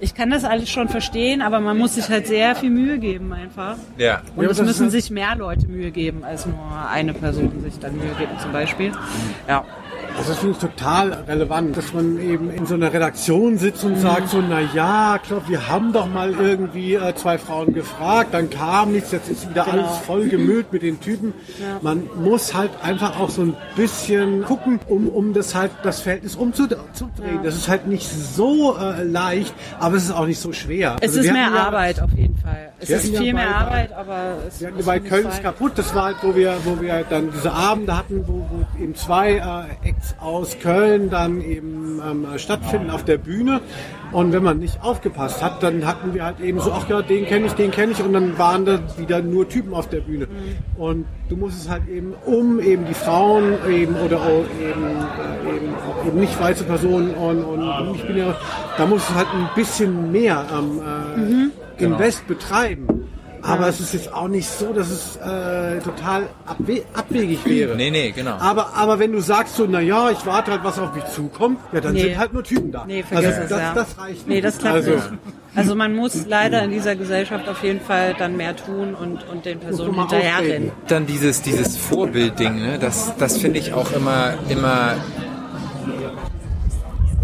ich 0.00 0.14
kann 0.14 0.30
das 0.30 0.44
alles 0.44 0.70
schon 0.70 0.88
verstehen, 0.88 1.42
aber 1.42 1.60
man 1.60 1.76
muss 1.78 1.94
sich 1.96 2.08
halt 2.08 2.26
sehr 2.26 2.54
viel 2.54 2.70
Mühe 2.70 2.98
geben 2.98 3.32
einfach. 3.32 3.76
Ja. 3.96 4.22
Und 4.36 4.44
Ja, 4.44 4.50
es 4.50 4.58
das 4.58 4.66
müssen 4.66 4.86
ist- 4.86 4.92
sich 4.92 5.10
mehr 5.10 5.34
Leute 5.36 5.66
Mühe 5.66 5.90
geben, 5.90 6.24
als 6.24 6.46
nur 6.46 6.56
eine 6.90 7.12
Person 7.14 7.52
sich 7.62 7.78
dann 7.78 7.96
Mühe 7.96 8.10
geben 8.18 8.32
zum 8.40 8.52
Beispiel. 8.52 8.92
Ja. 9.48 9.64
Das 10.16 10.28
ist 10.28 10.38
finde 10.38 10.52
ich 10.54 10.58
total 10.58 11.12
relevant, 11.28 11.76
dass 11.76 11.92
man 11.94 12.18
eben 12.20 12.50
in 12.50 12.66
so 12.66 12.74
einer 12.74 12.92
Redaktion 12.92 13.56
sitzt 13.56 13.84
und 13.84 13.96
sagt 13.96 14.28
so, 14.30 14.42
na 14.46 14.60
ja, 14.74 15.18
wir 15.46 15.68
haben 15.68 15.92
doch 15.92 16.08
mal 16.08 16.32
irgendwie 16.32 16.94
äh, 16.94 17.14
zwei 17.14 17.38
Frauen 17.38 17.72
gefragt, 17.72 18.34
dann 18.34 18.50
kam 18.50 18.92
nichts, 18.92 19.12
jetzt 19.12 19.28
ist 19.30 19.48
wieder 19.48 19.66
alles 19.70 19.98
voll 20.06 20.28
gemüllt 20.28 20.72
mit 20.72 20.82
den 20.82 21.00
Typen. 21.00 21.32
Man 21.82 22.08
muss 22.22 22.54
halt 22.54 22.70
einfach 22.82 23.18
auch 23.20 23.30
so 23.30 23.42
ein 23.42 23.56
bisschen 23.76 24.42
gucken, 24.44 24.80
um, 24.88 25.08
um 25.08 25.32
das 25.34 25.54
halt, 25.54 25.70
das 25.84 26.00
Verhältnis 26.00 26.34
umzudrehen. 26.34 26.80
Das 27.44 27.54
ist 27.54 27.68
halt 27.68 27.86
nicht 27.86 28.08
so 28.10 28.76
äh, 28.76 29.04
leicht, 29.04 29.54
aber 29.78 29.96
es 29.96 30.04
ist 30.04 30.10
auch 30.12 30.26
nicht 30.26 30.40
so 30.40 30.52
schwer. 30.52 30.96
Es 31.00 31.10
Also 31.10 31.20
ist 31.20 31.32
mehr 31.32 31.50
ja- 31.54 31.66
Arbeit 31.66 32.00
auf 32.00 32.10
jeden 32.16 32.36
Fall. 32.38 32.72
Es 32.80 32.90
ist 32.90 33.08
ja 33.12 33.20
viel 33.20 33.34
mehr 33.34 33.44
bei- 33.46 33.54
Arbeit, 33.54 33.92
aber 33.92 34.16
es 34.48 34.60
Wir 34.60 34.68
hatten 34.68 34.84
bei 34.84 35.00
Köln 35.00 35.28
ist 35.28 35.42
kaputt, 35.42 35.72
das 35.76 35.94
war 35.94 36.04
halt, 36.06 36.16
wo 36.22 36.34
wir, 36.34 36.54
wo 36.64 36.80
wir 36.80 37.04
dann 37.08 37.30
diese 37.32 37.52
Abende 37.52 37.96
hatten, 37.96 38.24
wo, 38.26 38.46
wo 38.50 38.82
eben 38.82 38.94
zwei 38.94 39.36
äh, 39.36 39.88
aus 40.20 40.58
Köln 40.60 41.10
dann 41.10 41.40
eben 41.40 42.00
ähm, 42.06 42.26
stattfinden 42.38 42.90
auf 42.90 43.04
der 43.04 43.18
Bühne. 43.18 43.60
Und 44.12 44.32
wenn 44.32 44.42
man 44.42 44.58
nicht 44.58 44.82
aufgepasst 44.82 45.42
hat, 45.42 45.62
dann 45.62 45.86
hatten 45.86 46.14
wir 46.14 46.24
halt 46.24 46.40
eben 46.40 46.60
so, 46.60 46.72
ach 46.72 46.88
ja, 46.88 47.02
den 47.02 47.26
kenne 47.26 47.46
ich, 47.46 47.52
den 47.52 47.70
kenne 47.70 47.92
ich. 47.92 48.02
Und 48.02 48.14
dann 48.14 48.38
waren 48.38 48.64
da 48.64 48.78
wieder 48.96 49.20
nur 49.20 49.48
Typen 49.48 49.74
auf 49.74 49.88
der 49.88 50.00
Bühne. 50.00 50.28
Und 50.76 51.04
du 51.28 51.36
musst 51.36 51.60
es 51.60 51.68
halt 51.68 51.86
eben 51.88 52.14
um 52.24 52.58
eben 52.60 52.86
die 52.86 52.94
Frauen 52.94 53.54
eben 53.70 53.94
oder 53.96 54.18
auch 54.20 54.44
eben, 54.60 54.84
äh, 54.86 55.56
eben, 55.56 55.74
auch 55.74 56.06
eben 56.06 56.20
nicht 56.20 56.40
weiße 56.40 56.64
Personen 56.64 57.14
und, 57.14 57.44
und 57.44 57.94
ich 57.96 58.06
bin 58.06 58.16
ja, 58.16 58.34
da 58.76 58.86
musst 58.86 59.10
du 59.10 59.14
halt 59.14 59.28
ein 59.34 59.48
bisschen 59.54 60.10
mehr 60.10 60.44
am 60.50 60.80
äh, 61.78 61.84
Invest 61.84 62.26
betreiben. 62.26 62.97
Aber 63.42 63.68
es 63.68 63.80
ist 63.80 63.94
jetzt 63.94 64.12
auch 64.12 64.28
nicht 64.28 64.48
so, 64.48 64.72
dass 64.72 64.90
es 64.90 65.16
äh, 65.16 65.78
total 65.80 66.24
abwe 66.46 66.82
abwegig 66.94 67.44
wäre. 67.46 67.76
Nee, 67.76 67.90
nee, 67.90 68.10
genau. 68.10 68.36
Aber, 68.38 68.74
aber 68.74 68.98
wenn 68.98 69.12
du 69.12 69.20
sagst 69.20 69.56
so, 69.56 69.66
na 69.68 69.80
ja, 69.80 70.10
ich 70.10 70.24
warte 70.26 70.50
halt, 70.50 70.64
was 70.64 70.78
auf 70.78 70.94
mich 70.94 71.04
zukommt, 71.06 71.58
ja, 71.72 71.80
dann 71.80 71.94
Nee. 71.94 72.02
sind 72.02 72.18
halt 72.18 72.32
nur 72.32 72.42
Typen 72.44 72.72
da. 72.72 72.84
Nee, 72.86 73.02
vergiss 73.02 73.28
also 73.34 73.42
es, 73.42 73.48
das, 73.50 73.60
ja. 73.60 73.74
das 73.74 73.98
reicht 73.98 74.26
Nee, 74.26 74.34
nicht. 74.34 74.44
das 74.46 74.58
klappt 74.58 74.74
also, 74.76 74.90
nicht. 74.90 75.02
Also 75.54 75.74
man 75.74 75.94
muss 75.94 76.26
leider 76.26 76.62
in 76.62 76.70
dieser 76.70 76.94
Gesellschaft 76.96 77.48
auf 77.48 77.62
jeden 77.62 77.80
Fall 77.80 78.14
dann 78.18 78.36
mehr 78.36 78.54
tun 78.54 78.94
und, 78.94 79.26
und 79.28 79.44
den 79.44 79.58
Personen 79.58 79.94
hinterherrennen. 79.94 80.70
Dann 80.86 81.06
dieses, 81.06 81.42
dieses 81.42 81.76
Vorbildding, 81.76 82.56
ne? 82.56 82.78
das, 82.78 83.12
das 83.18 83.38
finde 83.38 83.58
ich 83.58 83.72
auch 83.72 83.90
immer, 83.92 84.34
immer, 84.48 84.94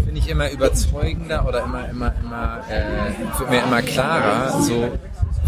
finde 0.05 0.19
ich 0.19 0.27
immer 0.29 0.49
überzeugender 0.51 1.45
oder 1.47 1.63
immer, 1.63 1.89
immer, 1.89 2.13
immer, 2.23 2.61
äh, 2.69 3.39
wird 3.39 3.49
mir 3.49 3.63
immer 3.63 3.81
klarer. 3.81 4.61
So, 4.61 4.91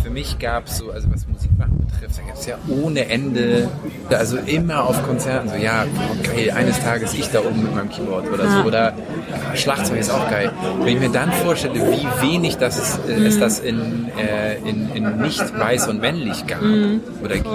für 0.07 0.13
mich 0.13 0.39
gab 0.39 0.67
es 0.67 0.77
so, 0.77 0.89
also 0.91 1.11
was 1.11 1.27
Musikmachen 1.27 1.79
betrifft, 1.79 2.17
da 2.17 2.27
gab 2.27 2.37
es 2.37 2.45
ja 2.45 2.57
ohne 2.69 3.09
Ende, 3.09 3.67
also 4.09 4.37
immer 4.37 4.85
auf 4.85 5.03
Konzerten 5.05 5.49
so, 5.49 5.55
ja, 5.55 5.85
geil, 6.23 6.51
eines 6.51 6.79
Tages 6.79 7.13
ich 7.13 7.29
da 7.29 7.41
oben 7.41 7.61
mit 7.63 7.75
meinem 7.75 7.89
Keyboard 7.89 8.31
oder 8.31 8.49
so, 8.49 8.59
oder 8.59 8.93
äh, 8.93 9.57
Schlagzeug 9.57 9.99
ist 9.99 10.09
auch 10.09 10.29
geil. 10.29 10.49
Wenn 10.79 10.95
ich 10.95 10.99
mir 11.01 11.09
dann 11.09 11.29
vorstelle, 11.33 11.73
wie 11.73 12.07
wenig 12.25 12.55
das 12.55 12.77
ist, 12.77 12.99
äh, 13.09 13.25
es 13.25 13.37
das 13.37 13.59
in, 13.59 14.09
äh, 14.17 14.55
in, 14.59 14.89
in 14.93 15.17
nicht 15.17 15.59
weiß 15.59 15.89
und 15.89 15.99
männlich 15.99 16.47
gab 16.47 16.61
oder 17.21 17.35
gibt, 17.35 17.49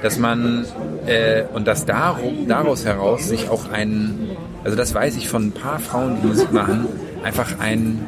dass 0.00 0.18
man 0.18 0.66
äh, 1.06 1.42
und 1.52 1.66
dass 1.66 1.84
darum, 1.84 2.46
daraus 2.46 2.84
heraus 2.84 3.28
sich 3.28 3.50
auch 3.50 3.72
ein, 3.72 4.36
also 4.62 4.76
das 4.76 4.94
weiß 4.94 5.16
ich 5.16 5.28
von 5.28 5.48
ein 5.48 5.52
paar 5.52 5.80
Frauen, 5.80 6.18
die 6.22 6.28
Musik 6.28 6.52
machen, 6.52 6.86
einfach 7.24 7.58
ein, 7.58 8.06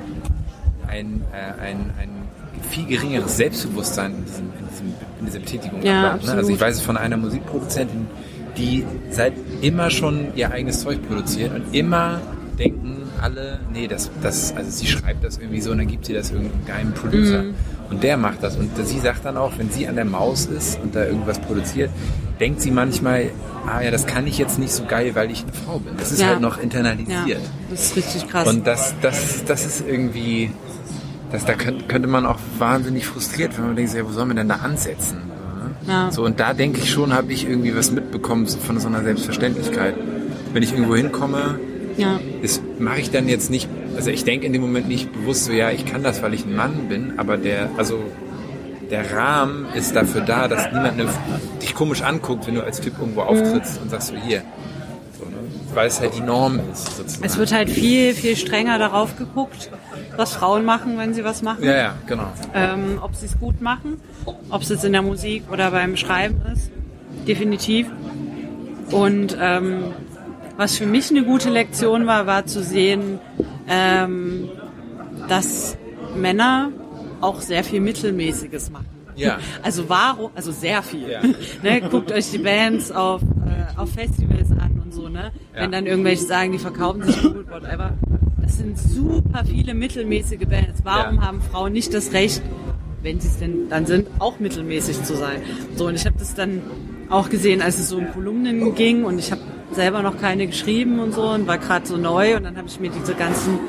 ein, 0.87 1.25
äh, 1.33 1.61
ein, 1.61 1.91
ein 2.01 2.20
viel 2.71 2.87
geringeres 2.87 3.37
Selbstbewusstsein 3.37 4.15
in, 4.15 4.25
diesem, 4.25 4.45
in, 4.47 4.69
diesem, 4.71 4.87
in 5.21 5.27
dieser 5.27 5.39
Betätigung 5.41 5.83
Ja, 5.83 6.17
ne? 6.17 6.33
Also 6.33 6.51
ich 6.51 6.61
weiß 6.61 6.77
es 6.77 6.83
von 6.83 6.97
einer 6.97 7.17
Musikproduzentin, 7.17 8.07
die 8.57 8.85
seit 9.11 9.33
immer 9.61 9.91
schon 9.91 10.29
ihr 10.35 10.51
eigenes 10.51 10.81
Zeug 10.81 10.99
produziert 11.07 11.55
und 11.55 11.75
immer 11.75 12.21
denken 12.59 12.97
alle, 13.21 13.59
nee, 13.73 13.87
das, 13.87 14.11
das, 14.23 14.55
also 14.57 14.71
sie 14.71 14.87
schreibt 14.87 15.23
das 15.25 15.39
irgendwie 15.39 15.61
so 15.61 15.71
und 15.73 15.79
dann 15.79 15.87
gibt 15.89 16.07
sie 16.07 16.15
das 16.15 16.31
irgendeinem 16.31 16.65
geheimen 16.67 16.95
Producer. 16.95 17.43
Mhm. 17.43 17.55
Und 17.91 18.03
der 18.03 18.17
macht 18.17 18.43
das. 18.43 18.57
Und 18.57 18.71
sie 18.87 18.99
sagt 19.01 19.25
dann 19.25 19.37
auch, 19.37 19.53
wenn 19.59 19.69
sie 19.71 19.89
an 19.89 19.97
der 19.97 20.05
Maus 20.05 20.47
ist 20.47 20.79
und 20.81 20.95
da 20.95 21.05
irgendwas 21.05 21.39
produziert, 21.41 21.91
denkt 22.39 22.61
sie 22.61 22.71
manchmal, 22.71 23.31
ah 23.67 23.83
ja, 23.83 23.91
das 23.91 24.07
kann 24.07 24.27
ich 24.27 24.39
jetzt 24.39 24.59
nicht 24.59 24.73
so 24.73 24.85
geil, 24.85 25.11
weil 25.15 25.31
ich 25.31 25.43
eine 25.43 25.53
Frau 25.53 25.79
bin. 25.81 25.97
Das 25.99 26.13
ist 26.13 26.21
Ja. 26.21 26.29
halt 26.29 26.41
noch 26.41 26.57
Ja, 26.59 26.63
internalisiert. 26.63 27.41
das 27.71 27.87
ist 27.87 27.97
richtig 27.97 28.29
krass. 28.29 28.47
Und 28.49 28.67
das, 28.67 28.95
das, 29.03 29.45
das 29.45 29.67
ist 29.67 29.83
irgendwie, 29.87 30.53
das, 31.33 31.45
da 31.45 31.55
könnte, 31.55 31.85
könnte 31.87 32.09
man 32.09 32.27
auch 32.27 32.39
wahnsinnig 32.59 33.07
frustriert, 33.07 33.57
wenn 33.59 33.67
man 33.67 33.77
denkt, 33.77 33.95
ja, 33.95 34.07
wo 34.07 34.13
soll 34.13 34.27
man 34.27 34.37
denn 34.37 34.49
da 34.49 34.57
ansetzen? 34.57 35.19
Ja. 35.87 36.11
So, 36.11 36.25
und 36.25 36.41
da 36.41 36.53
denke 36.53 36.79
ich 36.81 36.91
schon, 36.91 37.13
habe 37.15 37.33
ich 37.33 37.49
irgendwie 37.49 37.75
was 37.75 37.91
mitbekommen 37.91 38.47
von 38.47 38.79
so 38.81 38.89
einer 38.89 39.03
Selbstverständlichkeit. 39.03 39.95
Wenn 40.53 40.63
ich 40.63 40.73
irgendwo 40.73 40.97
hinkomme, 40.97 41.59
Ja. 41.97 42.21
das 42.43 42.61
mache 42.79 43.01
ich 43.01 43.11
dann 43.11 43.29
jetzt 43.29 43.51
nicht, 43.51 43.69
also 43.97 44.11
ich 44.11 44.25
denke 44.25 44.47
in 44.47 44.53
dem 44.53 44.63
Moment 44.63 44.89
nicht 44.89 45.13
bewusst 45.13 45.45
so, 45.47 45.53
ja, 45.53 45.71
ich 45.71 45.87
kann 45.87 46.03
das, 46.03 46.23
weil 46.23 46.35
ich 46.35 46.45
ein 46.45 46.55
Mann 46.55 46.89
bin, 46.89 47.15
aber 47.19 47.37
der, 47.37 47.71
also 47.77 47.99
der 48.91 49.13
Rahmen 49.13 49.67
ist 49.75 49.95
dafür 49.95 50.21
da, 50.23 50.49
dass 50.49 50.67
niemand 50.67 50.97
ne, 50.97 51.07
dich 51.63 51.75
komisch 51.75 52.03
anguckt, 52.03 52.47
wenn 52.47 52.57
du 52.57 52.65
als 52.65 52.81
Typ 52.81 52.95
irgendwo 52.99 53.23
auftrittst 53.23 53.81
und 53.81 53.91
sagst 53.91 54.09
so, 54.09 54.15
hier. 54.17 54.39
Ne? 54.41 54.45
Weil 55.75 55.87
es 55.87 56.01
halt 56.01 56.15
die 56.17 56.21
Norm 56.23 56.59
ist, 56.73 56.97
sozusagen. 56.97 57.25
Es 57.25 57.39
wird 57.39 57.53
halt 57.53 57.71
viel, 57.71 58.13
viel 58.15 58.35
strenger 58.37 58.79
darauf 58.79 59.17
geguckt, 59.17 59.71
was 60.17 60.35
Frauen 60.35 60.65
machen, 60.65 60.99
wenn 60.99 61.15
sie 61.15 61.25
was 61.25 61.43
machen. 61.43 61.65
ja, 61.65 61.77
ja, 61.77 61.95
genau. 62.07 62.33
ähm, 62.55 62.99
ob 63.01 63.15
sie 63.15 63.27
es 63.27 63.39
gut 63.39 63.61
machen, 63.61 64.01
ob 64.51 64.63
es 64.63 64.69
jetzt 64.69 64.85
in 64.85 64.93
der 64.93 65.03
Musik 65.03 65.45
oder 65.51 65.71
beim 65.71 65.97
Schreiben 65.97 66.43
ist, 66.53 66.71
definitiv. 67.27 67.87
Und 68.91 69.37
ähm, 69.41 69.85
was 70.57 70.77
für 70.77 70.87
mich 70.87 71.11
eine 71.11 71.25
gute 71.25 71.49
Lektion 71.49 72.07
war, 72.07 72.27
war 72.27 72.47
zu 72.47 72.63
sehen, 72.63 73.19
ähm, 73.69 74.49
dass 75.29 75.77
Männer 76.17 76.71
auch 77.21 77.41
sehr 77.41 77.65
viel 77.65 77.81
Mittelmäßiges 77.81 78.71
machen. 78.71 78.87
Ja. 79.17 79.39
Also 79.63 79.89
warum, 79.89 80.31
also 80.35 80.51
sehr 80.53 80.83
viel. 80.83 81.09
Ja. 81.09 81.21
ne, 81.63 81.81
guckt 81.83 82.11
euch 82.13 82.31
die 82.31 82.39
Bands 82.39 82.91
auf, 82.91 83.23
äh, 83.23 83.79
auf 83.79 83.91
Festivals 83.93 84.51
an 84.51 84.81
und 84.83 84.93
so, 84.93 85.09
ne? 85.09 85.33
Ja. 85.55 85.63
Wenn 85.63 85.73
dann 85.73 85.87
irgendwelche 85.87 86.25
sagen, 86.25 86.53
die 86.53 86.59
verkaufen 86.59 87.03
sich 87.03 87.21
gut, 87.23 87.51
whatever. 87.51 87.93
Das 88.51 88.59
sind 88.59 88.77
super 88.77 89.45
viele 89.45 89.75
mittelmäßige 89.75 90.41
Bands. 90.41 90.81
Warum 90.83 91.17
Ja. 91.19 91.23
haben 91.23 91.41
Frauen 91.41 91.73
nicht 91.73 91.95
das 91.95 92.13
Recht, 92.13 92.43
wenn 93.01 93.21
sie 93.21 93.29
es 93.29 93.39
denn 93.39 93.69
dann 93.69 93.87
sind, 93.87 94.09
auch 94.19 94.41
mittelmäßig 94.41 95.05
zu 95.05 95.15
sein? 95.15 95.41
So, 95.77 95.87
und 95.87 95.95
ich 95.95 96.05
habe 96.05 96.17
das 96.19 96.35
dann 96.35 96.61
auch 97.11 97.31
gesehen, 97.31 97.63
als 97.63 97.79
es 97.79 97.91
so 97.91 97.99
um 97.99 98.11
Kolumnen 98.11 98.75
ging 98.75 99.05
und 99.05 99.21
ich 99.21 99.31
habe 99.31 99.41
selber 99.71 100.03
noch 100.03 100.19
keine 100.21 100.49
geschrieben 100.49 100.99
und 100.99 101.15
so 101.15 101.31
und 101.31 101.47
war 101.47 101.59
gerade 101.59 101.87
so 101.87 101.97
neu 101.97 102.37
und 102.37 102.43
dann 102.43 102.57
habe 102.57 102.67
ich 102.67 102.81
mir 102.81 102.91
diese 102.91 103.15
ganzen 103.15 103.61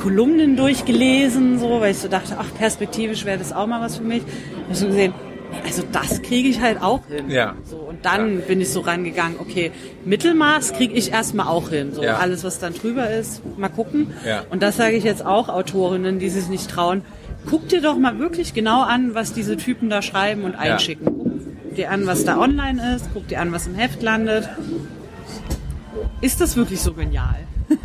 Kolumnen 0.00 0.56
durchgelesen, 0.56 1.58
so, 1.58 1.82
weil 1.82 1.90
ich 1.90 1.98
so 1.98 2.08
dachte, 2.08 2.36
ach, 2.38 2.48
perspektivisch 2.56 3.26
wäre 3.26 3.36
das 3.36 3.52
auch 3.52 3.66
mal 3.66 3.82
was 3.82 3.98
für 3.98 4.04
mich. 4.04 4.22
Und 4.66 4.74
so 4.74 4.86
gesehen, 4.86 5.12
also 5.64 5.82
das 5.92 6.22
kriege 6.22 6.48
ich 6.48 6.60
halt 6.60 6.80
auch 6.82 7.06
hin. 7.06 7.30
Ja. 7.30 7.54
So, 7.64 7.76
und 7.76 8.04
dann 8.04 8.40
bin 8.42 8.60
ich 8.60 8.70
so 8.70 8.80
rangegangen, 8.80 9.36
okay, 9.38 9.70
Mittelmaß 10.04 10.72
kriege 10.72 10.94
ich 10.94 11.12
erstmal 11.12 11.46
auch 11.48 11.68
hin. 11.70 11.92
So 11.92 12.02
Ja. 12.02 12.16
alles, 12.16 12.44
was 12.44 12.58
dann 12.58 12.74
drüber 12.74 13.10
ist, 13.10 13.42
mal 13.58 13.68
gucken. 13.68 14.12
Ja. 14.26 14.44
Und 14.50 14.62
das 14.62 14.76
sage 14.76 14.96
ich 14.96 15.04
jetzt 15.04 15.24
auch 15.24 15.48
Autorinnen, 15.48 16.18
die 16.18 16.28
sich 16.28 16.48
nicht 16.48 16.70
trauen. 16.70 17.02
Guck 17.48 17.68
dir 17.68 17.80
doch 17.80 17.98
mal 17.98 18.18
wirklich 18.18 18.54
genau 18.54 18.82
an, 18.82 19.14
was 19.14 19.32
diese 19.32 19.56
Typen 19.56 19.90
da 19.90 20.00
schreiben 20.02 20.44
und 20.44 20.54
einschicken. 20.54 21.06
Guck 21.64 21.74
dir 21.76 21.90
an, 21.90 22.06
was 22.06 22.24
da 22.24 22.38
online 22.38 22.94
ist, 22.96 23.06
guck 23.12 23.26
dir 23.28 23.40
an, 23.40 23.50
was 23.52 23.66
im 23.66 23.74
Heft 23.74 24.02
landet. 24.02 24.48
Ist 26.20 26.40
das 26.40 26.56
wirklich 26.56 26.80
so 26.80 26.92
genial, 26.92 27.36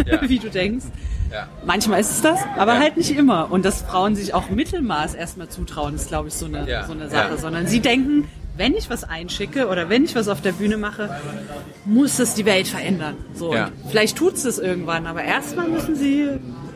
Ja. 0.05 0.22
wie 0.30 0.39
du 0.39 0.49
denkst? 0.49 0.86
Ja. 1.32 1.48
Manchmal 1.66 2.00
ist 2.02 2.12
es 2.12 2.22
das, 2.22 2.40
aber 2.58 2.76
Ja. 2.76 2.80
halt 2.80 2.98
nicht 2.98 3.12
immer. 3.16 3.52
Und 3.52 3.66
dass 3.66 3.82
Frauen 3.82 4.16
sich 4.16 4.34
auch 4.34 4.50
Mittelmaß 4.50 5.14
erstmal 5.16 5.50
zutrauen, 5.50 5.96
ist, 5.96 6.08
glaube 6.08 6.28
ich, 6.30 6.34
so 6.34 6.46
eine, 6.46 6.68
Ja. 6.70 6.86
so 6.86 6.94
eine 6.94 7.10
Sache. 7.10 7.38
Sondern 7.38 7.68
sie 7.68 7.80
denken, 7.80 8.28
wenn 8.56 8.74
ich 8.74 8.90
was 8.90 9.04
einschicke 9.04 9.68
oder 9.68 9.90
wenn 9.90 10.04
ich 10.04 10.16
was 10.16 10.28
auf 10.28 10.42
der 10.42 10.52
Bühne 10.54 10.78
mache, 10.78 11.10
muss 11.86 12.18
es 12.20 12.34
die 12.34 12.46
Welt 12.46 12.68
verändern. 12.68 13.16
So, 13.36 13.52
und 13.52 13.72
vielleicht 13.90 14.18
tut 14.18 14.34
es 14.34 14.44
das 14.44 14.58
irgendwann, 14.58 15.06
aber 15.06 15.24
erstmal 15.24 15.68
müssen 15.68 15.96
sie 15.96 16.30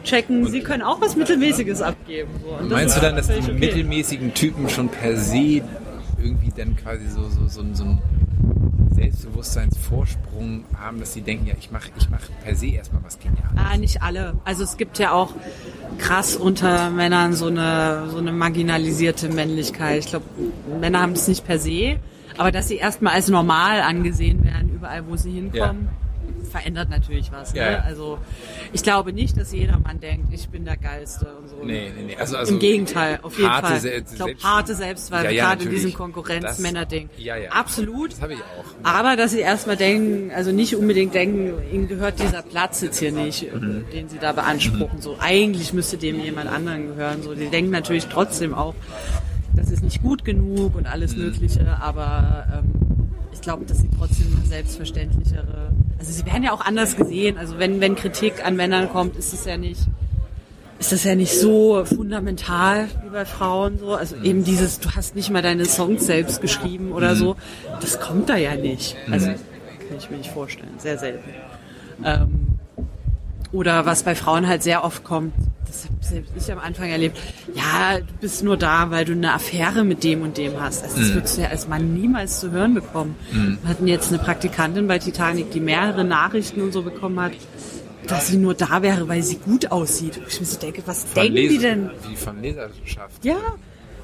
checken, 0.03 0.47
sie 0.47 0.61
können 0.61 0.83
auch 0.83 1.01
was 1.01 1.15
Mittelmäßiges 1.15 1.81
abgeben. 1.81 2.29
So. 2.43 2.49
Und 2.55 2.69
das 2.71 2.77
Meinst 2.79 2.97
du 2.97 3.01
dann, 3.01 3.15
dass 3.15 3.27
die 3.27 3.39
okay. 3.39 3.53
mittelmäßigen 3.53 4.33
Typen 4.33 4.69
schon 4.69 4.89
per 4.89 5.15
se 5.17 5.61
irgendwie 6.21 6.51
dann 6.55 6.75
quasi 6.75 7.07
so, 7.07 7.23
so, 7.29 7.47
so, 7.47 7.63
so 7.73 7.83
einen 7.83 7.99
Selbstbewusstseinsvorsprung 9.01 10.65
haben, 10.77 10.99
dass 10.99 11.13
sie 11.13 11.21
denken, 11.21 11.47
ja, 11.47 11.55
ich 11.59 11.71
mache 11.71 11.89
ich 11.97 12.09
mach 12.09 12.21
per 12.43 12.55
se 12.55 12.67
erstmal 12.67 13.03
was 13.03 13.19
Geniales? 13.19 13.51
Ah, 13.55 13.77
nicht 13.77 14.01
alle. 14.01 14.35
Also 14.45 14.63
es 14.63 14.77
gibt 14.77 14.99
ja 14.99 15.11
auch 15.11 15.33
krass 15.97 16.35
unter 16.35 16.89
Männern 16.89 17.33
so 17.33 17.47
eine, 17.47 18.09
so 18.09 18.17
eine 18.17 18.31
marginalisierte 18.31 19.29
Männlichkeit. 19.29 19.99
Ich 19.99 20.07
glaube, 20.07 20.25
Männer 20.79 21.01
haben 21.01 21.13
es 21.13 21.27
nicht 21.27 21.45
per 21.45 21.59
se, 21.59 21.97
aber 22.37 22.51
dass 22.51 22.67
sie 22.67 22.77
erstmal 22.77 23.13
als 23.13 23.27
normal 23.27 23.81
angesehen 23.81 24.43
werden, 24.43 24.69
überall 24.73 25.07
wo 25.07 25.15
sie 25.15 25.31
hinkommen, 25.31 25.89
verändert 26.51 26.89
natürlich 26.89 27.31
was. 27.31 27.53
Ja, 27.53 27.65
ne? 27.65 27.71
ja. 27.71 27.79
Also 27.79 28.19
ich 28.73 28.83
glaube 28.83 29.13
nicht, 29.13 29.37
dass 29.37 29.51
jeder 29.51 29.79
Mann 29.79 29.99
denkt, 29.99 30.33
ich 30.33 30.49
bin 30.49 30.65
der 30.65 30.77
Geilste 30.77 31.27
und 31.41 31.47
so. 31.49 31.63
Nee, 31.63 31.91
nee, 31.95 32.03
nee. 32.07 32.15
Also, 32.17 32.37
also 32.37 32.53
Im 32.53 32.59
Gegenteil, 32.59 33.19
auf 33.23 33.37
jeden 33.37 33.49
Fall. 33.51 33.79
Se- 33.79 33.89
ich 33.91 34.15
glaube, 34.15 34.35
harte 34.43 34.75
Selbstzweifel, 34.75 35.31
Ja, 35.33 35.49
gerade 35.49 35.63
in 35.63 35.69
diesem 35.71 35.93
Konkurrenz-Männer-Ding. 35.93 37.09
Ja, 37.17 37.37
ja. 37.37 37.51
Absolut. 37.51 38.11
Das 38.11 38.21
habe 38.21 38.33
ich 38.33 38.39
auch. 38.39 38.65
Aber 38.83 39.15
dass 39.15 39.31
sie 39.31 39.39
erstmal 39.39 39.77
denken, 39.77 40.31
also 40.35 40.51
nicht 40.51 40.75
unbedingt 40.75 41.13
denken, 41.13 41.53
ihnen 41.71 41.87
gehört 41.87 42.19
dieser 42.19 42.41
Platz 42.41 42.81
jetzt 42.81 42.99
hier 42.99 43.11
nicht, 43.11 43.51
Mhm. 43.53 43.85
den 43.93 44.09
sie 44.09 44.17
da 44.19 44.31
beanspruchen. 44.33 45.01
So 45.01 45.17
eigentlich 45.19 45.73
müsste 45.73 45.97
dem 45.97 46.19
jemand 46.19 46.49
anderen 46.51 46.87
gehören. 46.87 47.23
So, 47.23 47.33
die 47.33 47.47
denken 47.49 47.71
natürlich 47.71 48.07
trotzdem 48.07 48.53
auch, 48.53 48.75
das 49.55 49.71
ist 49.71 49.83
nicht 49.83 50.01
gut 50.01 50.23
genug 50.25 50.75
und 50.75 50.85
alles 50.87 51.15
Mhm. 51.15 51.23
Mögliche, 51.23 51.77
aber 51.81 52.45
ähm, 52.53 53.09
ich 53.33 53.41
glaube, 53.41 53.65
dass 53.65 53.79
sie 53.79 53.89
trotzdem 53.97 54.27
selbstverständlichere. 54.45 55.71
Also 55.99 56.11
sie 56.11 56.25
werden 56.25 56.43
ja 56.43 56.51
auch 56.51 56.61
anders 56.61 56.95
gesehen. 56.95 57.37
Also 57.37 57.59
wenn, 57.59 57.79
wenn 57.79 57.95
Kritik 57.95 58.45
an 58.45 58.55
Männern 58.55 58.89
kommt, 58.89 59.15
ist 59.15 59.33
es 59.33 59.45
ja 59.45 59.57
nicht 59.57 59.87
ist 60.81 60.91
das 60.91 61.03
ja 61.03 61.13
nicht 61.13 61.39
so 61.39 61.85
fundamental 61.85 62.87
wie 63.03 63.09
bei 63.09 63.23
Frauen 63.23 63.77
so. 63.77 63.93
Also 63.93 64.15
eben 64.15 64.43
dieses, 64.43 64.79
du 64.79 64.89
hast 64.89 65.15
nicht 65.15 65.29
mal 65.29 65.43
deine 65.43 65.65
Songs 65.65 66.07
selbst 66.07 66.41
geschrieben 66.41 66.91
oder 66.91 67.15
so. 67.15 67.35
Das 67.81 67.99
kommt 67.99 68.29
da 68.29 68.35
ja 68.35 68.55
nicht. 68.55 68.95
Also 69.11 69.27
kann 69.27 69.37
ich 69.99 70.09
mir 70.09 70.17
nicht 70.17 70.31
vorstellen. 70.31 70.71
Sehr 70.79 70.97
selten. 70.97 71.29
Ähm, 72.03 72.50
oder 73.51 73.85
was 73.85 74.03
bei 74.03 74.15
Frauen 74.15 74.47
halt 74.47 74.63
sehr 74.63 74.83
oft 74.83 75.03
kommt, 75.03 75.33
das 75.65 75.85
habe 75.85 75.95
selbst 76.01 76.31
ich 76.35 76.51
am 76.51 76.59
Anfang 76.59 76.89
erlebt, 76.89 77.17
ja, 77.55 77.99
du 77.99 78.13
bist 78.19 78.43
nur 78.43 78.57
da, 78.57 78.91
weil 78.91 79.05
du 79.05 79.13
eine 79.13 79.33
Affäre 79.33 79.83
mit 79.83 80.03
dem 80.03 80.21
und 80.21 80.37
dem 80.37 80.59
hast. 80.59 80.83
Also 80.83 80.99
das 80.99 81.13
würdest 81.13 81.37
du 81.37 81.41
ja 81.43 81.47
als 81.49 81.67
Mann 81.67 81.93
niemals 81.93 82.39
zu 82.41 82.51
hören 82.51 82.73
bekommen. 82.73 83.15
Wir 83.61 83.69
hatten 83.69 83.87
jetzt 83.87 84.09
eine 84.13 84.21
Praktikantin 84.21 84.87
bei 84.87 84.99
Titanic, 84.99 85.51
die 85.51 85.59
mehrere 85.61 86.03
Nachrichten 86.03 86.61
und 86.61 86.71
so 86.73 86.81
bekommen 86.81 87.19
hat, 87.19 87.31
dass 88.07 88.27
sie 88.27 88.37
nur 88.37 88.53
da 88.53 88.81
wäre, 88.81 89.07
weil 89.07 89.21
sie 89.23 89.35
gut 89.37 89.71
aussieht. 89.71 90.19
Ich 90.27 90.39
mir 90.41 90.45
so 90.45 90.57
denke, 90.59 90.81
was 90.85 91.03
Von 91.05 91.21
denken 91.23 91.35
die 91.35 91.47
Leser- 91.47 91.61
denn? 91.61 91.89
Wie 92.09 92.15
von 92.17 92.41
Leserschaft. 92.41 93.23
Ja, 93.23 93.37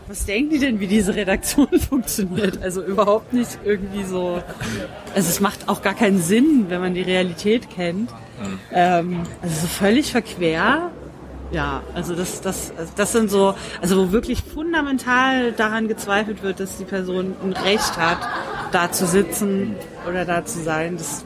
was 0.07 0.25
denken 0.25 0.51
die 0.51 0.59
denn, 0.59 0.79
wie 0.79 0.87
diese 0.87 1.15
Redaktion 1.15 1.67
funktioniert? 1.89 2.61
Also 2.61 2.81
überhaupt 2.81 3.33
nicht 3.33 3.57
irgendwie 3.65 4.05
so. 4.05 4.41
Also 5.15 5.29
es 5.29 5.41
macht 5.41 5.67
auch 5.67 5.81
gar 5.81 5.95
keinen 5.95 6.21
Sinn, 6.21 6.65
wenn 6.69 6.79
man 6.79 6.93
die 6.93 7.01
Realität 7.01 7.69
kennt. 7.69 8.09
Ähm, 8.71 9.23
also 9.41 9.61
so 9.61 9.67
völlig 9.67 10.11
verquer. 10.11 10.91
Ja, 11.51 11.81
also 11.93 12.13
das, 12.13 12.41
das, 12.41 12.73
also 12.77 12.91
das 12.95 13.11
sind 13.13 13.31
so, 13.31 13.55
also 13.81 13.97
wo 13.97 14.11
wirklich 14.11 14.43
fundamental 14.43 15.53
daran 15.53 15.87
gezweifelt 15.87 16.43
wird, 16.43 16.59
dass 16.59 16.77
die 16.77 16.83
Person 16.83 17.35
ein 17.41 17.53
Recht 17.53 17.97
hat, 17.97 18.17
da 18.71 18.91
zu 18.91 19.07
sitzen 19.07 19.75
oder 20.07 20.25
da 20.25 20.43
zu 20.43 20.61
sein, 20.61 20.97
das, 20.97 21.23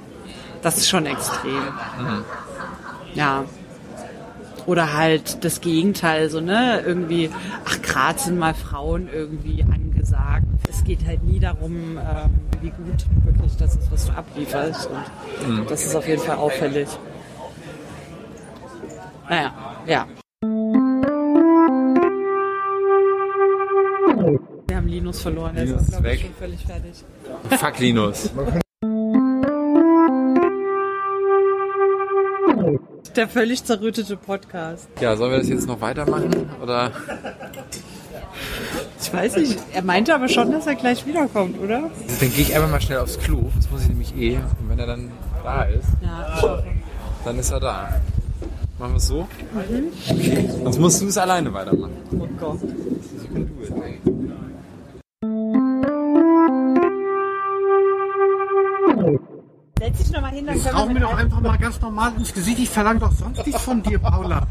das 0.62 0.78
ist 0.78 0.90
schon 0.90 1.08
extrem. 1.08 1.64
Ja. 3.16 3.46
Oder 4.66 4.94
halt 4.94 5.44
das 5.44 5.62
Gegenteil, 5.62 6.30
so, 6.30 6.40
ne? 6.40 6.82
Irgendwie, 6.86 7.30
ach, 7.66 7.82
gerade 7.82 8.20
sind 8.20 8.38
mal 8.38 8.54
Frauen 8.54 9.10
irgendwie 9.12 9.64
angesagt. 9.64 10.46
Es 10.70 10.84
geht 10.84 11.06
halt 11.06 11.24
nie 11.24 11.40
darum, 11.40 11.98
ähm, 11.98 12.32
wie 12.62 12.70
gut 12.70 13.06
wirklich 13.24 13.58
das 13.58 13.76
ist, 13.76 13.92
was 13.92 14.06
du 14.06 14.12
ablieferst. 14.14 14.90
Und 15.48 15.70
das 15.70 15.86
ist 15.86 15.96
auf 15.96 16.08
jeden 16.08 16.22
Fall 16.22 16.38
auffällig. 16.38 16.88
Naja, 19.30 19.54
ja. 19.88 20.08
Wir 24.68 24.78
haben 24.78 24.88
Linus 24.88 25.22
verloren, 25.22 25.56
der 25.56 25.66
Linus 25.66 25.82
ist, 25.82 25.88
ist 25.88 25.92
glaube 25.92 26.08
ich, 26.08 26.14
weg. 26.14 26.22
schon 26.22 26.36
völlig 26.36 26.66
fertig. 26.66 27.04
Fuck 27.50 27.80
Linus. 27.80 28.30
Der 33.16 33.28
völlig 33.28 33.64
zerrüttete 33.64 34.16
Podcast. 34.16 34.88
Ja, 35.02 35.16
sollen 35.18 35.32
wir 35.32 35.40
das 35.40 35.50
jetzt 35.50 35.68
noch 35.68 35.82
weitermachen? 35.82 36.50
Oder? 36.62 36.92
Ich 39.02 39.14
weiß 39.14 39.38
nicht, 39.38 39.58
er 39.74 39.82
meinte 39.84 40.16
aber 40.16 40.30
schon, 40.30 40.52
dass 40.52 40.66
er 40.68 40.76
gleich 40.76 41.06
wiederkommt, 41.06 41.60
oder? 41.60 41.90
Dann 42.20 42.34
gehe 42.34 42.44
ich 42.44 42.56
einfach 42.56 42.70
mal 42.70 42.80
schnell 42.82 43.00
aufs 43.00 43.20
Klo. 43.20 43.50
Das 43.56 43.70
muss 43.70 43.82
ich 43.82 43.90
nämlich 43.90 44.16
eh. 44.16 44.38
Und 44.38 44.70
wenn 44.70 44.80
er 44.80 44.88
dann 44.88 45.12
da 45.44 45.64
ist, 45.64 45.88
Ja, 46.02 46.64
dann 47.26 47.40
ist 47.40 47.52
er 47.52 47.60
da. 47.60 48.02
Machen 48.80 48.94
wir 48.94 48.98
es 48.98 49.08
so? 49.08 49.28
Okay. 49.56 50.50
Sonst 50.64 50.80
musst 50.80 51.02
du 51.02 51.08
es 51.08 51.18
alleine 51.18 51.54
weitermachen. 51.54 51.94
Oh 52.18 52.28
Gott. 52.40 52.60
Setz 59.92 60.06
dich 60.06 60.12
nochmal 60.14 60.32
hin, 60.32 60.46
dann 60.46 60.56
Jetzt 60.56 60.70
können 60.70 60.88
wir 60.88 60.94
mir 60.94 61.00
doch 61.02 61.18
einfach 61.18 61.42
mal 61.42 61.58
ganz 61.58 61.82
normal 61.82 62.14
ins 62.18 62.34
Gesicht. 62.34 62.60
Ich 62.60 62.70
verlange 62.70 63.00
doch 63.00 63.12
sonst 63.12 63.46
nichts 63.46 63.62
von 63.62 63.84
dir, 63.84 64.00
Paula. 64.00 64.48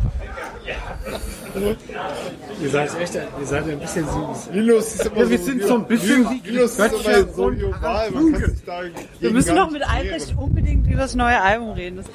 Ihr 2.63 2.71
seid 2.71 3.01
echt, 3.01 3.15
ihr 3.15 3.47
seid 3.47 3.69
ein 3.69 3.79
bisschen 3.81 4.05
süß. 4.07 4.51
Linus 4.53 4.95
ist 4.95 5.07
immer 5.07 5.17
Ja, 5.17 5.31
wir 5.31 5.39
sind 5.39 5.63
so 5.63 5.75
ein 5.77 5.87
bisschen 5.87 6.31
wie 6.31 6.49
Linus 6.49 6.79
ist 6.79 7.07
immer 7.07 7.33
so 7.33 7.45
und 7.45 7.65
oval, 7.65 8.11
man 8.11 8.33
kann 8.33 8.51
sich 8.51 8.65
da 8.65 8.83
Wir 8.83 8.93
gegen 9.21 9.35
müssen 9.35 9.55
gar 9.55 9.65
noch 9.65 9.71
nicht 9.71 9.81
mit 9.81 9.83
wehren. 9.83 9.97
Albrecht 9.97 10.35
unbedingt 10.37 10.87
über 10.87 10.97
das 10.99 11.15
neue 11.15 11.41
Album 11.41 11.71
reden. 11.71 11.97
Das, 11.97 12.07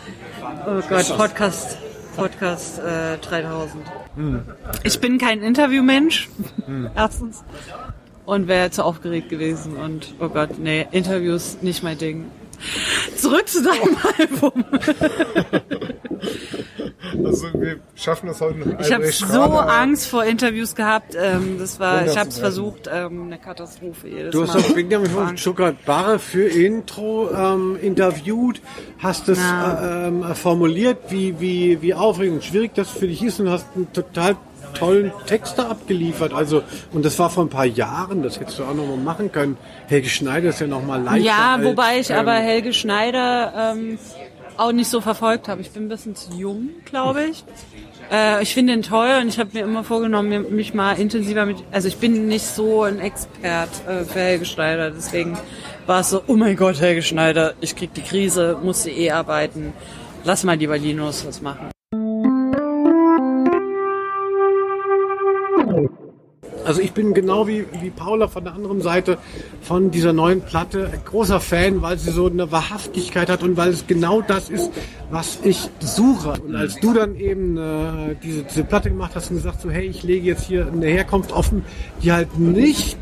oh 0.68 0.82
Gott, 0.88 1.18
Podcast, 1.18 1.78
Podcast 2.16 2.80
äh, 2.80 3.18
3000. 3.18 3.84
Ich 4.84 5.00
bin 5.00 5.18
kein 5.18 5.42
Interviewmensch, 5.42 6.30
erstens. 6.96 7.44
Und 8.26 8.48
wäre 8.48 8.72
zu 8.72 8.84
aufgeregt 8.84 9.30
gewesen. 9.30 9.76
Und 9.76 10.16
oh 10.20 10.30
Gott, 10.30 10.58
nee, 10.58 10.88
Interviews 10.92 11.58
nicht 11.62 11.84
mein 11.84 11.98
Ding. 11.98 12.26
Zurück 13.18 13.48
zu 13.48 13.64
deinem 13.64 13.98
Album. 14.20 14.66
Also 17.24 17.48
wir 17.54 17.80
schaffen 17.96 18.28
das 18.28 18.42
heute 18.42 18.60
noch. 18.60 18.80
Ich 18.80 18.92
habe 18.92 19.10
so. 19.12 19.42
Angst 19.42 20.08
vor 20.08 20.24
Interviews 20.26 20.76
gehabt. 20.76 21.16
Ähm, 21.20 21.58
das 21.60 21.80
war, 21.80 22.06
ich 22.06 22.18
habe 22.18 22.30
es 22.30 22.40
versucht, 22.40 22.90
ähm, 22.92 23.24
eine 23.24 23.38
Katastrophe 23.38 24.08
jedes 24.08 24.32
Du 24.32 24.42
hast 24.44 24.56
auch 24.56 24.74
Benjamin 24.74 25.10
von 25.10 25.28
Angst. 25.28 25.42
Stuttgart-Barre 25.42 26.20
für 26.20 26.48
Intro 26.48 27.30
ähm, 27.32 27.78
interviewt, 27.82 28.62
hast 29.00 29.30
es 29.30 29.40
Ja. 29.40 30.06
äh, 30.06 30.08
ähm, 30.08 30.24
formuliert, 30.36 30.98
wie, 31.10 31.40
wie, 31.40 31.82
wie 31.82 31.94
aufregend 31.94 32.36
und 32.38 32.44
schwierig 32.44 32.74
das 32.76 32.90
für 32.90 33.08
dich 33.08 33.24
ist 33.24 33.40
und 33.40 33.50
hast 33.50 33.68
einen 33.76 33.92
total 33.94 34.36
tollen 34.76 35.12
Text 35.26 35.58
da 35.58 35.70
abgeliefert. 35.70 36.34
Also, 36.34 36.62
und 36.94 37.04
das 37.04 37.18
war 37.18 37.30
vor 37.30 37.44
ein 37.46 37.50
paar 37.50 37.66
Jahren, 37.66 38.22
das 38.22 38.40
hättest 38.40 38.60
du 38.60 38.64
auch 38.64 38.76
noch 38.76 38.86
mal 38.88 38.98
machen 38.98 39.32
können. 39.32 39.58
Helge 39.88 40.10
Schneider 40.10 40.50
ist 40.50 40.62
ja 40.62 40.68
noch 40.68 40.86
mal 40.86 41.02
leichter. 41.02 41.26
Ja, 41.26 41.56
als, 41.56 41.66
wobei 41.66 42.00
ich 42.00 42.10
ähm, 42.12 42.18
aber 42.18 42.34
Helge 42.34 42.74
Schneider 42.74 43.74
ähm, 43.74 43.98
auch 44.58 44.72
nicht 44.72 44.90
so 44.90 45.02
verfolgt 45.02 45.48
habe. 45.48 45.62
Ich 45.62 45.72
bin 45.72 45.86
ein 45.86 45.90
bisschen 45.90 46.16
zu 46.16 46.32
jung, 46.34 46.70
glaube 46.86 47.26
ich. 47.26 47.44
Äh, 48.12 48.44
ich 48.44 48.54
finde 48.54 48.74
ihn 48.74 48.84
toll 48.84 49.10
und 49.22 49.28
ich 49.28 49.40
habe 49.40 49.50
mir 49.54 49.64
immer 49.64 49.84
vorgenommen, 49.84 50.56
mich 50.56 50.74
mal 50.74 50.94
intensiver 50.94 51.46
mit. 51.46 51.58
Also 51.72 51.88
ich 51.88 51.98
bin 51.98 52.28
nicht 52.28 52.46
so 52.46 52.84
ein 52.84 53.00
Expert 53.00 53.70
äh, 53.88 54.04
für 54.04 54.20
Helge 54.20 54.46
Schneider, 54.46 54.92
deswegen 54.92 55.38
war 55.86 56.02
es 56.02 56.10
so, 56.10 56.22
oh 56.28 56.36
mein 56.36 56.56
Gott, 56.56 56.80
Helge 56.80 57.02
Schneider, 57.02 57.54
ich 57.62 57.76
krieg 57.76 57.94
die 57.94 58.02
Krise, 58.02 58.58
musste 58.62 58.92
eh 58.92 59.12
arbeiten. 59.12 59.74
Lass 60.24 60.44
mal 60.44 60.58
lieber 60.58 60.78
Linus 60.78 61.26
was 61.26 61.42
machen. 61.42 61.75
Also 66.66 66.82
ich 66.82 66.94
bin 66.94 67.14
genau 67.14 67.48
wie, 67.48 67.66
wie 67.82 67.92
Paula 67.92 68.28
von 68.28 68.44
der 68.44 68.54
anderen 68.54 68.82
Seite 68.82 69.18
von 69.62 69.92
dieser 69.92 70.14
neuen 70.14 70.42
Platte 70.42 70.90
ein 70.92 71.02
großer 71.06 71.40
Fan, 71.40 71.82
weil 71.82 71.98
sie 71.98 72.12
so 72.12 72.28
eine 72.28 72.52
Wahrhaftigkeit 72.52 73.30
hat 73.30 73.44
und 73.44 73.56
weil 73.56 73.70
es 73.70 73.86
genau 73.86 74.22
das 74.22 74.50
ist, 74.50 74.72
was 75.12 75.40
ich 75.44 75.70
suche. 75.80 76.34
Und 76.42 76.56
als 76.56 76.76
du 76.80 76.94
dann 76.94 77.16
eben 77.16 77.58
äh, 77.58 78.16
diese, 78.24 78.44
diese 78.44 78.64
Platte 78.64 78.90
gemacht 78.90 79.12
hast 79.16 79.30
und 79.30 79.38
gesagt 79.38 79.62
so, 79.62 79.70
hey, 79.70 79.86
ich 79.86 80.04
lege 80.04 80.26
jetzt 80.26 80.46
hier 80.46 80.68
eine 80.68 80.88
Herkunft 80.88 81.32
offen, 81.32 81.64
die 82.02 82.12
halt 82.12 82.40
nicht 82.40 82.98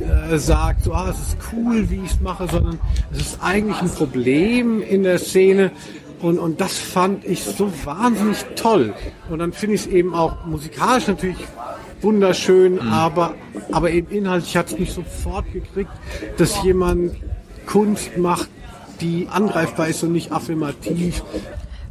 äh, 0.00 0.38
sagt, 0.38 0.84
so, 0.84 0.92
ah, 0.92 1.10
es 1.10 1.18
ist 1.18 1.36
cool, 1.52 1.90
wie 1.90 1.96
ich 2.04 2.12
es 2.12 2.20
mache, 2.20 2.46
sondern 2.48 2.78
es 3.12 3.20
ist 3.20 3.38
eigentlich 3.42 3.80
ein 3.80 3.90
Problem 3.90 4.80
in 4.80 5.02
der 5.02 5.18
Szene. 5.18 5.72
Und, 6.20 6.38
und 6.38 6.60
das 6.60 6.78
fand 6.78 7.24
ich 7.24 7.44
so 7.44 7.72
wahnsinnig 7.84 8.44
toll. 8.56 8.92
Und 9.28 9.38
dann 9.40 9.52
finde 9.52 9.76
ich 9.76 9.82
es 9.82 9.86
eben 9.88 10.14
auch 10.14 10.44
musikalisch 10.46 11.06
natürlich 11.06 11.36
wunderschön, 12.00 12.80
aber, 12.80 13.34
aber 13.72 13.90
eben 13.90 14.10
inhaltlich 14.10 14.56
hat 14.56 14.66
es 14.68 14.78
nicht 14.78 14.92
sofort 14.92 15.52
gekriegt, 15.52 15.90
dass 16.36 16.62
jemand 16.62 17.16
Kunst 17.66 18.16
macht, 18.16 18.48
die 19.00 19.28
angreifbar 19.30 19.88
ist 19.88 20.02
und 20.02 20.12
nicht 20.12 20.32
affirmativ. 20.32 21.22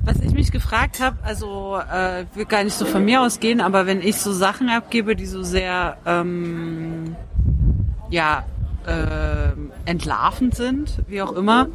Was 0.04 0.18
ich 0.22 0.32
mich 0.32 0.52
gefragt 0.52 1.02
habe, 1.02 1.18
also 1.24 1.78
äh, 1.78 2.26
will 2.34 2.46
gar 2.46 2.64
nicht 2.64 2.78
so 2.78 2.86
von 2.86 3.04
mir 3.04 3.22
ausgehen, 3.22 3.60
aber 3.60 3.86
wenn 3.86 4.02
ich 4.02 4.18
so 4.18 4.32
Sachen 4.32 4.70
abgebe, 4.70 5.16
die 5.16 5.26
so 5.26 5.44
sehr 5.44 5.98
ähm, 6.06 7.16
ja 8.10 8.46
ähm, 8.88 9.72
entlarvend 9.86 10.56
sind, 10.56 11.00
wie 11.08 11.22
auch 11.22 11.34
immer, 11.34 11.68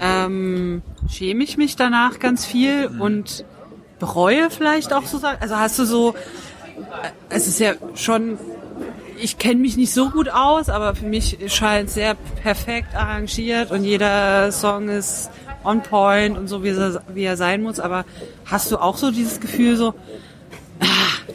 ähm, 0.00 0.82
schäme 1.08 1.44
ich 1.44 1.58
mich 1.58 1.76
danach 1.76 2.18
ganz 2.18 2.46
viel 2.46 2.90
und 2.98 3.44
bereue 3.98 4.50
vielleicht 4.50 4.92
auch 4.92 5.04
so 5.04 5.18
Sachen. 5.18 5.38
Also 5.40 5.56
hast 5.56 5.78
du 5.78 5.84
so, 5.84 6.14
äh, 6.14 6.16
es 7.28 7.46
ist 7.46 7.60
ja 7.60 7.74
schon 7.94 8.38
ich 9.18 9.38
kenne 9.38 9.60
mich 9.60 9.76
nicht 9.76 9.92
so 9.94 10.10
gut 10.10 10.28
aus, 10.28 10.68
aber 10.68 10.94
für 10.94 11.06
mich 11.06 11.38
scheint 11.48 11.88
es 11.88 11.94
sehr 11.94 12.14
perfekt 12.42 12.94
arrangiert 12.94 13.70
und 13.70 13.84
jeder 13.84 14.52
Song 14.52 14.88
ist 14.88 15.30
on 15.64 15.82
point 15.82 16.36
und 16.36 16.48
so, 16.48 16.62
wie 16.62 16.68
er, 16.70 17.02
wie 17.14 17.24
er 17.24 17.36
sein 17.36 17.62
muss. 17.62 17.80
Aber 17.80 18.04
hast 18.44 18.70
du 18.70 18.78
auch 18.78 18.96
so 18.96 19.10
dieses 19.10 19.40
Gefühl 19.40 19.76
so, 19.76 19.94
ah, 20.80 20.86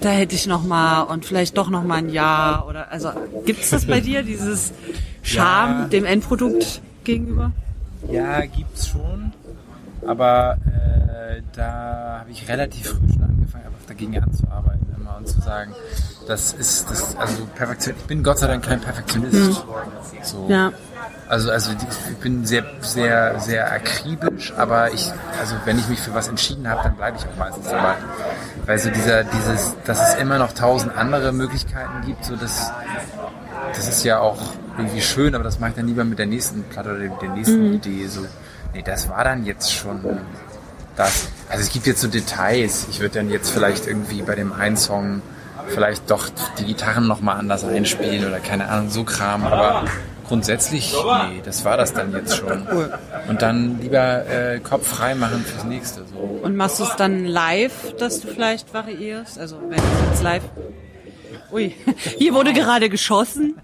da 0.01 0.09
hätte 0.09 0.35
ich 0.35 0.47
noch 0.47 0.63
mal 0.63 1.01
und 1.03 1.25
vielleicht 1.25 1.57
doch 1.57 1.69
noch 1.69 1.83
mal 1.83 1.95
ein 1.95 2.09
Jahr 2.09 2.67
oder 2.67 2.91
also 2.91 3.09
gibt's 3.45 3.71
das 3.71 3.85
bei 3.87 3.99
dir 3.99 4.23
dieses 4.23 4.71
Charme 5.23 5.81
Ja. 5.81 5.87
dem 5.87 6.05
Endprodukt 6.05 6.81
gegenüber? 7.03 7.51
Ja, 8.11 8.41
gibt's 8.41 8.87
schon. 8.89 9.33
Aber 10.05 10.57
äh, 10.65 11.41
da 11.53 12.17
habe 12.21 12.31
ich 12.31 12.47
relativ 12.47 12.89
früh 12.89 13.11
schon 13.11 13.23
angefangen, 13.23 13.65
einfach 13.65 13.87
dagegen 13.87 14.17
anzuarbeiten 14.21 14.90
immer 15.11 15.17
und 15.17 15.27
zu 15.27 15.41
sagen, 15.41 15.73
das 16.27 16.53
ist 16.53 16.89
das, 16.89 17.15
also 17.17 17.45
Perfektion. 17.55 17.95
Ich 17.97 18.05
bin 18.05 18.23
Gott 18.23 18.39
sei 18.39 18.47
Dank 18.47 18.63
kein 18.63 18.79
Perfektionist. 18.79 19.63
So. 20.23 20.47
Ja. 20.49 20.71
Also, 21.27 21.49
also 21.49 21.71
ich 21.71 22.17
bin 22.17 22.45
sehr, 22.45 22.65
sehr, 22.81 23.39
sehr 23.39 23.71
akribisch, 23.71 24.53
aber 24.57 24.91
ich, 24.91 25.11
also 25.39 25.55
wenn 25.63 25.79
ich 25.79 25.87
mich 25.87 25.99
für 25.99 26.13
was 26.13 26.27
entschieden 26.27 26.67
habe, 26.67 26.83
dann 26.83 26.95
bleibe 26.95 27.17
ich 27.17 27.25
auch 27.25 27.37
meistens 27.37 27.69
dabei. 27.69 27.95
Weil 28.65 28.77
so 28.77 28.89
dieser, 28.89 29.23
dieses, 29.23 29.75
dass 29.85 30.09
es 30.09 30.15
immer 30.15 30.37
noch 30.37 30.51
tausend 30.51 30.95
andere 30.97 31.31
Möglichkeiten 31.31 32.05
gibt, 32.05 32.25
so 32.25 32.35
das, 32.35 32.69
das 33.73 33.87
ist 33.87 34.03
ja 34.03 34.19
auch 34.19 34.39
irgendwie 34.77 35.01
schön, 35.01 35.33
aber 35.33 35.43
das 35.43 35.59
mache 35.59 35.71
ich 35.71 35.75
dann 35.77 35.87
lieber 35.87 36.03
mit 36.03 36.19
der 36.19 36.25
nächsten 36.25 36.63
Platte 36.63 36.89
oder 36.89 36.99
mit 36.99 37.21
der 37.21 37.29
nächsten 37.29 37.73
Idee. 37.75 38.07
So, 38.07 38.25
nee, 38.73 38.81
das 38.81 39.07
war 39.07 39.23
dann 39.23 39.45
jetzt 39.45 39.73
schon 39.73 40.03
das. 40.95 41.29
Also 41.49 41.63
es 41.63 41.71
gibt 41.71 41.87
jetzt 41.87 42.01
so 42.01 42.07
Details. 42.07 42.87
Ich 42.89 42.99
würde 42.99 43.15
dann 43.15 43.29
jetzt 43.29 43.49
vielleicht 43.49 43.87
irgendwie 43.87 44.21
bei 44.21 44.35
dem 44.35 44.53
einen 44.53 44.77
Song 44.77 45.21
vielleicht 45.67 46.09
doch 46.09 46.29
die 46.59 46.65
Gitarren 46.65 47.07
nochmal 47.07 47.37
anders 47.37 47.63
einspielen 47.63 48.27
oder 48.27 48.39
keine 48.39 48.67
Ahnung, 48.67 48.89
so 48.89 49.03
Kram, 49.03 49.43
aber 49.45 49.85
grundsätzlich, 50.27 50.93
nee, 51.29 51.41
das 51.43 51.65
war 51.65 51.77
das 51.77 51.93
dann 51.93 52.13
jetzt 52.13 52.37
schon. 52.37 52.65
Und 53.27 53.41
dann 53.41 53.79
lieber 53.81 54.25
äh, 54.27 54.59
Kopf 54.59 54.87
frei 54.87 55.15
machen 55.15 55.43
fürs 55.45 55.65
nächste. 55.65 56.05
So. 56.05 56.19
Und 56.19 56.55
machst 56.55 56.79
du 56.79 56.83
es 56.83 56.95
dann 56.95 57.25
live, 57.25 57.95
dass 57.97 58.21
du 58.21 58.27
vielleicht 58.27 58.73
variierst? 58.73 59.39
Also 59.39 59.57
wenn 59.67 59.77
du 59.77 60.09
jetzt 60.09 60.23
live. 60.23 60.43
Ui, 61.51 61.75
hier 62.17 62.33
wurde 62.33 62.53
gerade 62.53 62.89
geschossen. 62.89 63.59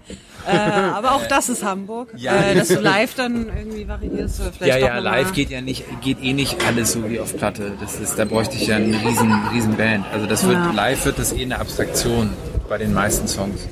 Äh, 0.48 0.56
aber 0.94 1.12
auch 1.12 1.26
das 1.26 1.48
ist 1.48 1.62
Hamburg. 1.62 2.08
Ja. 2.16 2.34
Äh, 2.36 2.54
dass 2.54 2.68
du 2.68 2.80
live 2.80 3.14
dann 3.14 3.48
irgendwie 3.54 3.86
variierst 3.86 4.40
oder 4.40 4.52
vielleicht 4.52 4.80
Ja, 4.80 4.86
ja, 4.94 4.98
live 4.98 5.32
geht 5.32 5.50
ja 5.50 5.60
nicht, 5.60 5.84
geht 6.00 6.22
eh 6.22 6.32
nicht 6.32 6.56
alles 6.66 6.92
so 6.92 7.08
wie 7.08 7.20
auf 7.20 7.36
Platte. 7.36 7.72
Das 7.80 8.00
ist, 8.00 8.18
da 8.18 8.24
bräuchte 8.24 8.56
ich 8.56 8.66
ja 8.66 8.76
eine 8.76 8.96
riesen, 9.04 9.32
riesen 9.52 9.76
Band. 9.76 10.06
Also 10.12 10.26
das 10.26 10.44
wird, 10.46 10.54
Ja. 10.56 10.70
live 10.72 11.04
wird 11.04 11.18
das 11.18 11.32
eh 11.32 11.42
eine 11.42 11.58
Abstraktion 11.60 12.30
bei 12.68 12.78
den 12.78 12.92
meisten 12.94 13.28
Songs. 13.28 13.68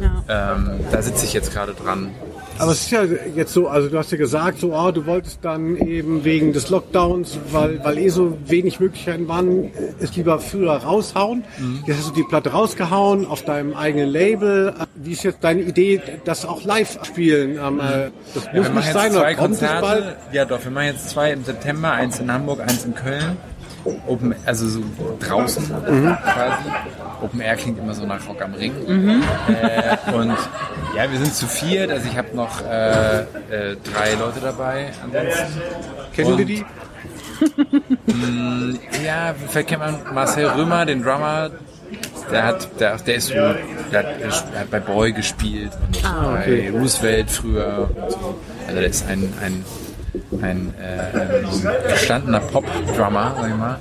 Ja. 0.00 0.54
Ähm, 0.54 0.80
da 0.92 1.02
sitze 1.02 1.24
ich 1.24 1.32
jetzt 1.32 1.52
gerade 1.52 1.74
dran. 1.74 2.10
Aber 2.58 2.72
es 2.72 2.82
ist 2.82 2.90
ja 2.90 3.04
jetzt 3.34 3.52
so, 3.52 3.68
also 3.68 3.88
du 3.88 3.98
hast 3.98 4.10
ja 4.10 4.18
gesagt, 4.18 4.58
so, 4.60 4.74
ah, 4.74 4.90
du 4.92 5.06
wolltest 5.06 5.38
dann 5.42 5.76
eben 5.76 6.24
wegen 6.24 6.52
des 6.52 6.70
Lockdowns, 6.70 7.38
weil, 7.52 7.82
weil 7.84 7.98
eh 7.98 8.08
so 8.08 8.36
wenig 8.46 8.80
Möglichkeiten 8.80 9.28
waren, 9.28 9.70
es 10.00 10.14
lieber 10.16 10.38
früher 10.38 10.72
raushauen. 10.72 11.44
Jetzt 11.86 11.98
hast 11.98 12.10
du 12.10 12.14
die 12.14 12.24
Platte 12.24 12.50
rausgehauen 12.50 13.26
auf 13.26 13.42
deinem 13.42 13.74
eigenen 13.74 14.08
Label. 14.08 14.74
Wie 14.94 15.12
ist 15.12 15.22
jetzt 15.22 15.42
deine 15.42 15.62
Idee, 15.62 16.00
das 16.24 16.44
auch 16.44 16.64
live 16.64 16.98
spielen? 17.04 17.56
Äh, 17.56 18.10
das 18.34 18.44
Ja, 18.44 18.52
muss 18.54 18.68
machen 18.68 18.74
nicht 18.76 18.92
sein, 18.92 19.12
zwei 19.12 19.32
es 19.32 19.36
bald? 19.36 19.38
Konzerte. 19.38 20.16
Ja, 20.32 20.44
doch, 20.44 20.62
wir 20.62 20.70
machen 20.70 20.86
jetzt 20.86 21.10
zwei 21.10 21.32
im 21.32 21.44
September, 21.44 21.92
eins 21.92 22.20
in 22.20 22.32
Hamburg, 22.32 22.60
eins 22.60 22.84
in 22.84 22.94
Köln. 22.94 23.36
Open, 24.06 24.34
also 24.44 24.68
so 24.68 24.80
draußen 25.20 25.64
quasi. 25.64 26.64
Open 27.22 27.40
Air 27.40 27.56
klingt 27.56 27.78
immer 27.78 27.94
so 27.94 28.06
nach 28.06 28.26
Rock 28.28 28.42
am 28.42 28.54
Ring. 28.54 28.72
Äh, 28.86 30.12
und 30.12 30.36
ja, 30.96 31.10
wir 31.10 31.18
sind 31.18 31.34
zu 31.34 31.46
viert. 31.46 31.90
Also 31.90 32.08
ich 32.08 32.16
habe 32.16 32.34
noch 32.34 32.60
äh, 32.64 33.20
äh, 33.20 33.24
drei 33.82 34.14
Leute 34.14 34.40
dabei. 34.40 34.90
Ansonsten. 35.02 35.60
Kennen 36.14 36.32
Und- 36.32 36.38
wir 36.38 36.44
die? 36.44 36.64
Ja, 39.04 39.34
vielleicht 39.48 39.68
kennt 39.68 39.80
man 39.80 39.96
Marcel 40.12 40.46
Römer, 40.46 40.84
den 40.86 41.02
Drummer. 41.02 41.50
Der 42.30 42.44
hat, 42.44 42.68
der, 42.80 42.96
der 42.98 43.14
ist 43.14 43.28
so, 43.28 43.34
der 43.34 43.54
hat, 44.00 44.20
der 44.20 44.60
hat 44.60 44.70
bei 44.70 44.80
Boy 44.80 45.12
gespielt 45.12 45.70
und 45.86 45.96
okay. 46.04 46.70
bei 46.70 46.78
Roosevelt 46.78 47.30
früher. 47.30 47.88
Und 47.96 48.10
so. 48.10 48.38
Also 48.66 48.80
der 48.80 48.90
ist 48.90 49.08
ein, 49.08 49.32
ein, 49.42 49.64
ein 50.42 50.74
äh, 50.80 51.90
gestandener 51.90 52.40
Pop-Drummer, 52.40 53.34
sag 53.36 53.48
ich 53.48 53.56
mal. 53.56 53.78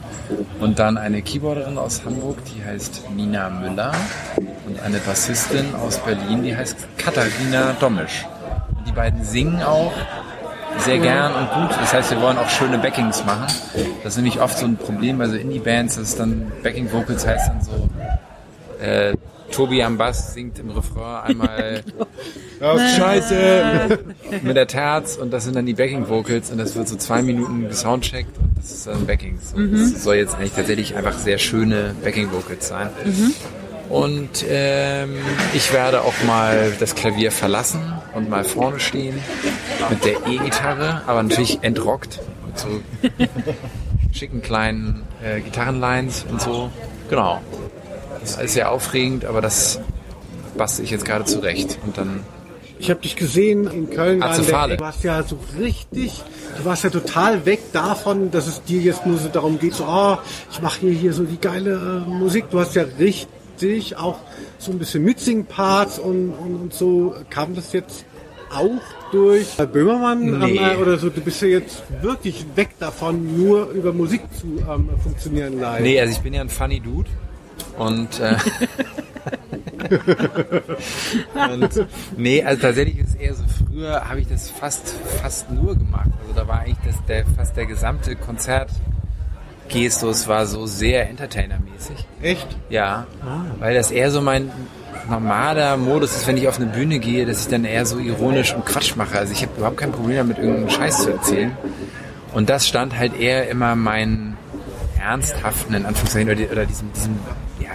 Und 0.60 0.80
dann 0.80 0.98
eine 0.98 1.22
Keyboarderin 1.22 1.78
aus 1.78 2.04
Hamburg, 2.06 2.38
die 2.46 2.64
heißt 2.64 3.10
Nina 3.16 3.50
Müller. 3.50 3.92
Und 4.38 4.80
eine 4.82 4.98
Bassistin 5.00 5.74
aus 5.76 5.98
Berlin, 6.00 6.44
die 6.44 6.56
heißt 6.56 6.78
Katharina 6.98 7.76
Domisch. 7.80 8.26
Und 8.78 8.88
die 8.88 8.92
beiden 8.92 9.24
singen 9.24 9.62
auch 9.64 9.94
sehr 10.80 11.00
gern 11.00 11.34
und 11.34 11.52
gut. 11.52 11.72
Das 11.80 11.94
heißt, 11.94 12.12
wir 12.12 12.22
wollen 12.22 12.38
auch 12.38 12.50
schöne 12.50 12.78
Backings 12.78 13.26
machen. 13.26 13.48
Das 14.04 14.14
ist 14.14 14.18
nämlich 14.18 14.40
oft 14.42 14.58
so 14.58 14.66
ein 14.66 14.78
Problem 14.78 15.18
bei 15.18 15.28
so 15.28 15.36
Indie-Bands, 15.36 15.96
dass 15.96 16.16
dann 16.16 16.52
Backing 16.64 16.92
Vocals 16.92 17.26
heißt 17.26 17.50
dann 17.50 17.62
so, 17.62 17.90
äh, 18.84 19.14
Tobi 19.52 19.84
am 19.84 19.98
Bass 19.98 20.34
singt 20.34 20.60
im 20.60 20.70
Refrain 20.72 21.24
einmal 21.24 21.84
Scheiße 22.60 24.00
mit 24.42 24.56
der 24.56 24.68
Terz 24.68 25.16
und 25.16 25.32
das 25.32 25.44
sind 25.46 25.56
dann 25.56 25.66
die 25.66 25.74
Backing 25.74 26.10
Vocals 26.10 26.52
und 26.52 26.58
das 26.58 26.76
wird 26.76 26.88
so 26.88 26.96
zwei 26.96 27.22
Minuten 27.22 27.68
gesoundcheckt 27.68 28.38
und 28.38 28.58
das 28.58 28.72
ist 28.72 28.88
dann 28.88 29.06
Backings. 29.06 29.54
Und 29.54 29.72
das 29.74 30.04
soll 30.04 30.16
jetzt 30.16 30.36
eigentlich 30.36 30.54
tatsächlich 30.54 30.96
einfach 30.96 31.18
sehr 31.18 31.38
schöne 31.38 31.96
Backing 32.04 32.32
Vocals 32.32 32.68
sein. 32.68 32.90
Und 33.90 34.46
ähm, 34.50 35.16
ich 35.54 35.72
werde 35.72 36.02
auch 36.02 36.14
mal 36.26 36.74
das 36.80 36.94
Klavier 36.96 37.32
verlassen 37.32 37.94
und 38.14 38.30
mal 38.30 38.44
vorne 38.44 38.80
stehen 38.80 39.16
mit 39.90 40.04
der 40.04 40.28
E-Gitarre, 40.28 41.04
aber 41.08 41.24
natürlich 41.24 41.60
entrockt 41.62 42.20
mit 42.46 42.60
so 42.60 42.68
schicken 44.12 44.42
kleinen 44.42 45.04
äh, 45.24 45.40
Gitarrenlines 45.40 46.26
und 46.30 46.42
so. 46.42 46.70
Genau. 47.10 47.42
Das 48.28 48.34
ist 48.34 48.40
alles 48.40 48.54
sehr 48.56 48.72
aufregend, 48.74 49.24
aber 49.24 49.40
das 49.40 49.80
bastel 50.58 50.84
ich 50.84 50.92
jetzt 50.92 51.06
gerade 51.06 51.24
zurecht. 51.24 51.80
Und 51.86 51.98
dann 51.98 52.20
Ich 52.78 52.90
habe 52.90 53.00
dich 53.00 53.16
gesehen 53.16 53.68
in 53.68 53.90
Köln. 53.90 54.22
Fahle. 54.22 54.76
Du 54.76 54.84
warst 54.84 55.02
ja 55.06 55.24
so 55.24 55.40
richtig, 55.58 56.22
du 56.58 56.66
warst 56.66 56.84
ja 56.84 56.90
total 56.90 57.46
weg 57.46 57.60
davon, 57.72 58.30
dass 58.30 58.48
es 58.48 58.62
dir 58.64 58.82
jetzt 58.82 59.06
nur 59.06 59.18
so 59.18 59.30
darum 59.30 59.60
geht, 59.60 59.76
so, 59.76 59.86
oh, 59.88 60.18
ich 60.52 60.62
mache 60.62 60.82
hier, 60.82 60.92
hier 60.92 61.14
so 61.14 61.24
die 61.24 61.40
geile 61.40 62.04
äh, 62.06 62.10
Musik. 62.10 62.50
Du 62.52 62.60
hast 62.60 62.76
ja 62.76 62.84
richtig 63.00 63.96
auch 63.96 64.20
so 64.58 64.72
ein 64.74 64.78
bisschen 64.80 65.06
Mitsing-Parts 65.06 65.98
und, 65.98 66.32
und, 66.32 66.56
und 66.56 66.74
so. 66.74 67.16
Kam 67.30 67.56
das 67.56 67.72
jetzt 67.72 68.04
auch 68.54 68.82
durch 69.14 69.56
Böhmermann 69.56 70.38
Nee. 70.40 70.58
ähm, 70.58 70.80
äh, 70.80 70.82
oder 70.82 70.98
so? 70.98 71.10
Du 71.10 71.22
bist 71.22 71.42
ja 71.42 71.48
jetzt 71.48 71.82
wirklich 72.02 72.46
weg 72.56 72.72
davon, 72.78 73.38
nur 73.38 73.70
über 73.70 73.94
Musik 73.94 74.22
zu 74.38 74.48
ähm, 74.70 74.90
funktionieren 75.02 75.62
live. 75.62 75.82
Nee, 75.82 76.00
also 76.02 76.12
ich 76.12 76.20
bin 76.20 76.34
ja 76.34 76.42
ein 76.42 76.50
funny 76.50 76.82
Dude. 76.82 77.10
Und, 77.78 78.20
äh, 78.20 78.36
und 81.52 81.86
nee, 82.18 82.44
also 82.44 82.62
tatsächlich 82.62 83.00
ist 83.00 83.10
es 83.10 83.16
eher 83.16 83.34
so, 83.36 83.44
früher 83.66 84.10
habe 84.10 84.20
ich 84.20 84.28
das 84.28 84.50
fast, 84.50 84.96
fast 85.22 85.52
nur 85.52 85.76
gemacht. 85.76 86.10
Also 86.22 86.34
da 86.36 86.48
war 86.48 86.62
eigentlich 86.62 86.78
das, 86.86 86.96
der, 87.06 87.24
fast 87.26 87.56
der 87.56 87.68
gesamte 87.68 88.16
Konzertgestus 88.16 90.28
war 90.28 90.48
so 90.48 90.66
sehr 90.66 91.08
entertainermäßig. 91.10 92.08
Echt? 92.22 92.48
Ja, 92.70 93.06
weil 93.60 93.76
das 93.76 93.92
eher 93.92 94.12
so 94.12 94.22
mein 94.22 94.52
normaler 95.10 95.78
Modus 95.78 96.16
ist, 96.16 96.28
wenn 96.28 96.38
ich 96.38 96.48
auf 96.48 96.58
eine 96.58 96.68
Bühne 96.68 97.00
gehe, 97.00 97.26
dass 97.26 97.44
ich 97.44 97.48
dann 97.48 97.66
eher 97.66 97.86
so 97.86 98.00
ironisch 98.00 98.54
und 98.54 98.66
Quatsch 98.66 98.96
mache. 98.96 99.18
Also 99.18 99.34
ich 99.34 99.42
habe 99.44 99.54
überhaupt 99.58 99.78
kein 99.78 99.92
Problem 99.92 100.18
damit, 100.18 100.38
irgendeinen 100.38 100.70
Scheiß 100.70 101.04
zu 101.04 101.12
erzählen. 101.12 101.58
Und 102.34 102.50
das 102.50 102.68
stand 102.68 102.98
halt 102.98 103.18
eher 103.18 103.50
immer 103.50 103.76
meinen 103.76 104.38
ernsthaften, 105.00 105.74
in 105.74 105.86
Anführungszeichen, 105.86 106.30
oder, 106.30 106.52
oder 106.52 106.66
diesem, 106.66 106.92
diesem, 106.94 107.18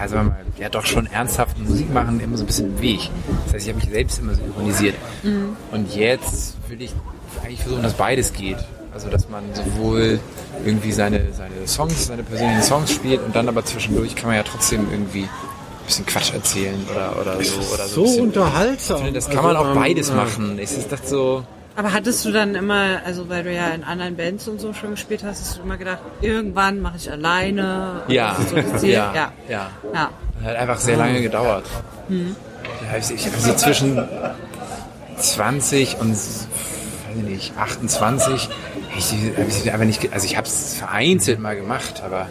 ja, 0.03 0.09
sagen 0.09 0.27
wir 0.27 0.31
mal, 0.31 0.45
ja 0.59 0.69
doch 0.69 0.85
schon 0.85 1.07
ernsthaften 1.07 1.63
Musik 1.63 1.93
machen 1.93 2.19
immer 2.19 2.37
so 2.37 2.43
ein 2.43 2.47
bisschen 2.47 2.67
im 2.75 2.81
Weg. 2.81 3.09
Das 3.45 3.53
heißt, 3.55 3.67
ich 3.67 3.73
habe 3.73 3.83
mich 3.83 3.93
selbst 3.93 4.19
immer 4.19 4.35
so 4.35 4.41
ironisiert. 4.41 4.95
Und 5.71 5.95
jetzt 5.95 6.55
will 6.67 6.81
ich 6.81 6.93
eigentlich 7.43 7.61
versuchen, 7.61 7.83
dass 7.83 7.93
beides 7.93 8.33
geht. 8.33 8.57
Also, 8.93 9.09
dass 9.09 9.27
man 9.27 9.43
sowohl 9.53 10.19
irgendwie 10.63 10.91
seine, 10.91 11.33
seine 11.33 11.67
Songs, 11.67 12.05
seine 12.07 12.21
persönlichen 12.21 12.61
Songs 12.61 12.91
spielt 12.91 13.23
und 13.23 13.35
dann 13.35 13.47
aber 13.47 13.65
zwischendurch 13.65 14.15
kann 14.15 14.27
man 14.27 14.35
ja 14.35 14.43
trotzdem 14.43 14.87
irgendwie 14.91 15.23
ein 15.23 15.85
bisschen 15.87 16.05
Quatsch 16.05 16.31
erzählen 16.31 16.79
oder, 16.91 17.19
oder 17.19 17.43
so. 17.43 17.59
Oder 17.73 17.87
so, 17.87 17.87
So 17.87 18.01
ein 18.01 18.05
bisschen, 18.05 18.23
unterhaltsam. 18.27 18.97
Ich 18.97 19.03
finde, 19.03 19.19
das 19.19 19.29
kann 19.29 19.43
man 19.43 19.55
auch 19.55 19.65
Also, 19.65 19.71
ähm, 19.71 19.83
beides 19.83 20.09
äh, 20.09 20.13
machen. 20.13 20.59
Ich 20.59 20.71
ist 20.77 20.91
das 20.91 21.09
so, 21.09 21.43
Aber 21.75 21.91
hattest 21.91 22.23
du 22.23 22.31
dann 22.31 22.53
immer, 22.53 23.01
also 23.03 23.29
weil 23.29 23.43
du 23.43 23.53
ja 23.53 23.69
in 23.69 23.83
anderen 23.83 24.15
Bands 24.15 24.47
und 24.47 24.61
so 24.61 24.73
schon 24.73 24.91
gespielt 24.91 25.23
hast, 25.23 25.41
hast 25.41 25.57
du 25.57 25.63
immer 25.63 25.77
gedacht, 25.77 25.99
irgendwann 26.21 26.79
mache 26.81 26.97
ich 26.97 27.11
alleine? 27.11 28.03
ja, 28.07 28.37
so 28.77 28.85
ja, 28.85 29.13
ja. 29.13 29.31
ja. 29.49 29.69
Ja. 29.93 30.09
Hat 30.43 30.55
einfach 30.55 30.77
sehr 30.77 30.97
lange 30.97 31.21
gedauert. 31.21 31.65
Ja, 32.09 32.97
ich, 32.97 33.25
habe 33.25 33.37
so 33.37 33.53
zwischen 33.55 34.03
20 35.17 35.97
und 35.99 36.11
weiß 36.11 36.17
ich 37.17 37.23
nicht, 37.23 37.57
28. 37.57 38.49
Ich, 38.97 39.13
ich 39.47 39.71
einfach 39.71 39.85
nicht, 39.85 40.13
also 40.13 40.25
ich 40.25 40.37
habe 40.37 40.47
es 40.47 40.75
vereinzelt 40.75 41.39
mal 41.39 41.55
gemacht, 41.55 42.03
aber 42.05 42.27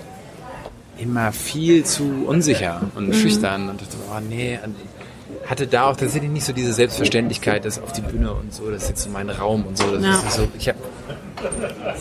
immer 0.98 1.32
viel 1.32 1.84
zu 1.84 2.26
unsicher 2.26 2.82
und 2.94 3.12
schüchtern 3.14 3.68
und 3.70 3.80
dachte, 3.80 3.96
oh 4.08 4.20
nee, 4.20 4.58
hatte 5.52 5.66
da 5.66 5.84
auch 5.90 5.96
tatsächlich 5.96 6.30
nicht 6.30 6.46
so 6.46 6.52
diese 6.54 6.72
Selbstverständlichkeit, 6.72 7.64
das 7.66 7.78
auf 7.80 7.92
die 7.92 8.00
Bühne 8.00 8.32
und 8.32 8.54
so, 8.54 8.70
das 8.70 8.84
ist 8.84 8.88
jetzt 8.88 9.02
so 9.02 9.10
mein 9.10 9.28
Raum 9.28 9.64
und 9.66 9.76
so. 9.76 9.84
Das 9.94 10.02
Ja. 10.02 10.14
ist 10.26 10.32
so 10.36 10.48
ich 10.58 10.68
habe 10.68 10.78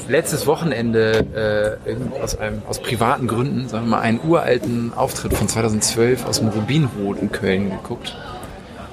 letztes 0.08 0.48
Wochenende 0.48 1.78
äh, 1.86 2.24
aus, 2.24 2.38
einem, 2.38 2.62
aus 2.70 2.80
privaten 2.80 3.28
Gründen, 3.28 3.68
sagen 3.68 3.86
wir 3.86 3.98
mal, 3.98 4.00
einen 4.00 4.22
uralten 4.26 4.94
Auftritt 4.96 5.34
von 5.34 5.48
2012 5.50 6.26
aus 6.26 6.40
dem 6.40 6.48
Rubinrot 6.48 7.20
in 7.20 7.32
Köln 7.32 7.72
geguckt 7.72 8.16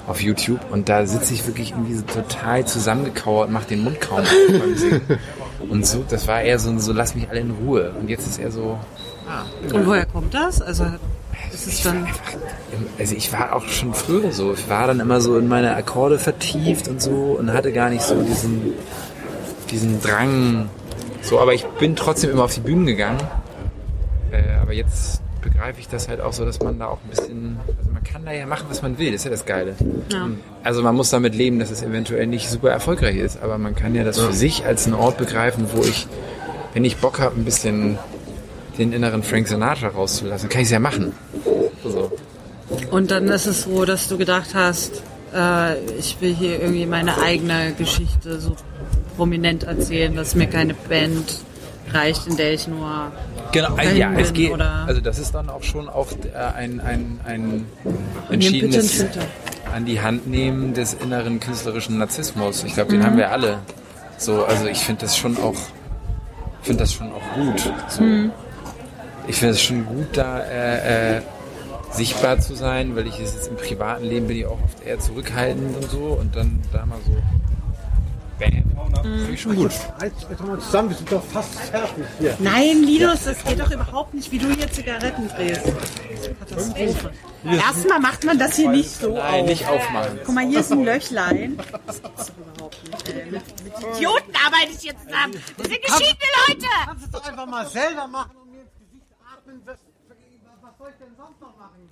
auf 0.07 0.21
YouTube 0.21 0.59
und 0.71 0.89
da 0.89 1.05
sitze 1.05 1.33
ich 1.33 1.47
wirklich 1.47 1.71
irgendwie 1.71 1.93
so 1.95 2.01
total 2.01 2.65
zusammengekauert, 2.65 3.49
mache 3.51 3.67
den 3.69 3.83
Mund 3.83 4.01
kaum 4.01 4.19
auf 4.19 4.27
beim 4.59 4.75
Singen. 4.75 5.01
Und 5.69 5.85
so, 5.85 6.03
das 6.09 6.27
war 6.27 6.41
eher 6.41 6.59
so, 6.59 6.77
so 6.79 6.91
lass 6.93 7.15
mich 7.15 7.29
alle 7.29 7.39
in 7.41 7.51
Ruhe. 7.51 7.91
Und 7.99 8.09
jetzt 8.09 8.27
ist 8.27 8.39
er 8.39 8.51
so, 8.51 8.77
Und 9.71 9.85
woher 9.85 10.05
kommt 10.05 10.33
das? 10.33 10.61
Also 10.61 10.85
ist 11.67 11.73
es 11.73 11.83
dann 11.83 12.07
also 12.97 13.15
ich 13.15 13.31
war 13.31 13.55
auch 13.55 13.65
schon 13.67 13.93
früher 13.93 14.31
so. 14.31 14.53
Ich 14.53 14.69
war 14.69 14.87
dann 14.87 14.99
immer 14.99 15.21
so 15.21 15.37
in 15.37 15.47
meine 15.47 15.75
Akkorde 15.75 16.19
vertieft 16.19 16.87
und 16.87 17.01
so 17.01 17.37
und 17.39 17.53
hatte 17.53 17.71
gar 17.71 17.89
nicht 17.89 18.03
so 18.03 18.21
diesen, 18.21 18.73
diesen 19.69 20.01
Drang. 20.01 20.69
So, 21.21 21.39
aber 21.39 21.53
ich 21.53 21.65
bin 21.79 21.95
trotzdem 21.95 22.31
immer 22.31 22.43
auf 22.43 22.53
die 22.53 22.61
Bühnen 22.61 22.85
gegangen. 22.85 23.19
Äh, 24.31 24.59
aber 24.61 24.73
jetzt 24.73 25.21
begreife 25.41 25.79
ich 25.79 25.87
das 25.87 26.07
halt 26.09 26.19
auch 26.21 26.33
so, 26.33 26.43
dass 26.45 26.59
man 26.59 26.79
da 26.79 26.87
auch 26.87 26.99
ein 27.03 27.09
bisschen, 27.09 27.59
also 27.77 27.91
man 27.91 28.03
kann 28.03 28.25
da 28.25 28.31
ja 28.31 28.45
machen, 28.45 28.65
was 28.69 28.81
man 28.81 28.97
will. 28.97 29.11
Das 29.11 29.21
ist 29.21 29.25
ja 29.25 29.31
das 29.31 29.45
Geile. 29.45 29.75
Ja. 30.11 30.27
Also 30.63 30.81
man 30.81 30.95
muss 30.95 31.09
damit 31.09 31.35
leben, 31.35 31.59
dass 31.59 31.71
es 31.71 31.81
eventuell 31.81 32.27
nicht 32.27 32.49
super 32.49 32.69
erfolgreich 32.69 33.15
ist, 33.15 33.41
aber 33.41 33.57
man 33.57 33.75
kann 33.75 33.95
ja 33.95 34.03
das 34.03 34.19
für 34.19 34.33
sich 34.33 34.65
als 34.65 34.85
einen 34.85 34.95
Ort 34.95 35.17
begreifen, 35.17 35.67
wo 35.73 35.81
ich, 35.83 36.07
wenn 36.73 36.83
ich 36.83 36.97
Bock 36.97 37.19
habe, 37.19 37.39
ein 37.39 37.45
bisschen 37.45 37.97
den 38.79 38.93
inneren 38.93 39.21
Frank 39.23 39.47
Sinatra 39.47 39.89
rauszulassen, 39.89 40.49
kann 40.49 40.61
ich 40.61 40.67
es 40.67 40.71
ja 40.71 40.79
machen. 40.79 41.13
So. 41.83 42.11
Und 42.91 43.11
dann 43.11 43.27
ist 43.27 43.45
es 43.45 43.63
so, 43.63 43.85
dass 43.85 44.07
du 44.07 44.17
gedacht 44.17 44.49
hast, 44.53 45.03
äh, 45.35 45.77
ich 45.99 46.17
will 46.21 46.33
hier 46.33 46.59
irgendwie 46.61 46.85
meine 46.85 47.21
eigene 47.21 47.73
Geschichte 47.77 48.39
so 48.39 48.55
prominent 49.17 49.63
erzählen, 49.63 50.15
dass 50.15 50.33
mir 50.35 50.47
keine 50.47 50.73
Band 50.73 51.41
reicht, 51.91 52.25
in 52.27 52.37
der 52.37 52.53
ich 52.53 52.67
nur 52.67 53.11
Genau, 53.51 53.75
ja, 53.95 54.11
es 54.13 54.31
geht. 54.31 54.51
oder- 54.51 54.85
Also 54.87 55.01
das 55.01 55.17
ist 55.19 55.33
dann 55.33 55.49
auch 55.49 55.63
schon 55.63 55.89
auch 55.89 56.07
äh, 56.11 56.37
ein, 56.37 56.79
ein, 56.79 57.19
ein 57.25 57.65
entschiedenes 58.29 59.05
an 59.73 59.85
die 59.85 59.99
Hand 60.01 60.27
nehmen 60.27 60.73
des 60.73 60.93
inneren 60.93 61.39
künstlerischen 61.39 61.97
Narzissmus. 61.97 62.63
Ich 62.63 62.73
glaube, 62.75 62.91
Mhm. 62.93 62.99
den 62.99 63.05
haben 63.05 63.17
wir 63.17 63.31
alle. 63.31 63.59
So, 64.17 64.43
also 64.45 64.65
ich 64.67 64.79
finde 64.79 65.01
das 65.01 65.17
schon 65.17 65.35
auch, 65.37 65.55
finde 66.61 66.81
das 66.83 66.93
schon 66.93 67.07
auch 67.11 67.35
gut. 67.35 67.71
So. 67.87 68.03
Mhm. 68.03 68.31
Ich 69.29 69.35
finde 69.35 69.53
es 69.53 69.61
schon 69.61 69.85
gut, 69.85 70.07
da 70.13 70.39
äh, 70.39 71.17
äh, 71.17 71.21
sichtbar 71.91 72.39
zu 72.39 72.55
sein, 72.55 72.95
weil 72.95 73.05
ich 73.05 73.19
es 73.19 73.35
jetzt 73.35 73.47
im 73.47 73.57
privaten 73.57 74.03
Leben 74.03 74.25
bin 74.27 74.37
ich 74.37 74.45
auch 74.47 74.59
oft 74.63 74.83
eher 74.83 74.99
zurückhaltend 74.99 75.77
und 75.77 75.91
so 75.91 76.17
und 76.19 76.35
dann 76.35 76.59
da 76.73 76.83
mal 76.87 76.97
so 77.05 77.15
bam, 78.39 79.03
finde 79.03 79.31
ich 79.31 79.39
schon 79.41 79.55
gut. 79.55 79.71
Halt, 80.01 80.13
mal 80.41 80.59
zusammen, 80.59 80.89
wir 80.89 80.97
sind 80.97 81.11
doch 81.11 81.23
fast 81.23 81.59
fertig 81.59 82.05
hier. 82.17 82.35
Nein, 82.39 82.81
Linus, 82.81 83.25
das 83.25 83.43
geht 83.43 83.59
doch 83.59 83.69
überhaupt 83.69 84.15
nicht, 84.15 84.31
wie 84.31 84.39
du 84.39 84.47
hier 84.47 84.71
Zigaretten 84.71 85.29
drehst. 85.29 85.61
Katastrophe. 86.39 87.11
Erstmal 87.45 87.99
macht 87.99 88.25
man 88.25 88.39
das 88.39 88.55
hier 88.55 88.71
nicht 88.71 88.89
so 88.89 89.13
Nein, 89.13 89.43
auf. 89.43 89.47
nicht 89.47 89.67
aufmachen. 89.67 90.19
Guck 90.25 90.33
mal, 90.33 90.47
hier 90.47 90.59
ist 90.61 90.71
ein 90.71 90.83
Löchlein. 90.83 91.59
Das 91.85 92.01
gibt's 92.01 92.25
doch 92.25 92.55
überhaupt 92.55 92.83
nicht. 92.83 93.31
Mit, 93.31 93.31
mit 93.63 93.95
Idioten 93.95 94.33
arbeite 94.43 94.71
ich 94.75 94.83
jetzt 94.83 95.03
zusammen. 95.03 95.35
Das 95.55 95.67
sind 95.67 95.81
geschiedene 95.83 96.29
Leute. 96.47 96.65
Kannst 96.85 97.05
es 97.05 97.11
doch 97.11 97.25
einfach 97.25 97.45
mal 97.45 97.67
selber 97.67 98.07
machen 98.07 98.38
atmen. 99.49 99.61
Was, 99.65 99.79
was 100.61 100.77
soll 100.77 100.89
ich 100.89 100.97
denn 100.97 101.15
sonst 101.17 101.41
noch 101.41 101.57
machen? 101.57 101.89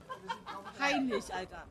Peinlich, 0.77 1.33
Alter. 1.33 1.63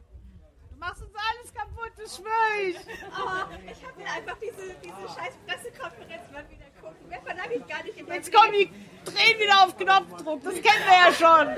Du 0.71 0.79
machst 0.79 1.03
uns 1.03 1.13
alles 1.15 1.55
kaputt, 1.55 1.93
das 1.97 2.17
schwör 2.17 2.29
ich. 2.69 2.77
Aber 3.15 3.49
ich 3.65 3.87
habe 3.87 3.97
mir 3.97 4.11
einfach 4.11 4.37
diese, 4.41 4.75
diese 4.83 5.09
scheiß 5.15 5.35
Pressekonferenz 5.47 6.31
mal 6.33 6.45
wieder 6.51 6.67
gucken. 6.81 7.09
Mehr 7.09 7.23
verlange 7.25 7.55
ich 7.55 7.67
gar 7.67 7.83
nicht. 7.83 7.97
Jetzt 7.97 8.33
kommen 8.33 8.53
die 8.53 8.71
Tränen 9.05 9.41
wieder 9.41 9.65
auf 9.65 9.77
Knopfdruck, 9.77 10.43
das 10.43 10.55
kennen 10.55 10.85
wir 10.85 10.99
ja 10.99 11.13
schon. 11.13 11.57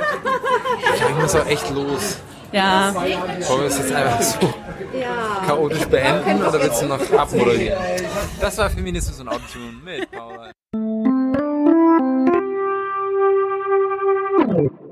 Ich 0.95 1.15
muss 1.21 1.35
auch 1.35 1.47
echt 1.47 1.71
los. 1.71 2.19
Ja. 2.53 2.95
Wollen 2.95 3.61
wir 3.61 3.67
es 3.67 3.79
jetzt 3.79 3.93
einfach 3.93 4.23
so 4.23 4.55
chaotisch 5.47 5.87
beenden 5.87 6.43
oder 6.43 6.63
willst 6.63 6.81
du 6.81 6.87
noch 6.87 7.13
abmoderieren? 7.13 7.79
Das 8.41 8.57
war 8.57 8.71
Feminismus 8.71 9.21
und 9.21 9.29
Autotune 9.29 9.73
mit 9.85 10.11
Paula. 10.11 10.53
Bye. 14.59 14.88